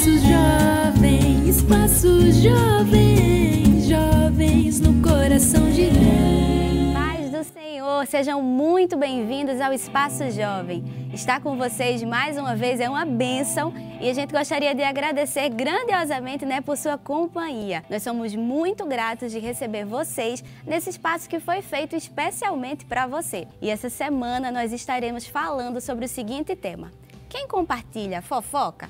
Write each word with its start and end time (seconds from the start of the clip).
Espaço 0.00 0.18
Jovem, 0.18 1.46
Espaço 1.46 2.32
Jovem, 2.32 3.80
jovens 3.82 4.80
no 4.80 5.02
coração 5.06 5.70
de 5.70 5.90
Deus. 5.90 6.94
Paz 6.94 7.30
do 7.30 7.44
Senhor, 7.44 8.06
sejam 8.06 8.40
muito 8.40 8.96
bem-vindos 8.96 9.60
ao 9.60 9.74
Espaço 9.74 10.30
Jovem. 10.30 10.82
Estar 11.12 11.42
com 11.42 11.54
vocês 11.58 12.02
mais 12.02 12.38
uma 12.38 12.56
vez 12.56 12.80
é 12.80 12.88
uma 12.88 13.04
bênção 13.04 13.74
e 14.00 14.08
a 14.08 14.14
gente 14.14 14.32
gostaria 14.32 14.74
de 14.74 14.82
agradecer 14.82 15.50
grandiosamente 15.50 16.46
né, 16.46 16.62
por 16.62 16.78
sua 16.78 16.96
companhia. 16.96 17.84
Nós 17.90 18.02
somos 18.02 18.34
muito 18.34 18.86
gratos 18.86 19.30
de 19.30 19.38
receber 19.38 19.84
vocês 19.84 20.42
nesse 20.66 20.88
espaço 20.88 21.28
que 21.28 21.38
foi 21.38 21.60
feito 21.60 21.94
especialmente 21.94 22.86
para 22.86 23.06
você. 23.06 23.46
E 23.60 23.68
essa 23.68 23.90
semana 23.90 24.50
nós 24.50 24.72
estaremos 24.72 25.26
falando 25.26 25.78
sobre 25.78 26.06
o 26.06 26.08
seguinte 26.08 26.56
tema: 26.56 26.90
quem 27.28 27.46
compartilha 27.46 28.22
fofoca? 28.22 28.88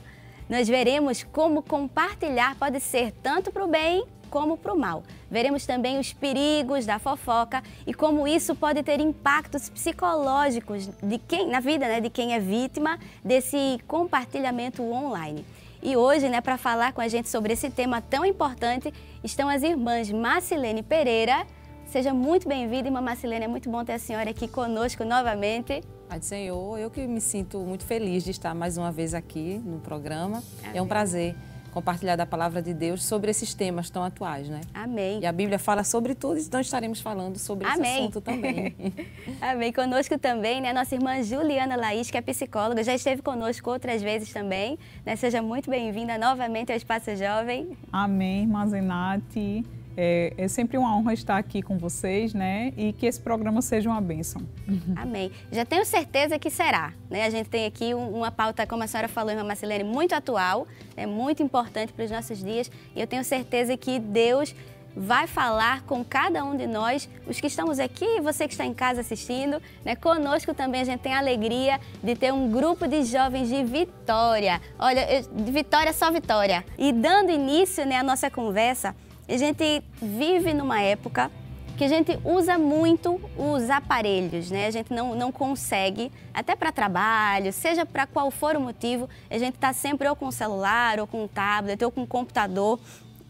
Nós 0.51 0.67
veremos 0.67 1.23
como 1.23 1.63
compartilhar 1.63 2.57
pode 2.57 2.81
ser 2.81 3.13
tanto 3.23 3.53
para 3.53 3.65
o 3.65 3.69
bem 3.69 4.05
como 4.29 4.57
para 4.57 4.75
o 4.75 4.79
mal. 4.79 5.05
Veremos 5.31 5.65
também 5.65 5.97
os 5.97 6.13
perigos 6.13 6.85
da 6.85 6.99
fofoca 6.99 7.63
e 7.87 7.95
como 7.95 8.27
isso 8.27 8.57
pode 8.57 8.83
ter 8.83 8.99
impactos 8.99 9.69
psicológicos 9.69 10.91
de 11.01 11.19
quem, 11.19 11.47
na 11.47 11.61
vida 11.61 11.87
né, 11.87 12.01
de 12.01 12.11
quem 12.11 12.35
é 12.35 12.41
vítima 12.41 12.99
desse 13.25 13.79
compartilhamento 13.87 14.83
online. 14.83 15.47
E 15.81 15.97
hoje, 15.97 16.29
né, 16.29 16.41
para 16.41 16.59
falar 16.59 16.93
com 16.93 17.01
a 17.01 17.07
gente 17.07 17.29
sobre 17.29 17.53
esse 17.53 17.71
tema 17.71 18.03
tão 18.03 18.25
importante, 18.25 18.93
estão 19.23 19.49
as 19.49 19.63
irmãs 19.63 20.11
Marcilene 20.11 20.83
Pereira. 20.83 21.47
Seja 21.91 22.15
muito 22.15 22.49
bem-vinda, 22.49 22.87
irmã 22.87 23.01
Marcilene. 23.01 23.47
É 23.47 23.49
muito 23.49 23.69
bom 23.69 23.85
ter 23.85 23.95
a 23.95 23.99
senhora 23.99 24.31
aqui 24.31 24.47
conosco 24.47 25.05
novamente. 25.05 25.83
Pai 26.09 26.21
do 26.21 26.25
Senhor, 26.25 26.79
eu 26.79 26.89
que 26.89 27.05
me 27.05 27.21
sinto 27.21 27.59
muito 27.59 27.85
feliz 27.85 28.23
de 28.23 28.31
estar 28.31 28.55
mais 28.55 28.79
uma 28.79 28.93
vez 28.93 29.13
aqui 29.13 29.61
no 29.65 29.81
programa. 29.81 30.41
Amém. 30.63 30.79
É 30.79 30.81
um 30.81 30.87
prazer 30.87 31.35
compartilhar 31.73 32.15
da 32.15 32.25
palavra 32.25 32.63
de 32.63 32.73
Deus 32.73 33.03
sobre 33.03 33.33
esses 33.33 33.55
temas 33.55 33.91
tão 33.91 34.05
atuais, 34.05 34.49
né? 34.49 34.61
Amém. 34.73 35.19
E 35.21 35.27
a 35.27 35.33
Bíblia 35.33 35.59
fala 35.59 35.83
sobre 35.83 36.15
tudo, 36.15 36.39
então 36.39 36.61
estaremos 36.61 37.01
falando 37.01 37.39
sobre 37.39 37.67
Amém. 37.67 37.81
esse 37.81 37.99
assunto 37.99 38.21
também. 38.21 38.73
Amém. 39.43 39.73
Conosco 39.73 40.17
também, 40.17 40.61
né, 40.61 40.73
nossa 40.73 40.95
irmã 40.95 41.21
Juliana 41.25 41.75
Laís, 41.75 42.09
que 42.09 42.17
é 42.17 42.21
psicóloga, 42.21 42.85
já 42.85 42.95
esteve 42.95 43.21
conosco 43.21 43.69
outras 43.69 44.01
vezes 44.01 44.33
também. 44.33 44.79
Né? 45.05 45.17
Seja 45.17 45.43
muito 45.43 45.69
bem-vinda 45.69 46.17
novamente 46.19 46.71
ao 46.71 46.77
Espaço 46.77 47.17
Jovem. 47.17 47.77
Amém, 47.93 48.43
irmã 48.43 48.65
Zenati. 48.69 49.65
É, 50.03 50.33
é, 50.39 50.49
sempre 50.49 50.79
uma 50.79 50.97
honra 50.97 51.13
estar 51.13 51.37
aqui 51.37 51.61
com 51.61 51.77
vocês, 51.77 52.33
né? 52.33 52.73
E 52.75 52.91
que 52.91 53.05
esse 53.05 53.21
programa 53.21 53.61
seja 53.61 53.91
uma 53.91 54.01
bênção. 54.01 54.41
Amém. 54.97 55.31
Já 55.53 55.67
tenho 55.67 55.85
certeza 55.85 56.39
que 56.39 56.49
será. 56.49 56.95
Né? 57.11 57.27
A 57.27 57.29
gente 57.29 57.51
tem 57.51 57.67
aqui 57.67 57.93
uma 57.93 58.33
pauta, 58.33 58.67
como 58.67 58.83
a 58.83 58.87
senhora 58.87 59.09
falou, 59.09 59.31
irmã 59.31 59.45
Marcelene, 59.45 59.85
muito 59.85 60.15
atual, 60.15 60.67
é 60.97 61.05
muito 61.05 61.43
importante 61.43 61.93
para 61.93 62.07
os 62.07 62.11
nossos 62.11 62.43
dias. 62.43 62.71
E 62.97 63.01
eu 63.03 63.07
tenho 63.07 63.23
certeza 63.23 63.77
que 63.77 63.99
Deus 63.99 64.55
vai 64.97 65.27
falar 65.27 65.83
com 65.83 66.03
cada 66.03 66.43
um 66.45 66.57
de 66.57 66.67
nós, 66.67 67.07
os 67.27 67.39
que 67.39 67.49
estamos 67.49 67.79
aqui 67.79 68.07
e 68.07 68.21
você 68.23 68.49
que 68.49 68.55
está 68.55 68.65
em 68.65 68.73
casa 68.73 69.03
assistindo. 69.03 69.61
Né? 69.85 69.95
Conosco 69.97 70.55
também 70.55 70.81
a 70.81 70.85
gente 70.85 71.01
tem 71.01 71.13
a 71.13 71.19
alegria 71.19 71.79
de 72.03 72.17
ter 72.17 72.33
um 72.33 72.51
grupo 72.51 72.89
de 72.89 73.05
jovens 73.05 73.51
de 73.51 73.63
Vitória. 73.65 74.63
Olha, 74.79 75.23
de 75.31 75.53
Vitória 75.53 75.93
só 75.93 76.11
Vitória. 76.11 76.65
E 76.79 76.91
dando 76.91 77.31
início 77.31 77.85
né, 77.85 77.99
à 77.99 78.03
nossa 78.03 78.31
conversa, 78.31 78.97
a 79.35 79.37
gente 79.37 79.83
vive 80.03 80.53
numa 80.53 80.81
época 80.83 81.31
que 81.77 81.85
a 81.85 81.89
gente 81.89 82.19
usa 82.25 82.59
muito 82.59 83.19
os 83.39 83.71
aparelhos, 83.71 84.51
né? 84.51 84.67
A 84.67 84.71
gente 84.71 84.93
não, 84.93 85.15
não 85.15 85.33
consegue, 85.33 86.13
até 86.35 86.55
para 86.55 86.71
trabalho, 86.71 87.53
seja 87.53 87.87
para 87.87 88.07
qual 88.07 88.31
for 88.31 88.55
o 88.55 88.61
motivo, 88.61 89.09
a 89.31 89.39
gente 89.39 89.55
está 89.55 89.73
sempre 89.73 90.07
ou 90.07 90.15
com 90.15 90.27
o 90.27 90.33
celular, 90.33 91.01
ou 91.01 91.07
com 91.07 91.25
o 91.25 91.29
tablet, 91.29 91.83
ou 91.83 91.91
com 91.91 92.03
o 92.03 92.07
computador. 92.07 92.79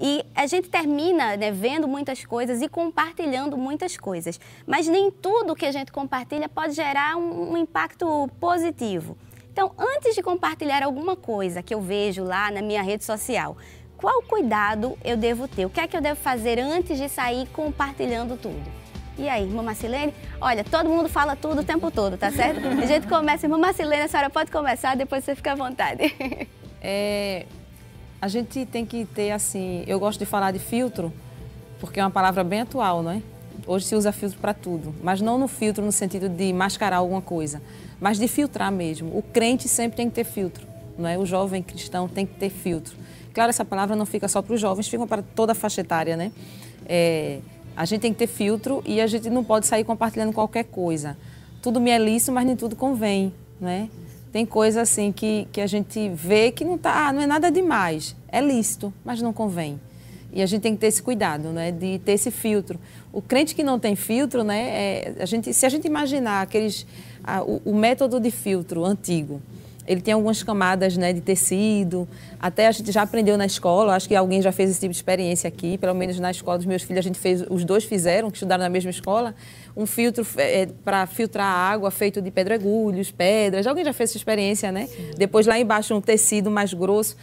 E 0.01 0.25
a 0.35 0.47
gente 0.47 0.69
termina 0.69 1.37
né, 1.37 1.53
vendo 1.53 1.87
muitas 1.87 2.25
coisas 2.25 2.61
e 2.63 2.69
compartilhando 2.69 3.57
muitas 3.57 3.97
coisas. 3.97 4.41
Mas 4.67 4.89
nem 4.89 5.11
tudo 5.11 5.55
que 5.55 5.67
a 5.67 5.71
gente 5.71 5.93
compartilha 5.93 6.49
pode 6.49 6.73
gerar 6.73 7.17
um, 7.17 7.53
um 7.53 7.57
impacto 7.57 8.29
positivo. 8.41 9.17
Então, 9.53 9.73
antes 9.77 10.15
de 10.15 10.23
compartilhar 10.23 10.83
alguma 10.83 11.15
coisa 11.15 11.63
que 11.63 11.75
eu 11.75 11.81
vejo 11.81 12.25
lá 12.25 12.51
na 12.51 12.63
minha 12.63 12.83
rede 12.83 13.05
social, 13.05 13.57
qual 14.01 14.23
cuidado 14.23 14.97
eu 15.05 15.15
devo 15.15 15.47
ter? 15.47 15.67
O 15.67 15.71
que 15.71 15.79
é 15.79 15.87
que 15.87 15.95
eu 15.95 16.01
devo 16.01 16.19
fazer 16.19 16.59
antes 16.59 16.97
de 16.97 17.07
sair 17.07 17.47
compartilhando 17.49 18.35
tudo? 18.37 18.65
E 19.19 19.29
aí, 19.29 19.43
irmã 19.43 19.63
Marcilene? 19.63 20.15
Olha, 20.41 20.65
todo 20.65 20.89
mundo 20.89 21.07
fala 21.07 21.37
tudo 21.37 21.61
o 21.61 21.65
tempo 21.65 21.91
todo, 21.91 22.17
tá 22.17 22.31
certo? 22.31 22.67
A 22.67 22.87
gente 22.87 23.07
começa, 23.07 23.45
irmã 23.45 23.59
Marcilene, 23.59 24.05
a 24.05 24.09
senhora 24.09 24.31
pode 24.31 24.51
começar, 24.51 24.97
depois 24.97 25.23
você 25.23 25.35
fica 25.37 25.53
à 25.53 25.55
vontade. 25.55 26.03
É, 26.83 27.45
a 28.23 28.27
gente 28.27 28.65
tem 28.65 28.87
que 28.87 29.05
ter, 29.05 29.33
assim, 29.33 29.85
eu 29.87 30.01
gosto 30.01 30.19
de 30.19 30.25
falar 30.25 30.51
de 30.51 30.59
filtro, 30.59 31.13
porque 31.79 32.01
é 32.01 32.03
uma 32.03 32.11
palavra 32.11 32.43
bem 32.43 32.63
atual, 32.63 33.03
não 33.03 33.11
é? 33.11 33.23
Hoje 33.67 33.85
se 33.85 33.95
usa 33.95 34.11
filtro 34.13 34.39
para 34.39 34.55
tudo, 34.55 34.95
mas 35.03 35.21
não 35.21 35.37
no 35.37 35.47
filtro 35.47 35.85
no 35.85 35.93
sentido 35.93 36.27
de 36.27 36.55
mascarar 36.55 36.97
alguma 36.97 37.21
coisa, 37.21 37.61
mas 38.01 38.19
de 38.19 38.27
filtrar 38.27 38.73
mesmo. 38.73 39.15
O 39.15 39.21
crente 39.21 39.69
sempre 39.69 39.99
tem 39.99 40.09
que 40.09 40.15
ter 40.15 40.25
filtro, 40.25 40.67
não 40.97 41.07
é? 41.07 41.19
O 41.19 41.27
jovem 41.27 41.63
cristão 41.63 42.09
tem 42.09 42.25
que 42.25 42.33
ter 42.37 42.49
filtro. 42.49 42.97
Claro, 43.33 43.51
essa 43.51 43.65
palavra 43.65 43.95
não 43.95 44.07
fica 44.07 44.29
só 44.29 44.43
para 44.43 44.55
os 44.55 44.61
jovens, 44.61 44.89
fica 44.89 45.07
para 45.07 45.23
toda 45.23 45.53
a 45.53 45.55
faixa 45.55 45.81
etária, 45.81 46.17
né? 46.17 46.33
É, 46.87 47.39
a 47.77 47.85
gente 47.85 48.01
tem 48.01 48.13
que 48.13 48.19
ter 48.19 48.27
filtro 48.27 48.83
e 48.85 49.01
a 49.01 49.07
gente 49.07 49.31
não 49.31 49.45
pode 49.45 49.67
sair 49.67 49.85
compartilhando 49.85 50.33
qualquer 50.33 50.65
coisa. 50.65 51.17
Tudo 51.63 51.81
me 51.81 51.91
é 51.91 51.99
lícito, 51.99 52.33
mas 52.33 52.47
nem 52.47 52.57
tudo 52.57 52.75
convém, 52.75 53.33
né? 53.61 53.89
Tem 54.33 54.47
coisa 54.47 54.83
assim 54.83 55.11
que, 55.11 55.49
que 55.53 55.61
a 55.61 55.67
gente 55.67 56.09
vê 56.11 56.53
que 56.53 56.65
não 56.65 56.79
tá, 56.79 57.09
ah, 57.09 57.13
não 57.13 57.21
é 57.21 57.27
nada 57.27 57.51
demais. 57.51 58.15
É 58.29 58.41
lícito, 58.41 58.93
mas 59.05 59.21
não 59.21 59.33
convém. 59.33 59.81
E 60.33 60.41
a 60.41 60.47
gente 60.47 60.63
tem 60.63 60.75
que 60.75 60.81
ter 60.81 60.87
esse 60.87 61.03
cuidado, 61.03 61.49
né, 61.49 61.73
de 61.73 61.99
ter 61.99 62.13
esse 62.13 62.31
filtro. 62.31 62.79
O 63.13 63.21
crente 63.21 63.55
que 63.55 63.65
não 63.65 63.79
tem 63.81 63.97
filtro, 63.97 64.45
né, 64.45 64.61
é, 64.61 65.15
a 65.21 65.27
gente, 65.27 65.53
se 65.53 65.67
a 65.67 65.69
gente 65.69 65.87
imaginar 65.87 66.43
aqueles, 66.43 66.87
a, 67.25 67.43
o, 67.43 67.61
o 67.65 67.75
método 67.75 68.21
de 68.21 68.31
filtro 68.31 68.85
antigo, 68.85 69.43
ele 69.91 70.01
tem 70.01 70.15
algumas 70.15 70.41
camadas 70.41 70.97
né, 70.97 71.13
de 71.13 71.21
tecido. 71.21 72.09
Até 72.39 72.69
a 72.69 72.71
gente 72.71 72.93
já 72.93 73.03
aprendeu 73.03 73.37
na 73.37 73.45
escola, 73.45 73.97
acho 73.97 74.07
que 74.07 74.15
alguém 74.15 74.41
já 74.41 74.53
fez 74.53 74.71
esse 74.71 74.79
tipo 74.79 74.93
de 74.93 74.97
experiência 74.97 75.49
aqui, 75.49 75.77
pelo 75.77 75.97
menos 75.97 76.17
na 76.21 76.31
escola 76.31 76.59
dos 76.59 76.67
meus 76.67 76.83
filhos, 76.83 77.01
a 77.01 77.03
gente 77.03 77.19
fez, 77.19 77.45
os 77.51 77.65
dois 77.65 77.83
fizeram, 77.83 78.31
que 78.31 78.37
estudaram 78.37 78.63
na 78.63 78.69
mesma 78.69 78.91
escola, 78.91 79.35
um 79.77 79.87
filtro 79.87 80.25
é, 80.37 80.69
para 80.85 81.07
filtrar 81.07 81.45
a 81.45 81.73
água 81.73 81.91
feito 81.91 82.23
de 82.23 82.31
pedregulhos, 82.31 83.11
pedras. 83.11 83.67
Alguém 83.67 83.85
já 83.85 83.93
fez 83.93 84.11
essa 84.11 84.17
experiência, 84.17 84.71
né? 84.71 84.87
Sim. 84.87 85.11
Depois 85.17 85.45
lá 85.45 85.59
embaixo 85.59 85.93
um 85.93 86.01
tecido 86.01 86.53
mais 86.53 86.73
grosso. 86.73 87.17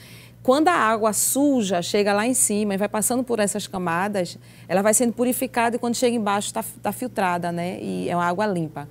Quando 0.44 0.68
a 0.68 0.76
água 0.76 1.14
suja 1.14 1.82
chega 1.82 2.12
lá 2.12 2.28
em 2.28 2.34
cima 2.34 2.74
e 2.74 2.78
vai 2.78 2.90
passando 2.90 3.24
por 3.24 3.40
essas 3.40 3.66
camadas, 3.66 4.38
ela 4.68 4.82
vai 4.82 4.94
sendo 4.94 5.14
purificada 5.14 5.78
e 5.78 5.80
quando 5.80 5.96
chega 5.96 6.18
embaixo 6.18 6.48
está 6.48 6.66
tá 6.84 6.92
filtrada, 6.92 7.50
né? 7.50 7.80
E 7.82 8.10
é 8.10 8.16
uma 8.16 8.26
água 8.26 8.46
limpa. 8.46 8.90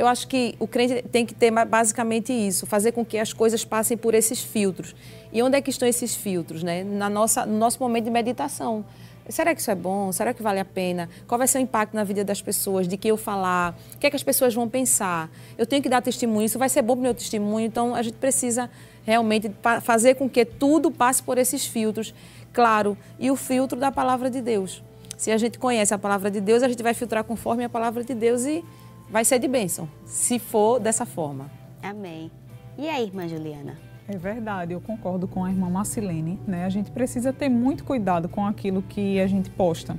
Eu 0.00 0.06
acho 0.06 0.26
que 0.28 0.54
o 0.58 0.66
crente 0.66 1.02
tem 1.12 1.26
que 1.26 1.34
ter 1.34 1.50
basicamente 1.66 2.32
isso, 2.32 2.64
fazer 2.64 2.90
com 2.92 3.04
que 3.04 3.18
as 3.18 3.34
coisas 3.34 3.66
passem 3.66 3.98
por 3.98 4.14
esses 4.14 4.42
filtros. 4.42 4.96
E 5.30 5.42
onde 5.42 5.58
é 5.58 5.60
que 5.60 5.68
estão 5.68 5.86
esses 5.86 6.14
filtros? 6.14 6.62
Né? 6.62 6.82
Na 6.82 7.10
nossa, 7.10 7.44
no 7.44 7.58
nosso 7.58 7.78
momento 7.78 8.04
de 8.04 8.10
meditação. 8.10 8.82
Será 9.28 9.54
que 9.54 9.60
isso 9.60 9.70
é 9.70 9.74
bom? 9.74 10.10
Será 10.10 10.32
que 10.32 10.42
vale 10.42 10.58
a 10.58 10.64
pena? 10.64 11.06
Qual 11.28 11.36
vai 11.36 11.46
ser 11.46 11.58
o 11.58 11.60
impacto 11.60 11.94
na 11.94 12.02
vida 12.02 12.24
das 12.24 12.40
pessoas? 12.40 12.88
De 12.88 12.96
que 12.96 13.08
eu 13.08 13.18
falar? 13.18 13.76
O 13.94 13.98
que 13.98 14.06
é 14.06 14.10
que 14.10 14.16
as 14.16 14.22
pessoas 14.22 14.54
vão 14.54 14.66
pensar? 14.66 15.30
Eu 15.58 15.66
tenho 15.66 15.82
que 15.82 15.88
dar 15.90 16.00
testemunho, 16.00 16.46
isso 16.46 16.58
vai 16.58 16.70
ser 16.70 16.80
bom 16.80 16.94
para 16.94 17.00
o 17.00 17.02
meu 17.02 17.12
testemunho. 17.14 17.66
Então, 17.66 17.94
a 17.94 18.00
gente 18.00 18.16
precisa 18.16 18.70
realmente 19.04 19.52
fazer 19.82 20.14
com 20.14 20.30
que 20.30 20.46
tudo 20.46 20.90
passe 20.90 21.22
por 21.22 21.36
esses 21.36 21.66
filtros. 21.66 22.14
Claro, 22.54 22.96
e 23.18 23.30
o 23.30 23.36
filtro 23.36 23.78
da 23.78 23.92
palavra 23.92 24.30
de 24.30 24.40
Deus. 24.40 24.82
Se 25.18 25.30
a 25.30 25.36
gente 25.36 25.58
conhece 25.58 25.92
a 25.92 25.98
palavra 25.98 26.30
de 26.30 26.40
Deus, 26.40 26.62
a 26.62 26.68
gente 26.70 26.82
vai 26.82 26.94
filtrar 26.94 27.22
conforme 27.22 27.64
a 27.64 27.68
palavra 27.68 28.02
de 28.02 28.14
Deus 28.14 28.46
e 28.46 28.64
vai 29.10 29.24
ser 29.24 29.38
de 29.38 29.48
bênção, 29.48 29.88
se 30.04 30.38
for 30.38 30.78
dessa 30.78 31.04
forma. 31.04 31.50
Amém. 31.82 32.30
E 32.78 32.88
aí, 32.88 33.04
irmã 33.04 33.26
Juliana? 33.26 33.76
É 34.08 34.16
verdade, 34.16 34.72
eu 34.72 34.80
concordo 34.80 35.28
com 35.28 35.44
a 35.44 35.50
irmã 35.50 35.68
Marcilene. 35.68 36.38
Né? 36.46 36.64
A 36.64 36.68
gente 36.68 36.90
precisa 36.90 37.32
ter 37.32 37.48
muito 37.48 37.84
cuidado 37.84 38.28
com 38.28 38.44
aquilo 38.46 38.82
que 38.82 39.20
a 39.20 39.26
gente 39.26 39.50
posta. 39.50 39.98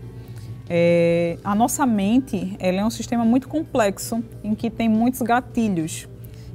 É, 0.70 1.38
a 1.44 1.54
nossa 1.54 1.86
mente 1.86 2.56
ela 2.60 2.80
é 2.80 2.86
um 2.86 2.90
sistema 2.90 3.26
muito 3.26 3.48
complexo 3.48 4.24
em 4.44 4.56
que 4.56 4.70
tem 4.70 4.88
muitos 4.88 5.22
gatilhos. 5.22 6.08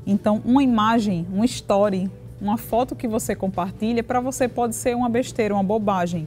Então, 0.06 0.41
uma 0.44 0.62
imagem, 0.62 1.26
uma 1.31 1.44
story, 1.44 2.11
uma 2.41 2.56
foto 2.56 2.94
que 2.94 3.09
você 3.09 3.35
compartilha, 3.35 4.02
para 4.02 4.20
você 4.20 4.49
pode 4.49 4.75
ser 4.75 4.94
uma 4.94 5.09
besteira, 5.09 5.55
uma 5.55 5.62
bobagem 5.62 6.26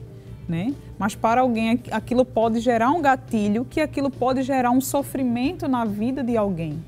né? 0.50 0.74
Mas 0.98 1.14
para 1.14 1.42
alguém 1.42 1.80
aquilo 1.92 2.26
pode 2.26 2.60
gerar 2.60 2.90
um 2.90 3.02
gatilho, 3.02 3.64
que 3.64 3.80
aquilo 3.80 4.10
pode 4.10 4.42
gerar 4.42 4.72
um 4.72 4.82
sofrimento 4.82 5.68
na 5.68 5.86
vida 5.86 6.24
de 6.24 6.36
alguém. 6.36 6.84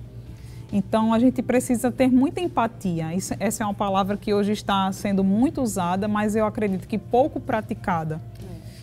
Então 0.74 1.14
a 1.14 1.20
gente 1.20 1.42
precisa 1.44 1.92
ter 1.92 2.12
muita 2.12 2.42
empatia. 2.42 3.14
Isso, 3.14 3.36
essa 3.40 3.64
é 3.64 3.66
uma 3.66 3.74
palavra 3.74 4.18
que 4.18 4.34
hoje 4.34 4.54
está 4.54 4.92
sendo 4.92 5.24
muito 5.24 5.62
usada, 5.62 6.08
mas 6.08 6.36
eu 6.36 6.46
acredito 6.46 6.88
que 6.88 6.98
pouco 6.98 7.40
praticada. 7.40 8.20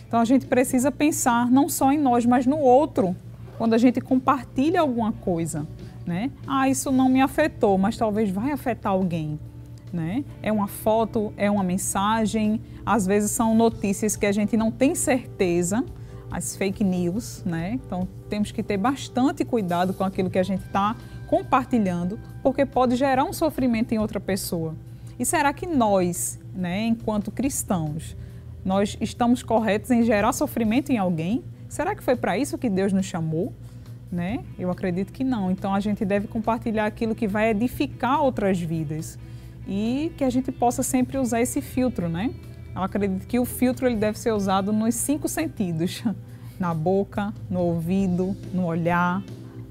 Então 0.07 0.19
a 0.19 0.25
gente 0.25 0.45
precisa 0.45 0.91
pensar 0.91 1.51
não 1.51 1.67
só 1.67 1.91
em 1.91 1.97
nós, 1.97 2.25
mas 2.25 2.45
no 2.45 2.57
outro, 2.57 3.15
quando 3.57 3.73
a 3.73 3.77
gente 3.77 3.99
compartilha 3.99 4.81
alguma 4.81 5.11
coisa. 5.11 5.67
Né? 6.05 6.31
Ah, 6.47 6.69
isso 6.69 6.91
não 6.91 7.09
me 7.09 7.21
afetou, 7.21 7.77
mas 7.77 7.97
talvez 7.97 8.31
vai 8.31 8.51
afetar 8.51 8.91
alguém. 8.91 9.39
Né? 9.91 10.23
É 10.41 10.51
uma 10.51 10.67
foto, 10.67 11.33
é 11.35 11.49
uma 11.49 11.63
mensagem, 11.63 12.61
às 12.85 13.07
vezes 13.07 13.31
são 13.31 13.55
notícias 13.55 14.15
que 14.15 14.25
a 14.25 14.31
gente 14.31 14.55
não 14.55 14.71
tem 14.71 14.93
certeza, 14.93 15.83
as 16.31 16.55
fake 16.55 16.83
news, 16.83 17.43
né? 17.43 17.73
Então 17.73 18.07
temos 18.29 18.51
que 18.51 18.61
ter 18.61 18.77
bastante 18.77 19.43
cuidado 19.43 19.93
com 19.93 20.03
aquilo 20.03 20.29
que 20.29 20.37
a 20.37 20.43
gente 20.43 20.63
está 20.63 20.95
compartilhando, 21.27 22.19
porque 22.43 22.65
pode 22.65 22.95
gerar 22.95 23.23
um 23.23 23.33
sofrimento 23.33 23.93
em 23.93 23.97
outra 23.97 24.19
pessoa. 24.19 24.75
E 25.17 25.25
será 25.25 25.51
que 25.51 25.65
nós, 25.65 26.39
né, 26.53 26.85
enquanto 26.85 27.31
cristãos, 27.31 28.15
nós 28.63 28.97
estamos 29.01 29.43
corretos 29.43 29.91
em 29.91 30.03
gerar 30.03 30.31
sofrimento 30.33 30.91
em 30.91 30.97
alguém? 30.97 31.43
Será 31.67 31.95
que 31.95 32.03
foi 32.03 32.15
para 32.15 32.37
isso 32.37 32.57
que 32.57 32.69
Deus 32.69 32.93
nos 32.93 33.05
chamou? 33.05 33.53
Né? 34.11 34.39
Eu 34.57 34.71
acredito 34.71 35.13
que 35.13 35.23
não. 35.23 35.51
Então 35.51 35.73
a 35.73 35.79
gente 35.79 36.03
deve 36.03 36.27
compartilhar 36.27 36.85
aquilo 36.85 37.13
que 37.13 37.27
vai 37.27 37.49
edificar 37.49 38.21
outras 38.23 38.59
vidas 38.59 39.19
e 39.69 40.11
que 40.17 40.23
a 40.23 40.29
gente 40.31 40.51
possa 40.51 40.81
sempre 40.81 41.19
usar 41.19 41.39
esse 41.39 41.61
filtro, 41.61 42.09
né? 42.09 42.31
Eu 42.75 42.81
acredito 42.81 43.27
que 43.27 43.39
o 43.39 43.45
filtro 43.45 43.85
ele 43.85 43.95
deve 43.95 44.17
ser 44.17 44.33
usado 44.33 44.73
nos 44.73 44.95
cinco 44.95 45.27
sentidos: 45.29 46.03
na 46.59 46.73
boca, 46.73 47.31
no 47.49 47.59
ouvido, 47.59 48.35
no 48.51 48.65
olhar, 48.65 49.21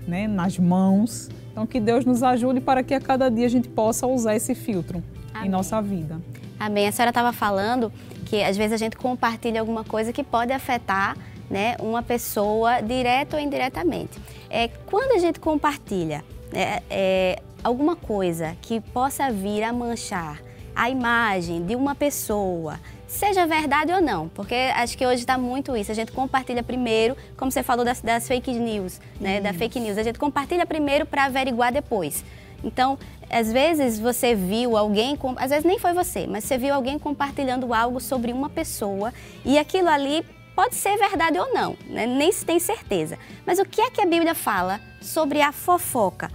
né? 0.06 0.28
nas 0.28 0.56
mãos. 0.56 1.28
Então 1.50 1.66
que 1.66 1.80
Deus 1.80 2.04
nos 2.04 2.22
ajude 2.22 2.60
para 2.60 2.84
que 2.84 2.94
a 2.94 3.00
cada 3.00 3.28
dia 3.28 3.46
a 3.46 3.50
gente 3.50 3.68
possa 3.68 4.06
usar 4.06 4.36
esse 4.36 4.54
filtro 4.54 5.02
Amém. 5.34 5.48
em 5.48 5.50
nossa 5.50 5.82
vida. 5.82 6.20
Amém. 6.60 6.86
A 6.86 6.92
senhora 6.92 7.10
estava 7.10 7.32
falando 7.32 7.92
que 8.24 8.42
às 8.44 8.56
vezes 8.56 8.74
a 8.74 8.76
gente 8.76 8.96
compartilha 8.96 9.60
alguma 9.60 9.82
coisa 9.82 10.12
que 10.12 10.22
pode 10.22 10.52
afetar 10.52 11.16
né, 11.50 11.76
uma 11.80 12.02
pessoa 12.02 12.80
direto 12.80 13.34
ou 13.34 13.40
indiretamente. 13.40 14.20
É, 14.48 14.68
quando 14.68 15.16
a 15.16 15.18
gente 15.18 15.40
compartilha 15.40 16.22
né, 16.52 16.80
é, 16.88 17.42
alguma 17.69 17.94
coisa 17.94 18.56
que 18.62 18.81
possa 18.81 19.31
vir 19.31 19.62
a 19.62 19.73
manchar 19.73 20.41
a 20.75 20.88
imagem 20.88 21.65
de 21.67 21.76
uma 21.76 21.94
pessoa, 21.94 22.81
seja 23.06 23.47
verdade 23.47 23.93
ou 23.93 24.00
não, 24.00 24.29
porque 24.29 24.55
acho 24.55 24.97
que 24.97 25.06
hoje 25.06 25.20
está 25.20 25.37
muito 25.37 25.76
isso. 25.76 25.93
A 25.93 25.94
gente 25.94 26.12
compartilha 26.12 26.62
primeiro, 26.62 27.17
como 27.37 27.50
você 27.50 27.62
falou 27.62 27.85
das, 27.85 28.00
das 28.00 28.26
fake 28.26 28.53
news, 28.53 29.00
né, 29.20 29.41
da 29.41 29.53
fake 29.53 29.79
news. 29.81 29.99
A 29.99 30.03
gente 30.03 30.19
compartilha 30.19 30.65
primeiro 30.65 31.05
para 31.05 31.25
averiguar 31.25 31.73
depois. 31.73 32.25
Então, 32.65 32.99
às 33.29 33.53
vezes 33.53 33.99
você 33.99 34.35
viu 34.35 34.76
alguém, 34.76 35.19
às 35.37 35.50
vezes 35.50 35.65
nem 35.65 35.79
foi 35.79 35.93
você, 35.93 36.26
mas 36.26 36.44
você 36.44 36.56
viu 36.56 36.75
alguém 36.75 36.99
compartilhando 36.99 37.75
algo 37.75 38.00
sobre 38.00 38.32
uma 38.32 38.49
pessoa 38.49 39.12
e 39.44 39.59
aquilo 39.59 39.88
ali 39.88 40.25
pode 40.56 40.75
ser 40.75 40.97
verdade 40.97 41.38
ou 41.38 41.53
não, 41.53 41.76
né? 41.87 42.06
nem 42.06 42.32
se 42.32 42.47
tem 42.47 42.59
certeza. 42.59 43.19
Mas 43.44 43.59
o 43.59 43.65
que 43.65 43.81
é 43.81 43.91
que 43.91 44.00
a 44.00 44.06
Bíblia 44.06 44.35
fala 44.35 44.81
sobre 45.03 45.43
a 45.43 45.53
fofoca? 45.53 46.31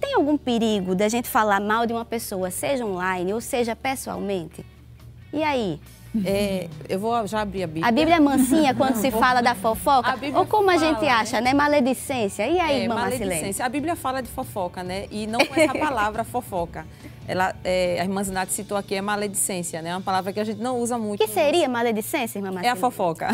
Tem 0.00 0.14
algum 0.14 0.36
perigo 0.36 0.94
da 0.94 1.08
gente 1.08 1.28
falar 1.28 1.60
mal 1.60 1.86
de 1.86 1.92
uma 1.92 2.04
pessoa, 2.04 2.50
seja 2.50 2.84
online 2.84 3.32
ou 3.32 3.40
seja 3.40 3.76
pessoalmente? 3.76 4.64
E 5.32 5.42
aí? 5.42 5.78
É, 6.24 6.68
eu 6.88 6.98
vou 6.98 7.24
já 7.26 7.40
abrir 7.40 7.62
a 7.62 7.66
Bíblia. 7.68 7.86
A 7.86 7.92
Bíblia 7.92 8.16
é 8.16 8.20
mansinha 8.20 8.74
quando 8.74 8.96
se 8.96 9.10
fala 9.12 9.40
da 9.40 9.54
fofoca? 9.54 10.18
Ou 10.34 10.44
como 10.44 10.68
a 10.68 10.76
gente 10.76 11.06
acha, 11.06 11.40
né? 11.40 11.54
Maledicência. 11.54 12.48
E 12.48 12.58
aí, 12.58 12.84
é, 12.84 12.88
maledicência. 12.88 13.64
A 13.64 13.68
Bíblia 13.68 13.94
fala 13.94 14.20
de 14.20 14.28
fofoca, 14.28 14.82
né? 14.82 15.06
E 15.10 15.26
não 15.28 15.40
essa 15.40 15.72
palavra 15.72 16.24
fofoca. 16.24 16.84
Ela, 17.28 17.54
é, 17.62 18.00
a 18.00 18.02
irmã 18.02 18.24
Zinati 18.24 18.52
citou 18.52 18.76
aqui, 18.76 18.96
é 18.96 19.00
maledicência, 19.00 19.80
né? 19.80 19.90
É 19.90 19.94
uma 19.94 20.00
palavra 20.00 20.32
que 20.32 20.40
a 20.40 20.44
gente 20.44 20.60
não 20.60 20.80
usa 20.80 20.98
muito. 20.98 21.22
O 21.22 21.26
que 21.26 21.32
seria 21.32 21.68
maledicência, 21.68 22.40
irmã 22.40 22.50
Marcela? 22.50 22.66
É 22.66 22.70
a 22.72 22.76
fofoca. 22.76 23.28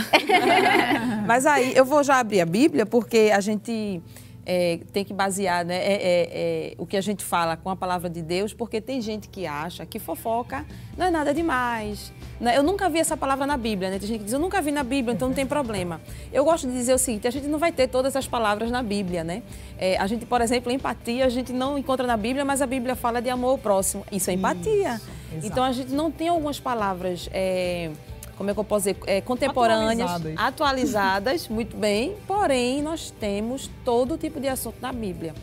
Mas 1.26 1.46
aí, 1.46 1.74
eu 1.74 1.84
vou 1.84 2.04
já 2.04 2.18
abrir 2.18 2.42
a 2.42 2.46
Bíblia, 2.46 2.84
porque 2.84 3.30
a 3.34 3.40
gente 3.40 4.02
é, 4.46 4.78
tem 4.92 5.04
que 5.04 5.12
basear 5.12 5.64
né, 5.64 5.76
é, 5.76 5.92
é, 5.92 6.28
é, 6.70 6.74
o 6.78 6.86
que 6.86 6.96
a 6.96 7.00
gente 7.00 7.24
fala 7.24 7.56
com 7.56 7.68
a 7.68 7.74
palavra 7.74 8.08
de 8.08 8.22
Deus, 8.22 8.54
porque 8.54 8.80
tem 8.80 9.00
gente 9.00 9.28
que 9.28 9.44
acha 9.44 9.84
que 9.84 9.98
fofoca 9.98 10.64
não 10.96 11.06
é 11.06 11.10
nada 11.10 11.34
demais. 11.34 12.12
Né? 12.40 12.56
Eu 12.56 12.62
nunca 12.62 12.88
vi 12.88 13.00
essa 13.00 13.16
palavra 13.16 13.46
na 13.46 13.56
Bíblia, 13.56 13.90
né? 13.90 13.98
Tem 13.98 14.08
gente 14.08 14.18
que 14.18 14.24
diz, 14.24 14.32
eu 14.32 14.38
nunca 14.38 14.62
vi 14.62 14.70
na 14.70 14.84
Bíblia, 14.84 15.14
então 15.14 15.28
não 15.28 15.34
tem 15.34 15.44
problema. 15.44 16.00
Eu 16.32 16.44
gosto 16.44 16.66
de 16.68 16.72
dizer 16.72 16.94
o 16.94 16.98
seguinte, 16.98 17.26
a 17.26 17.30
gente 17.30 17.48
não 17.48 17.58
vai 17.58 17.72
ter 17.72 17.88
todas 17.88 18.14
as 18.14 18.28
palavras 18.28 18.70
na 18.70 18.82
Bíblia, 18.82 19.24
né? 19.24 19.42
É, 19.76 19.96
a 19.96 20.06
gente, 20.06 20.24
por 20.24 20.40
exemplo, 20.40 20.70
empatia, 20.70 21.26
a 21.26 21.28
gente 21.28 21.52
não 21.52 21.76
encontra 21.76 22.06
na 22.06 22.16
Bíblia, 22.16 22.44
mas 22.44 22.62
a 22.62 22.66
Bíblia 22.66 22.94
fala 22.94 23.20
de 23.20 23.28
amor 23.28 23.50
ao 23.50 23.58
próximo. 23.58 24.04
Isso 24.12 24.30
é 24.30 24.34
empatia. 24.34 25.00
Isso, 25.36 25.46
então 25.46 25.64
a 25.64 25.72
gente 25.72 25.92
não 25.92 26.10
tem 26.10 26.28
algumas 26.28 26.60
palavras 26.60 27.28
é, 27.32 27.90
como 28.36 28.50
é 28.50 28.54
que 28.54 28.60
eu 28.60 28.64
posso 28.64 28.86
dizer, 28.86 28.98
é, 29.06 29.20
contemporâneas, 29.20 30.10
atualizadas. 30.10 30.34
atualizadas, 30.38 31.48
muito 31.50 31.76
bem, 31.76 32.16
porém 32.26 32.82
nós 32.82 33.10
temos 33.10 33.70
todo 33.84 34.18
tipo 34.18 34.38
de 34.38 34.48
assunto 34.48 34.76
na 34.80 34.92
Bíblia. 34.92 35.34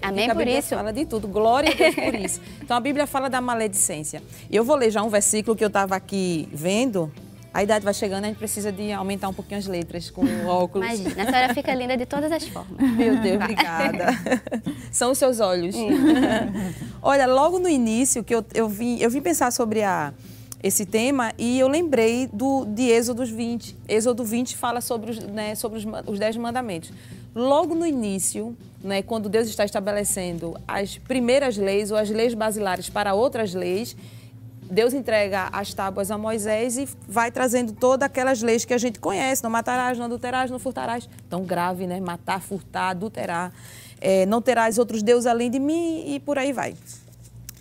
Amém 0.00 0.32
por 0.32 0.46
isso. 0.46 0.68
fala 0.68 0.92
de 0.92 1.04
tudo. 1.04 1.26
Glória 1.26 1.70
a 1.70 1.74
Deus 1.74 1.94
por 1.94 2.14
isso. 2.20 2.40
Então 2.62 2.76
a 2.76 2.80
Bíblia 2.80 3.06
fala 3.06 3.28
da 3.28 3.40
maledicência. 3.40 4.22
E 4.48 4.54
eu 4.54 4.64
vou 4.64 4.76
ler 4.76 4.90
já 4.90 5.02
um 5.02 5.08
versículo 5.08 5.56
que 5.56 5.64
eu 5.64 5.68
estava 5.68 5.96
aqui 5.96 6.48
vendo. 6.52 7.10
A 7.52 7.62
idade 7.62 7.82
vai 7.82 7.94
chegando, 7.94 8.24
a 8.24 8.26
gente 8.26 8.36
precisa 8.36 8.70
de 8.70 8.92
aumentar 8.92 9.30
um 9.30 9.32
pouquinho 9.32 9.58
as 9.58 9.66
letras 9.66 10.10
com 10.10 10.22
o 10.22 10.46
óculos. 10.46 10.86
Imagina, 10.86 11.22
a 11.22 11.26
senhora 11.26 11.54
fica 11.54 11.74
linda 11.74 11.96
de 11.96 12.04
todas 12.04 12.30
as 12.30 12.46
formas. 12.46 12.78
Meu 12.94 13.16
Deus, 13.16 13.36
obrigada. 13.36 14.08
São 14.92 15.10
os 15.10 15.16
seus 15.16 15.40
olhos. 15.40 15.74
Olha, 17.00 17.26
logo 17.26 17.58
no 17.58 17.68
início 17.68 18.22
que 18.22 18.34
eu, 18.34 18.44
eu, 18.52 18.68
vim, 18.68 18.98
eu 18.98 19.08
vim 19.08 19.22
pensar 19.22 19.50
sobre 19.52 19.82
a, 19.82 20.12
esse 20.62 20.86
tema 20.86 21.32
e 21.38 21.58
eu 21.58 21.68
lembrei 21.68 22.28
do, 22.32 22.64
de 22.64 22.88
Êxodo 22.88 23.24
20. 23.24 23.76
Êxodo 23.88 24.24
20 24.24 24.56
fala 24.56 24.80
sobre 24.80 25.10
os, 25.10 25.18
né, 25.18 25.54
sobre 25.54 25.78
os, 25.78 25.84
os 26.06 26.18
Dez 26.18 26.36
Mandamentos. 26.36 26.92
Logo 27.34 27.74
no 27.74 27.86
início, 27.86 28.56
né, 28.82 29.02
quando 29.02 29.28
Deus 29.28 29.48
está 29.48 29.64
estabelecendo 29.64 30.56
as 30.66 30.96
primeiras 30.98 31.56
leis 31.56 31.90
ou 31.90 31.96
as 31.96 32.08
leis 32.08 32.34
basilares 32.34 32.88
para 32.88 33.14
outras 33.14 33.52
leis, 33.52 33.96
Deus 34.70 34.92
entrega 34.94 35.48
as 35.52 35.72
tábuas 35.72 36.10
a 36.10 36.18
Moisés 36.18 36.76
e 36.76 36.88
vai 37.06 37.30
trazendo 37.30 37.72
todas 37.72 38.06
aquelas 38.06 38.42
leis 38.42 38.64
que 38.64 38.74
a 38.74 38.78
gente 38.78 38.98
conhece: 38.98 39.42
não 39.42 39.50
matarás, 39.50 39.96
não 39.96 40.06
adulterarás, 40.06 40.50
não 40.50 40.58
furtarás. 40.58 41.08
Tão 41.30 41.44
grave, 41.44 41.86
né? 41.86 42.00
Matar, 42.00 42.40
furtar, 42.40 42.90
adulterar. 42.90 43.52
É, 44.00 44.26
não 44.26 44.42
terás 44.42 44.78
outros 44.78 45.02
deuses 45.02 45.26
além 45.26 45.50
de 45.50 45.58
mim 45.58 46.04
e 46.14 46.20
por 46.20 46.36
aí 46.36 46.52
vai. 46.52 46.74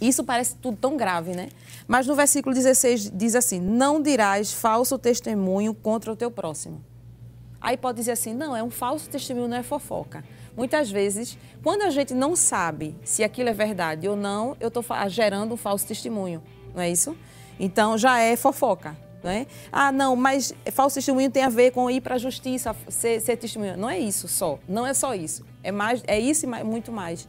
Isso 0.01 0.23
parece 0.23 0.55
tudo 0.55 0.77
tão 0.77 0.97
grave, 0.97 1.33
né? 1.35 1.49
Mas 1.87 2.07
no 2.07 2.15
versículo 2.15 2.53
16 2.53 3.11
diz 3.13 3.35
assim: 3.35 3.59
Não 3.59 4.01
dirás 4.01 4.51
falso 4.51 4.97
testemunho 4.97 5.73
contra 5.73 6.11
o 6.11 6.15
teu 6.15 6.31
próximo. 6.31 6.83
Aí 7.65 7.77
pode 7.77 7.97
dizer 7.97 8.11
assim: 8.11 8.33
não, 8.33 8.55
é 8.55 8.61
um 8.61 8.69
falso 8.69 9.09
testemunho, 9.09 9.47
não 9.47 9.57
é 9.57 9.63
fofoca. 9.63 10.23
Muitas 10.55 10.91
vezes, 10.91 11.37
quando 11.63 11.81
a 11.81 11.89
gente 11.89 12.13
não 12.13 12.35
sabe 12.35 12.95
se 13.03 13.23
aquilo 13.23 13.49
é 13.49 13.53
verdade 13.53 14.07
ou 14.07 14.15
não, 14.15 14.55
eu 14.59 14.67
estou 14.67 14.83
gerando 15.09 15.55
um 15.55 15.57
falso 15.57 15.85
testemunho, 15.87 16.43
não 16.73 16.81
é 16.81 16.89
isso? 16.89 17.17
Então 17.59 17.97
já 17.97 18.19
é 18.19 18.35
fofoca. 18.35 18.95
Não 19.23 19.31
é? 19.31 19.47
Ah, 19.71 19.91
não, 19.91 20.15
mas 20.15 20.53
falso 20.71 20.93
testemunho 20.93 21.31
tem 21.31 21.41
a 21.41 21.49
ver 21.49 21.71
com 21.71 21.89
ir 21.89 21.99
para 21.99 22.13
a 22.13 22.17
justiça, 22.19 22.75
ser, 22.87 23.19
ser 23.19 23.35
testemunho. 23.35 23.75
Não 23.75 23.89
é 23.89 23.97
isso 23.97 24.27
só, 24.27 24.59
não 24.69 24.85
é 24.85 24.93
só 24.93 25.15
isso. 25.15 25.43
É, 25.63 25.71
mais, 25.71 26.03
é 26.05 26.19
isso 26.19 26.45
e 26.45 26.63
muito 26.63 26.91
mais. 26.91 27.27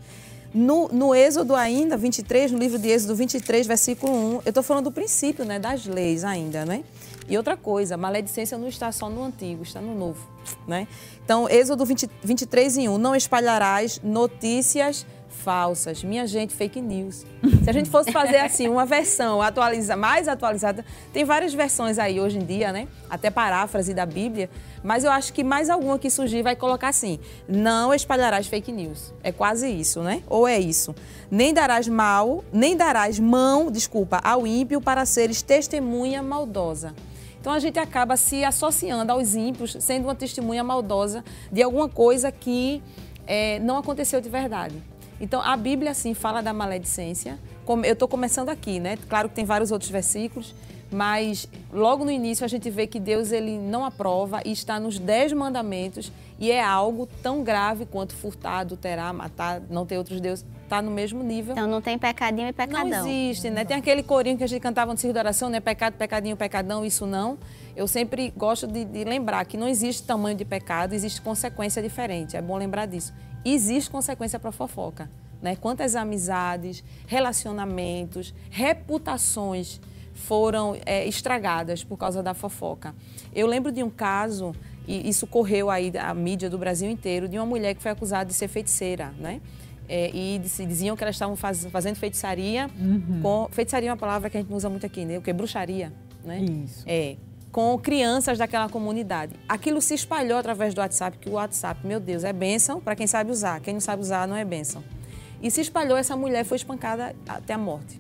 No, 0.57 0.89
no 0.89 1.15
Êxodo 1.15 1.55
ainda, 1.55 1.99
23, 1.99 2.51
no 2.51 2.59
livro 2.59 2.79
de 2.79 2.89
Êxodo 2.89 3.15
23, 3.15 3.67
versículo 3.67 4.11
1, 4.11 4.33
eu 4.37 4.41
estou 4.47 4.63
falando 4.63 4.85
do 4.85 4.91
princípio 4.91 5.45
né, 5.45 5.59
das 5.59 5.85
leis 5.85 6.25
ainda, 6.25 6.65
né? 6.65 6.83
E 7.29 7.37
outra 7.37 7.59
coisa, 7.59 7.95
maledicência 7.99 8.57
não 8.57 8.67
está 8.67 8.91
só 8.91 9.11
no 9.11 9.23
antigo, 9.23 9.63
está 9.63 9.83
no 9.83 9.95
novo, 9.95 10.27
né? 10.67 10.89
Então, 11.23 11.47
Êxodo 11.47 11.85
20, 11.85 12.09
23 12.25 12.79
em 12.79 12.89
1, 12.89 12.97
não 12.97 13.15
espalharás 13.15 14.01
notícias 14.03 15.05
falsas. 15.29 16.03
Minha 16.03 16.27
gente, 16.27 16.55
fake 16.55 16.81
news. 16.81 17.25
Se 17.63 17.71
a 17.71 17.73
gente 17.73 17.91
fosse 17.91 18.11
fazer 18.13 18.39
assim 18.39 18.69
uma 18.69 18.85
versão 18.85 19.41
atualiza, 19.43 19.97
mais 19.97 20.29
atualizada, 20.29 20.85
tem 21.13 21.25
várias 21.25 21.55
versões 21.55 21.99
aí 21.99 22.21
hoje 22.21 22.39
em 22.39 22.45
dia, 22.45 22.73
né? 22.73 22.89
Até 23.09 23.31
paráfrase 23.31 23.95
da 23.95 24.07
Bíblia, 24.07 24.51
mas 24.83 25.05
eu 25.05 25.11
acho 25.11 25.33
que 25.33 25.45
mais 25.45 25.71
alguma 25.71 25.99
que 25.99 26.11
surgir 26.11 26.43
vai 26.43 26.57
colocar 26.57 26.89
assim: 26.89 27.19
não 27.49 27.93
espalharás 27.93 28.47
fake 28.47 28.73
news. 28.73 29.13
É 29.23 29.33
quase 29.33 29.69
isso, 29.69 30.01
né? 30.03 30.23
Ou 30.29 30.47
é 30.47 30.59
isso. 30.59 30.95
Nem 31.31 31.53
darás 31.53 31.89
mal, 31.89 32.45
nem 32.53 32.77
darás 32.77 33.19
mão, 33.19 33.71
desculpa, 33.71 34.21
ao 34.23 34.47
ímpio 34.47 34.81
para 34.81 35.05
seres 35.05 35.43
testemunha 35.43 36.23
maldosa. 36.23 36.95
Então 37.41 37.53
a 37.53 37.61
gente 37.61 37.79
acaba 37.79 38.17
se 38.17 38.45
associando 38.45 39.13
aos 39.13 39.37
ímpios, 39.37 39.77
sendo 39.79 40.07
uma 40.07 40.17
testemunha 40.17 40.65
maldosa 40.65 41.25
de 41.53 41.63
alguma 41.63 41.89
coisa 41.89 42.33
que 42.33 42.83
é, 43.25 43.61
não 43.61 43.77
aconteceu 43.77 44.21
de 44.21 44.29
verdade. 44.29 44.83
Então, 45.21 45.41
a 45.41 45.57
Bíblia, 45.57 45.93
assim, 45.93 46.15
fala 46.15 46.43
da 46.43 46.53
maledicência. 46.53 47.39
Eu 47.67 47.93
estou 47.93 48.07
começando 48.07 48.49
aqui, 48.49 48.79
né? 48.79 48.99
Claro 49.09 49.29
que 49.29 49.35
tem 49.35 49.45
vários 49.45 49.73
outros 49.73 49.91
versículos, 49.91 50.55
mas 50.91 51.49
logo 51.73 52.05
no 52.05 52.11
início 52.11 52.45
a 52.45 52.49
gente 52.49 52.71
vê 52.71 52.87
que 52.87 53.01
Deus 53.01 53.33
ele 53.33 53.59
não 53.59 53.85
aprova 53.85 54.41
e 54.45 54.53
está 54.53 54.79
nos 54.79 54.99
dez 54.99 55.33
mandamentos 55.33 56.13
e 56.39 56.51
é 56.51 56.63
algo 56.63 57.09
tão 57.23 57.43
grave 57.43 57.87
quanto 57.87 58.15
furtar, 58.15 58.61
adulterar, 58.61 59.13
matar, 59.13 59.61
não 59.69 59.85
ter 59.85 59.99
outros 59.99 60.21
deuses. 60.21 60.45
Está 60.63 60.83
no 60.83 60.91
mesmo 60.91 61.23
nível. 61.23 61.53
Então 61.53 61.67
não 61.67 61.81
tem 61.81 61.99
pecadinho 61.99 62.49
e 62.49 62.53
pecadão. 62.53 62.89
Não 62.89 63.09
existe, 63.09 63.51
né? 63.51 63.65
Tem 63.65 63.77
aquele 63.77 64.03
corinho 64.03 64.37
que 64.37 64.45
a 64.45 64.47
gente 64.49 64.61
cantava 64.61 64.93
no 64.93 64.99
circo 64.99 65.13
de 65.13 65.19
oração, 65.19 65.49
né? 65.49 65.61
Pecado, 65.61 65.95
pecadinho, 65.95 66.37
pecadão, 66.37 66.85
isso 66.85 67.07
não. 67.07 67.39
Eu 67.75 67.87
sempre 67.89 68.33
gosto 68.37 68.67
de, 68.67 68.85
de 68.85 69.05
lembrar 69.05 69.45
que 69.45 69.57
não 69.57 69.69
existe 69.69 70.03
tamanho 70.03 70.37
de 70.37 70.45
pecado, 70.45 70.93
existe 70.93 71.21
consequência 71.21 71.83
diferente. 71.83 72.37
É 72.37 72.43
bom 72.43 72.57
lembrar 72.57 72.87
disso 72.87 73.13
existe 73.55 73.91
consequência 73.91 74.39
para 74.39 74.53
fofoca. 74.53 75.11
Né? 75.41 75.57
Quantas 75.57 75.95
amizades, 75.95 76.83
relacionamentos, 77.07 78.35
reputações 78.51 79.81
foram 80.15 80.77
é, 80.87 81.07
estragadas 81.07 81.85
por 81.85 81.97
causa 81.97 82.23
da 82.23 82.35
fofoca. 82.35 82.95
Eu 83.35 83.47
lembro 83.47 83.71
de 83.71 83.83
um 83.83 83.91
caso, 83.91 84.55
e 84.89 85.09
isso 85.09 85.27
correu 85.27 85.71
aí 85.71 85.93
a 85.99 86.13
mídia 86.15 86.49
do 86.49 86.57
Brasil 86.57 86.91
inteiro, 86.91 87.29
de 87.29 87.39
uma 87.39 87.47
mulher 87.47 87.75
que 87.75 87.83
foi 87.83 87.91
acusada 87.91 88.25
de 88.25 88.35
ser 88.35 88.49
feiticeira, 88.49 89.13
né? 89.19 89.41
É, 89.89 90.11
e 90.13 90.41
diziam 90.41 90.97
que 90.97 91.05
elas 91.05 91.15
estavam 91.15 91.37
faz, 91.37 91.65
fazendo 91.67 91.95
feitiçaria 91.95 92.69
uhum. 92.77 93.21
com 93.23 93.49
feitiçaria 93.53 93.89
é 93.89 93.93
uma 93.93 93.97
palavra 93.97 94.29
que 94.29 94.37
a 94.37 94.41
gente 94.41 94.51
não 94.51 94.57
usa 94.57 94.69
muito 94.69 94.85
aqui, 94.85 95.05
né? 95.05 95.17
O 95.19 95.23
que 95.23 95.33
bruxaria, 95.33 95.93
né? 96.25 96.41
Isso. 96.41 96.83
É, 96.85 97.17
com 97.57 97.79
crianças 97.79 98.37
daquela 98.37 98.69
comunidade. 98.69 99.33
Aquilo 99.49 99.81
se 99.81 99.95
espalhou 99.95 100.37
através 100.37 100.75
do 100.75 100.83
WhatsApp, 100.83 101.17
que 101.17 101.31
o 101.31 101.33
WhatsApp, 101.33 101.87
meu 101.87 101.99
Deus, 101.99 102.23
é 102.23 102.31
bênção 102.31 102.83
para 102.83 102.95
quem 102.95 103.07
sabe 103.07 103.31
usar. 103.31 103.61
Quem 103.61 103.73
não 103.73 103.81
sabe 103.81 104.03
usar 104.03 104.29
não 104.29 104.37
é 104.37 104.45
bênção. 104.45 104.85
E 105.41 105.51
se 105.51 105.63
espalhou, 105.63 105.97
essa 105.97 106.15
mulher 106.15 106.45
foi 106.45 106.59
espancada 106.59 107.17
até 107.27 107.55
a 107.55 107.59
morte. 107.59 107.99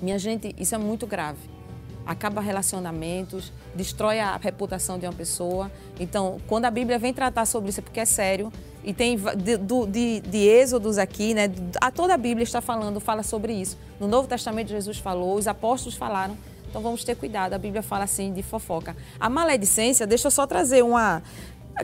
Minha 0.00 0.20
gente, 0.20 0.54
isso 0.56 0.72
é 0.72 0.78
muito 0.78 1.04
grave. 1.04 1.40
Acaba 2.06 2.40
relacionamentos, 2.40 3.52
destrói 3.74 4.20
a 4.20 4.36
reputação 4.36 5.00
de 5.00 5.06
uma 5.06 5.12
pessoa. 5.12 5.68
Então, 5.98 6.40
quando 6.46 6.66
a 6.66 6.70
Bíblia 6.70 6.96
vem 6.96 7.12
tratar 7.12 7.46
sobre 7.46 7.70
isso, 7.70 7.80
é 7.80 7.82
porque 7.82 7.98
é 7.98 8.04
sério. 8.04 8.52
E 8.84 8.94
tem 8.94 9.16
de, 9.16 9.58
de, 9.58 10.20
de 10.20 10.38
Êxodos 10.38 10.96
aqui, 10.96 11.34
né? 11.34 11.50
A 11.80 11.90
toda 11.90 12.14
a 12.14 12.16
Bíblia 12.16 12.44
está 12.44 12.60
falando, 12.60 13.00
fala 13.00 13.24
sobre 13.24 13.52
isso. 13.52 13.76
No 13.98 14.06
Novo 14.06 14.28
Testamento, 14.28 14.68
Jesus 14.68 14.98
falou, 14.98 15.34
os 15.34 15.48
apóstolos 15.48 15.96
falaram. 15.96 16.36
Então, 16.74 16.82
vamos 16.82 17.04
ter 17.04 17.14
cuidado. 17.14 17.52
A 17.52 17.58
Bíblia 17.58 17.84
fala 17.84 18.02
assim 18.02 18.32
de 18.32 18.42
fofoca. 18.42 18.96
A 19.20 19.30
maledicência, 19.30 20.08
deixa 20.08 20.26
eu 20.26 20.30
só 20.32 20.44
trazer 20.44 20.82
uma. 20.82 21.22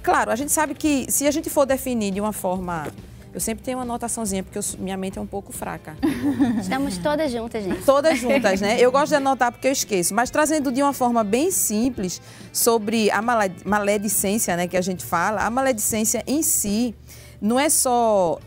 Claro, 0.03 0.33
a 0.33 0.35
gente 0.35 0.51
sabe 0.51 0.75
que 0.75 1.07
se 1.09 1.29
a 1.29 1.31
gente 1.31 1.49
for 1.49 1.65
definir 1.65 2.11
de 2.11 2.21
uma 2.21 2.33
forma 2.33 2.89
eu 3.33 3.39
sempre 3.39 3.63
tenho 3.63 3.79
uma 3.79 3.85
anotaçãozinha, 3.85 4.43
porque 4.43 4.59
eu, 4.59 4.63
minha 4.81 4.97
mente 4.97 5.17
é 5.17 5.23
um 5.23 5.27
pouco 5.29 5.53
fraca. 5.53 5.97
Estamos 6.61 6.99
todas 6.99 7.31
juntas, 7.31 7.63
gente. 7.63 7.85
Todas 7.85 8.19
juntas, 8.19 8.61
né? 8.61 8.81
Eu 8.81 8.91
gosto 8.91 9.11
de 9.11 9.15
anotar 9.23 9.53
porque 9.53 9.69
eu 9.69 9.73
esqueço. 9.73 10.13
Mas 10.13 10.29
trazendo 10.29 10.73
de 10.73 10.83
uma 10.83 10.93
forma 10.93 11.23
bem 11.23 11.53
simples 11.53 12.21
sobre 12.53 13.09
a 13.13 13.23
maledicência, 13.65 14.57
né, 14.57 14.67
que 14.67 14.77
a 14.77 14.81
gente 14.81 15.05
fala, 15.05 15.43
a 15.43 15.51
maledicência 15.51 16.25
em 16.27 16.43
si 16.43 16.97
não 17.41 17.61
é 17.61 17.69
só. 17.69 18.41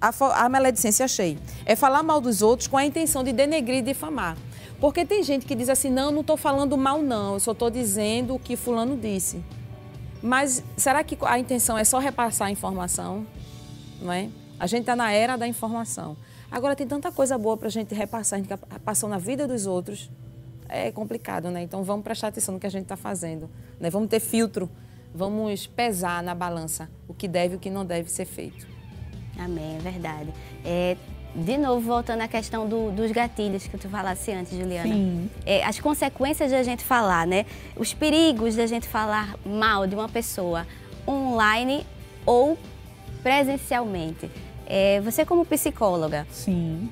A, 0.00 0.44
a 0.44 0.48
maledicência, 0.48 1.04
achei. 1.04 1.38
É 1.66 1.76
falar 1.76 2.02
mal 2.02 2.20
dos 2.20 2.40
outros 2.42 2.66
com 2.66 2.76
a 2.76 2.84
intenção 2.84 3.22
de 3.22 3.32
denegrir 3.32 3.78
e 3.78 3.82
difamar. 3.82 4.36
Porque 4.80 5.04
tem 5.04 5.22
gente 5.22 5.44
que 5.44 5.54
diz 5.54 5.68
assim: 5.68 5.90
não, 5.90 6.10
não 6.10 6.22
estou 6.22 6.36
falando 6.36 6.76
mal, 6.76 7.02
não, 7.02 7.34
eu 7.34 7.40
só 7.40 7.52
estou 7.52 7.70
dizendo 7.70 8.34
o 8.34 8.38
que 8.38 8.56
Fulano 8.56 8.96
disse. 8.96 9.44
Mas 10.22 10.62
será 10.76 11.04
que 11.04 11.16
a 11.22 11.38
intenção 11.38 11.76
é 11.76 11.84
só 11.84 11.98
repassar 11.98 12.48
a 12.48 12.50
informação? 12.50 13.26
Não 14.00 14.12
é? 14.12 14.28
A 14.58 14.66
gente 14.66 14.80
está 14.80 14.96
na 14.96 15.12
era 15.12 15.36
da 15.36 15.46
informação. 15.46 16.16
Agora 16.50 16.74
tem 16.74 16.86
tanta 16.86 17.12
coisa 17.12 17.38
boa 17.38 17.56
para 17.56 17.68
a 17.68 17.70
gente 17.70 17.94
repassar, 17.94 18.38
a 18.38 18.42
gente 18.42 18.56
passou 18.84 19.08
na 19.08 19.18
vida 19.18 19.46
dos 19.46 19.66
outros. 19.66 20.10
É 20.68 20.90
complicado, 20.90 21.50
né? 21.50 21.62
Então 21.62 21.82
vamos 21.82 22.04
prestar 22.04 22.28
atenção 22.28 22.54
no 22.54 22.60
que 22.60 22.66
a 22.66 22.70
gente 22.70 22.82
está 22.82 22.96
fazendo. 22.96 23.50
Né? 23.78 23.90
Vamos 23.90 24.08
ter 24.08 24.20
filtro, 24.20 24.68
vamos 25.14 25.66
pesar 25.66 26.22
na 26.22 26.34
balança 26.34 26.88
o 27.08 27.14
que 27.14 27.26
deve 27.26 27.54
e 27.54 27.56
o 27.56 27.60
que 27.60 27.70
não 27.70 27.84
deve 27.84 28.10
ser 28.10 28.24
feito. 28.24 28.66
Amém, 29.44 29.76
é 29.76 29.80
verdade. 29.80 30.30
É, 30.64 30.96
de 31.34 31.56
novo, 31.56 31.80
voltando 31.80 32.20
à 32.20 32.28
questão 32.28 32.68
do, 32.68 32.90
dos 32.90 33.10
gatilhos 33.12 33.66
que 33.66 33.78
tu 33.78 33.88
falasse 33.88 34.32
antes, 34.32 34.56
Juliana. 34.56 34.92
Sim. 34.92 35.30
É, 35.46 35.64
as 35.64 35.78
consequências 35.78 36.50
da 36.50 36.62
gente 36.62 36.84
falar, 36.84 37.26
né? 37.26 37.46
Os 37.76 37.94
perigos 37.94 38.56
da 38.56 38.66
gente 38.66 38.86
falar 38.86 39.34
mal 39.46 39.86
de 39.86 39.94
uma 39.94 40.08
pessoa 40.08 40.66
online 41.06 41.86
ou 42.26 42.58
presencialmente. 43.22 44.30
É, 44.66 45.00
você 45.00 45.24
como 45.24 45.44
psicóloga. 45.44 46.26
Sim. 46.30 46.90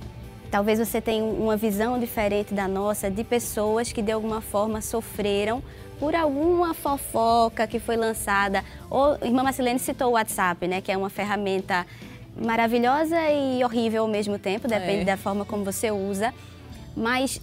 Talvez 0.50 0.78
você 0.78 1.00
tenha 1.00 1.22
uma 1.22 1.56
visão 1.56 1.98
diferente 1.98 2.54
da 2.54 2.66
nossa 2.66 3.10
de 3.10 3.22
pessoas 3.22 3.92
que 3.92 4.00
de 4.00 4.10
alguma 4.10 4.40
forma 4.40 4.80
sofreram 4.80 5.62
por 5.98 6.14
alguma 6.14 6.72
fofoca 6.74 7.66
que 7.66 7.78
foi 7.78 7.96
lançada. 7.96 8.64
Ou, 8.88 9.18
irmã 9.22 9.42
Marcelene 9.42 9.78
citou 9.78 10.08
o 10.08 10.12
WhatsApp, 10.12 10.66
né? 10.66 10.80
Que 10.80 10.92
é 10.92 10.96
uma 10.96 11.10
ferramenta 11.10 11.84
maravilhosa 12.40 13.16
e 13.30 13.62
horrível 13.64 14.02
ao 14.02 14.08
mesmo 14.08 14.38
tempo, 14.38 14.68
depende 14.68 15.02
é. 15.02 15.04
da 15.04 15.16
forma 15.16 15.44
como 15.44 15.64
você 15.64 15.90
usa. 15.90 16.32
Mas 16.96 17.40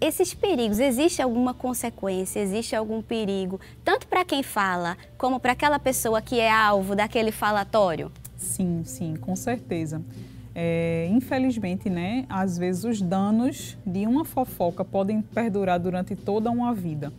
esses 0.00 0.34
perigos, 0.34 0.78
existe 0.78 1.22
alguma 1.22 1.54
consequência, 1.54 2.40
existe 2.40 2.76
algum 2.76 3.00
perigo, 3.00 3.60
tanto 3.84 4.06
para 4.06 4.24
quem 4.24 4.42
fala, 4.42 4.96
como 5.16 5.40
para 5.40 5.52
aquela 5.52 5.78
pessoa 5.78 6.20
que 6.20 6.38
é 6.38 6.50
alvo 6.50 6.94
daquele 6.94 7.32
falatório? 7.32 8.12
Sim, 8.36 8.82
sim, 8.84 9.16
com 9.16 9.34
certeza. 9.34 10.02
É, 10.54 11.08
infelizmente, 11.10 11.90
né, 11.90 12.24
às 12.28 12.56
vezes 12.56 12.84
os 12.84 13.02
danos 13.02 13.76
de 13.86 14.06
uma 14.06 14.24
fofoca 14.24 14.84
podem 14.84 15.20
perdurar 15.20 15.78
durante 15.78 16.14
toda 16.14 16.50
uma 16.50 16.74
vida. 16.74 17.12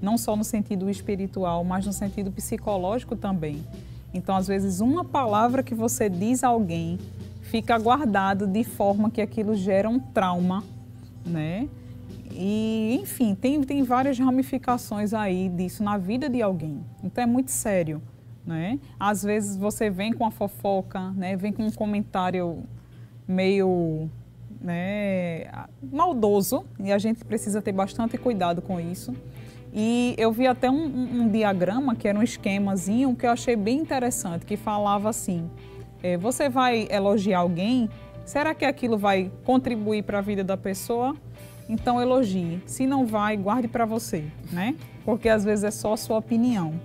Não 0.00 0.16
só 0.16 0.36
no 0.36 0.44
sentido 0.44 0.88
espiritual, 0.88 1.64
mas 1.64 1.86
no 1.86 1.92
sentido 1.92 2.30
psicológico 2.30 3.16
também. 3.16 3.64
Então, 4.12 4.36
às 4.36 4.46
vezes, 4.46 4.80
uma 4.80 5.04
palavra 5.04 5.62
que 5.62 5.74
você 5.74 6.08
diz 6.08 6.42
a 6.42 6.48
alguém 6.48 6.98
fica 7.42 7.78
guardado 7.78 8.46
de 8.46 8.64
forma 8.64 9.10
que 9.10 9.20
aquilo 9.20 9.54
gera 9.54 9.88
um 9.88 9.98
trauma, 9.98 10.64
né? 11.24 11.68
E, 12.30 12.98
enfim, 13.02 13.34
tem, 13.34 13.62
tem 13.62 13.82
várias 13.82 14.18
ramificações 14.18 15.14
aí 15.14 15.48
disso 15.48 15.82
na 15.82 15.98
vida 15.98 16.28
de 16.28 16.42
alguém. 16.42 16.84
Então, 17.02 17.24
é 17.24 17.26
muito 17.26 17.50
sério, 17.50 18.02
né? 18.46 18.78
Às 18.98 19.22
vezes, 19.22 19.56
você 19.56 19.90
vem 19.90 20.12
com 20.12 20.24
a 20.24 20.30
fofoca, 20.30 21.10
né? 21.12 21.36
Vem 21.36 21.52
com 21.52 21.66
um 21.66 21.70
comentário 21.70 22.62
meio 23.26 24.08
né, 24.60 25.44
maldoso 25.82 26.64
e 26.80 26.90
a 26.90 26.98
gente 26.98 27.24
precisa 27.24 27.62
ter 27.62 27.72
bastante 27.72 28.16
cuidado 28.18 28.60
com 28.60 28.80
isso. 28.80 29.14
E 29.72 30.14
eu 30.16 30.32
vi 30.32 30.46
até 30.46 30.70
um, 30.70 30.84
um, 30.84 31.28
diagrama, 31.28 31.94
que 31.94 32.08
era 32.08 32.18
um 32.18 32.22
esquemazinho, 32.22 33.14
que 33.14 33.26
eu 33.26 33.30
achei 33.30 33.54
bem 33.54 33.78
interessante, 33.78 34.46
que 34.46 34.56
falava 34.56 35.08
assim, 35.08 35.50
é, 36.02 36.16
você 36.16 36.48
vai 36.48 36.88
elogiar 36.90 37.40
alguém, 37.40 37.88
será 38.24 38.54
que 38.54 38.64
aquilo 38.64 38.96
vai 38.96 39.30
contribuir 39.44 40.02
para 40.04 40.18
a 40.18 40.22
vida 40.22 40.42
da 40.42 40.56
pessoa? 40.56 41.14
Então 41.68 42.00
elogie. 42.00 42.62
Se 42.64 42.86
não 42.86 43.04
vai, 43.04 43.36
guarde 43.36 43.68
para 43.68 43.84
você, 43.84 44.24
né? 44.50 44.74
Porque 45.04 45.28
às 45.28 45.44
vezes 45.44 45.64
é 45.64 45.70
só 45.70 45.92
a 45.92 45.96
sua 45.96 46.16
opinião. 46.16 46.80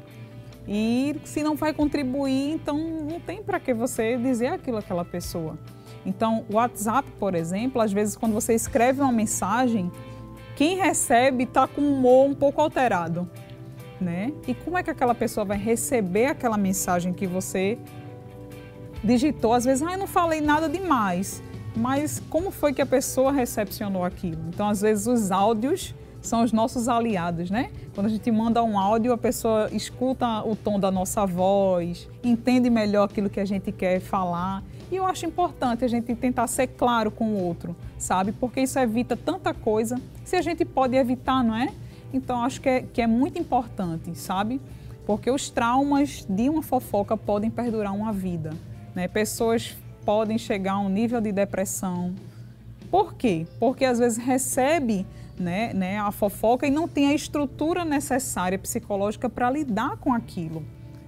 E 0.68 1.16
se 1.24 1.44
não 1.44 1.56
vai 1.56 1.74
contribuir, 1.74 2.52
então 2.52 2.78
não 2.78 3.20
tem 3.20 3.42
para 3.42 3.60
que 3.60 3.74
você 3.74 4.18
dizer 4.18 4.48
aquilo 4.48 4.78
àquela 4.78 5.06
pessoa. 5.06 5.58
Então, 6.06 6.44
o 6.50 6.56
WhatsApp, 6.56 7.10
por 7.18 7.34
exemplo, 7.34 7.82
às 7.82 7.94
vezes 7.94 8.16
quando 8.16 8.34
você 8.34 8.54
escreve 8.54 9.02
uma 9.02 9.12
mensagem, 9.12 9.90
quem 10.56 10.78
recebe 10.78 11.44
está 11.44 11.68
com 11.68 11.82
um 11.82 11.94
humor 11.94 12.30
um 12.30 12.34
pouco 12.34 12.62
alterado, 12.62 13.30
né? 14.00 14.32
E 14.48 14.54
como 14.54 14.78
é 14.78 14.84
que 14.84 14.90
aquela 14.90 15.16
pessoa 15.16 15.46
vai 15.46 15.58
receber 15.58 16.28
aquela 16.28 16.58
mensagem 16.58 17.14
que 17.14 17.26
você 17.26 17.78
digitou? 19.04 19.54
Às 19.54 19.66
vezes, 19.66 19.82
ah, 19.84 19.94
eu 19.94 19.98
não 19.98 20.08
falei 20.08 20.42
nada 20.42 20.70
demais, 20.70 21.42
mas 21.76 22.22
como 22.30 22.52
foi 22.52 22.74
que 22.74 22.82
a 22.82 22.86
pessoa 22.86 23.32
recepcionou 23.32 24.04
aquilo? 24.04 24.42
Então, 24.50 24.70
às 24.70 24.82
vezes, 24.82 25.08
os 25.08 25.32
áudios 25.32 25.96
são 26.22 26.44
os 26.44 26.54
nossos 26.54 26.88
aliados, 26.88 27.52
né? 27.52 27.70
Quando 27.94 28.08
a 28.08 28.10
gente 28.10 28.32
manda 28.32 28.64
um 28.64 28.80
áudio, 28.80 29.12
a 29.12 29.18
pessoa 29.18 29.70
escuta 29.72 30.42
o 30.46 30.56
tom 30.56 30.80
da 30.80 30.90
nossa 30.90 31.26
voz, 31.26 32.10
entende 32.24 32.70
melhor 32.70 33.06
aquilo 33.06 33.30
que 33.30 33.40
a 33.40 33.46
gente 33.46 33.72
quer 33.72 34.00
falar. 34.00 34.64
E 34.94 34.96
eu 34.96 35.08
acho 35.08 35.26
importante 35.26 35.84
a 35.84 35.88
gente 35.88 36.14
tentar 36.14 36.46
ser 36.46 36.68
claro 36.68 37.10
com 37.10 37.30
o 37.30 37.44
outro, 37.44 37.76
sabe? 37.98 38.32
Porque 38.32 38.62
isso 38.62 38.78
evita 38.78 39.18
tanta 39.18 39.52
coisa. 39.52 40.00
Se 40.24 40.36
a 40.36 40.42
gente 40.44 40.64
pode 40.64 40.96
evitar, 40.96 41.44
não 41.44 41.56
é? 41.56 41.74
Então 42.14 42.44
acho 42.44 42.62
que 42.62 42.70
é, 42.70 42.82
que 42.84 43.02
é 43.02 43.08
muito 43.08 43.40
importante, 43.40 44.16
sabe? 44.16 44.62
Porque 45.04 45.32
os 45.32 45.50
traumas 45.50 46.24
de 46.30 46.48
uma 46.48 46.62
fofoca 46.62 47.18
podem 47.18 47.50
perdurar 47.50 47.92
uma 47.92 48.14
vida. 48.14 48.52
Né? 48.94 49.08
Pessoas 49.08 49.76
podem 50.06 50.38
chegar 50.38 50.74
a 50.74 50.80
um 50.80 50.90
nível 50.90 51.20
de 51.20 51.32
depressão. 51.32 52.14
Por 52.92 53.16
quê? 53.16 53.48
Porque 53.60 53.86
às 53.86 53.98
vezes 53.98 54.20
recebe 54.20 55.08
né, 55.40 55.74
né, 55.74 55.98
a 55.98 56.12
fofoca 56.12 56.68
e 56.68 56.70
não 56.70 56.88
tem 56.88 57.08
a 57.08 57.16
estrutura 57.16 57.84
necessária 57.84 58.60
psicológica 58.60 59.28
para 59.28 59.50
lidar 59.50 59.98
com 59.98 60.14
aquilo 60.14 60.64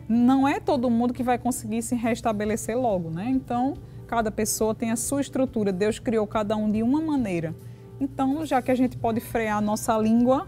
não 0.08 0.48
é 0.48 0.60
todo 0.60 0.90
mundo 0.90 1.14
que 1.14 1.24
vai 1.24 1.38
conseguir 1.38 1.82
se 1.82 1.96
restabelecer 1.96 2.78
logo, 2.78 3.10
né? 3.10 3.28
Então, 3.30 3.76
cada 4.08 4.32
pessoa 4.32 4.76
tem 4.76 4.92
a 4.92 4.96
sua 4.96 5.22
estrutura. 5.22 5.72
Deus 5.72 6.00
criou 6.00 6.28
cada 6.28 6.56
um 6.56 6.72
de 6.72 6.84
uma 6.84 7.02
maneira. 7.02 7.56
Então, 8.00 8.46
já 8.46 8.62
que 8.62 8.72
a 8.72 8.76
gente 8.76 8.98
pode 8.98 9.20
frear 9.20 9.58
a 9.58 9.62
nossa 9.62 9.98
língua, 9.98 10.48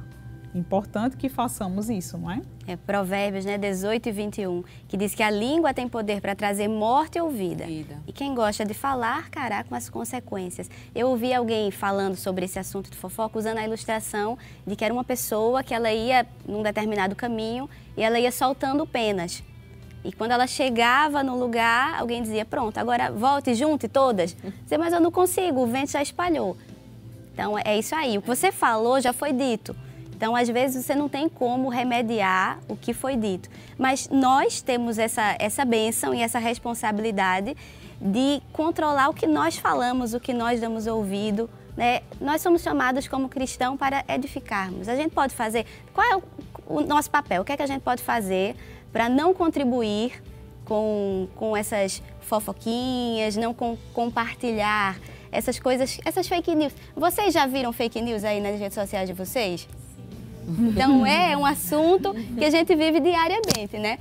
importante 0.53 1.17
que 1.17 1.29
façamos 1.29 1.89
isso, 1.89 2.17
não 2.17 2.29
é? 2.29 2.41
É 2.67 2.75
Provérbios, 2.75 3.45
né, 3.45 3.57
18 3.57 4.09
e 4.09 4.11
21, 4.11 4.61
que 4.89 4.97
diz 4.97 5.15
que 5.15 5.23
a 5.23 5.29
língua 5.31 5.73
tem 5.73 5.87
poder 5.87 6.19
para 6.19 6.35
trazer 6.35 6.67
morte 6.67 7.17
ou 7.17 7.29
vida. 7.29 7.65
vida. 7.65 7.97
E 8.05 8.11
quem 8.11 8.35
gosta 8.35 8.65
de 8.65 8.73
falar, 8.73 9.29
cará 9.29 9.63
com 9.63 9.73
as 9.73 9.89
consequências. 9.89 10.69
Eu 10.93 11.07
ouvi 11.07 11.33
alguém 11.33 11.71
falando 11.71 12.17
sobre 12.17 12.43
esse 12.43 12.59
assunto 12.59 12.91
de 12.91 12.97
fofoca 12.97 13.39
usando 13.39 13.59
a 13.59 13.63
ilustração 13.63 14.37
de 14.65 14.75
que 14.75 14.83
era 14.83 14.93
uma 14.93 15.05
pessoa 15.05 15.63
que 15.63 15.73
ela 15.73 15.93
ia 15.93 16.27
num 16.45 16.61
determinado 16.61 17.15
caminho 17.15 17.69
e 17.95 18.03
ela 18.03 18.19
ia 18.19 18.33
soltando 18.33 18.85
penas 18.85 19.41
E 20.03 20.11
quando 20.11 20.31
ela 20.31 20.45
chegava 20.45 21.23
no 21.23 21.39
lugar, 21.39 21.97
alguém 21.97 22.21
dizia: 22.21 22.43
Pronto, 22.43 22.77
agora 22.77 23.13
volte, 23.13 23.55
junte 23.55 23.87
todas. 23.87 24.35
Dizia, 24.63 24.77
mas 24.77 24.91
eu 24.91 24.99
não 24.99 25.09
consigo, 25.09 25.61
o 25.61 25.67
vento 25.67 25.91
já 25.91 26.01
espalhou. 26.01 26.57
Então 27.33 27.57
é 27.57 27.79
isso 27.79 27.95
aí. 27.95 28.17
O 28.17 28.21
que 28.21 28.27
você 28.27 28.51
falou 28.51 28.99
já 28.99 29.13
foi 29.13 29.31
dito. 29.31 29.73
Então, 30.17 30.35
às 30.35 30.49
vezes, 30.49 30.83
você 30.83 30.95
não 30.95 31.07
tem 31.07 31.29
como 31.29 31.69
remediar 31.69 32.57
o 32.67 32.75
que 32.75 32.91
foi 32.91 33.15
dito. 33.15 33.47
Mas 33.77 34.09
nós 34.09 34.61
temos 34.61 34.97
essa, 34.97 35.35
essa 35.37 35.63
bênção 35.63 36.11
e 36.11 36.23
essa 36.23 36.39
responsabilidade 36.39 37.55
de 38.01 38.41
controlar 38.51 39.09
o 39.09 39.13
que 39.13 39.27
nós 39.27 39.57
falamos, 39.57 40.15
o 40.15 40.19
que 40.19 40.33
nós 40.33 40.59
damos 40.59 40.87
ouvido. 40.87 41.47
Né? 41.77 42.01
Nós 42.19 42.41
somos 42.41 42.63
chamados 42.63 43.07
como 43.07 43.29
cristão 43.29 43.77
para 43.77 44.03
edificarmos. 44.07 44.89
A 44.89 44.95
gente 44.95 45.11
pode 45.11 45.35
fazer. 45.35 45.67
Qual 45.93 46.07
é 46.07 46.15
o, 46.15 46.23
o 46.65 46.81
nosso 46.81 47.11
papel? 47.11 47.43
O 47.43 47.45
que 47.45 47.51
é 47.51 47.57
que 47.57 47.61
a 47.61 47.67
gente 47.67 47.83
pode 47.83 48.01
fazer 48.01 48.55
para 48.91 49.07
não 49.07 49.35
contribuir 49.35 50.23
com, 50.65 51.27
com 51.35 51.55
essas 51.55 52.01
fofoquinhas, 52.21 53.35
não 53.35 53.53
com, 53.53 53.77
compartilhar 53.93 54.97
essas 55.31 55.59
coisas, 55.59 55.99
essas 56.03 56.27
fake 56.27 56.55
news. 56.55 56.73
Vocês 56.95 57.31
já 57.35 57.45
viram 57.45 57.71
fake 57.71 58.01
news 58.01 58.23
aí 58.23 58.41
nas 58.41 58.59
redes 58.59 58.73
sociais 58.73 59.07
de 59.07 59.13
vocês? 59.13 59.67
Então 60.47 61.05
é 61.05 61.35
um 61.35 61.45
assunto 61.45 62.13
que 62.13 62.45
a 62.45 62.49
gente 62.49 62.73
vive 62.75 62.99
diariamente, 62.99 63.77
né? 63.77 63.99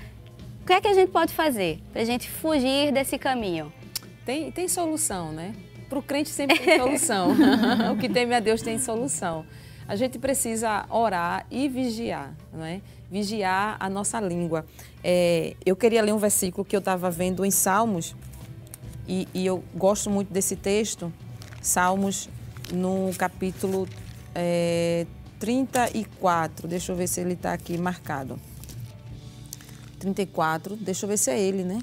O 0.63 0.67
que 0.67 0.73
é 0.73 0.81
que 0.81 0.89
a 0.89 0.95
gente 0.95 1.11
pode 1.11 1.33
fazer 1.33 1.81
para 1.93 2.03
a 2.03 2.05
gente 2.05 2.31
fugir 2.31 2.93
desse 2.93 3.19
caminho? 3.19 3.73
Tem, 4.25 4.51
tem 4.51 4.69
solução, 4.69 5.33
né? 5.33 5.55
Para 5.89 5.99
o 5.99 6.03
crente 6.03 6.31
sempre 6.31 6.59
tem 6.59 6.79
solução. 6.79 7.31
o 7.93 7.97
que 7.97 8.09
teme 8.09 8.35
a 8.35 8.41
Deus 8.41 8.63
tem 8.63 8.79
solução. 8.79 9.45
A 9.89 9.95
gente 9.95 10.19
precisa 10.19 10.85
orar 10.91 11.47
e 11.51 11.69
vigiar, 11.69 12.35
não 12.53 12.65
é? 12.65 12.81
Vigiar 13.09 13.77
a 13.79 13.89
nossa 13.89 14.21
língua. 14.21 14.67
É, 15.03 15.55
eu 15.65 15.77
queria 15.77 16.03
ler 16.03 16.13
um 16.13 16.19
versículo 16.19 16.65
que 16.65 16.75
eu 16.75 16.81
estava 16.81 17.09
vendo 17.09 17.45
em 17.45 17.51
Salmos, 17.53 18.17
e, 19.09 19.29
e, 19.33 19.47
eu 19.47 19.63
gosto 19.73 20.11
muito 20.11 20.33
desse 20.33 20.57
texto, 20.57 21.13
Salmos, 21.63 22.29
no 22.73 23.13
capítulo 23.17 23.89
é, 24.35 25.07
34. 25.39 26.69
Deixa 26.69 26.93
eu 26.93 26.97
ver 26.97 27.07
se 27.07 27.21
ele 27.21 27.35
está 27.35 27.53
aqui 27.53 27.77
marcado. 27.79 28.39
34, 29.99 30.77
deixa 30.77 31.05
eu 31.05 31.09
ver 31.09 31.17
se 31.17 31.31
é 31.31 31.41
ele, 31.41 31.65
né? 31.65 31.79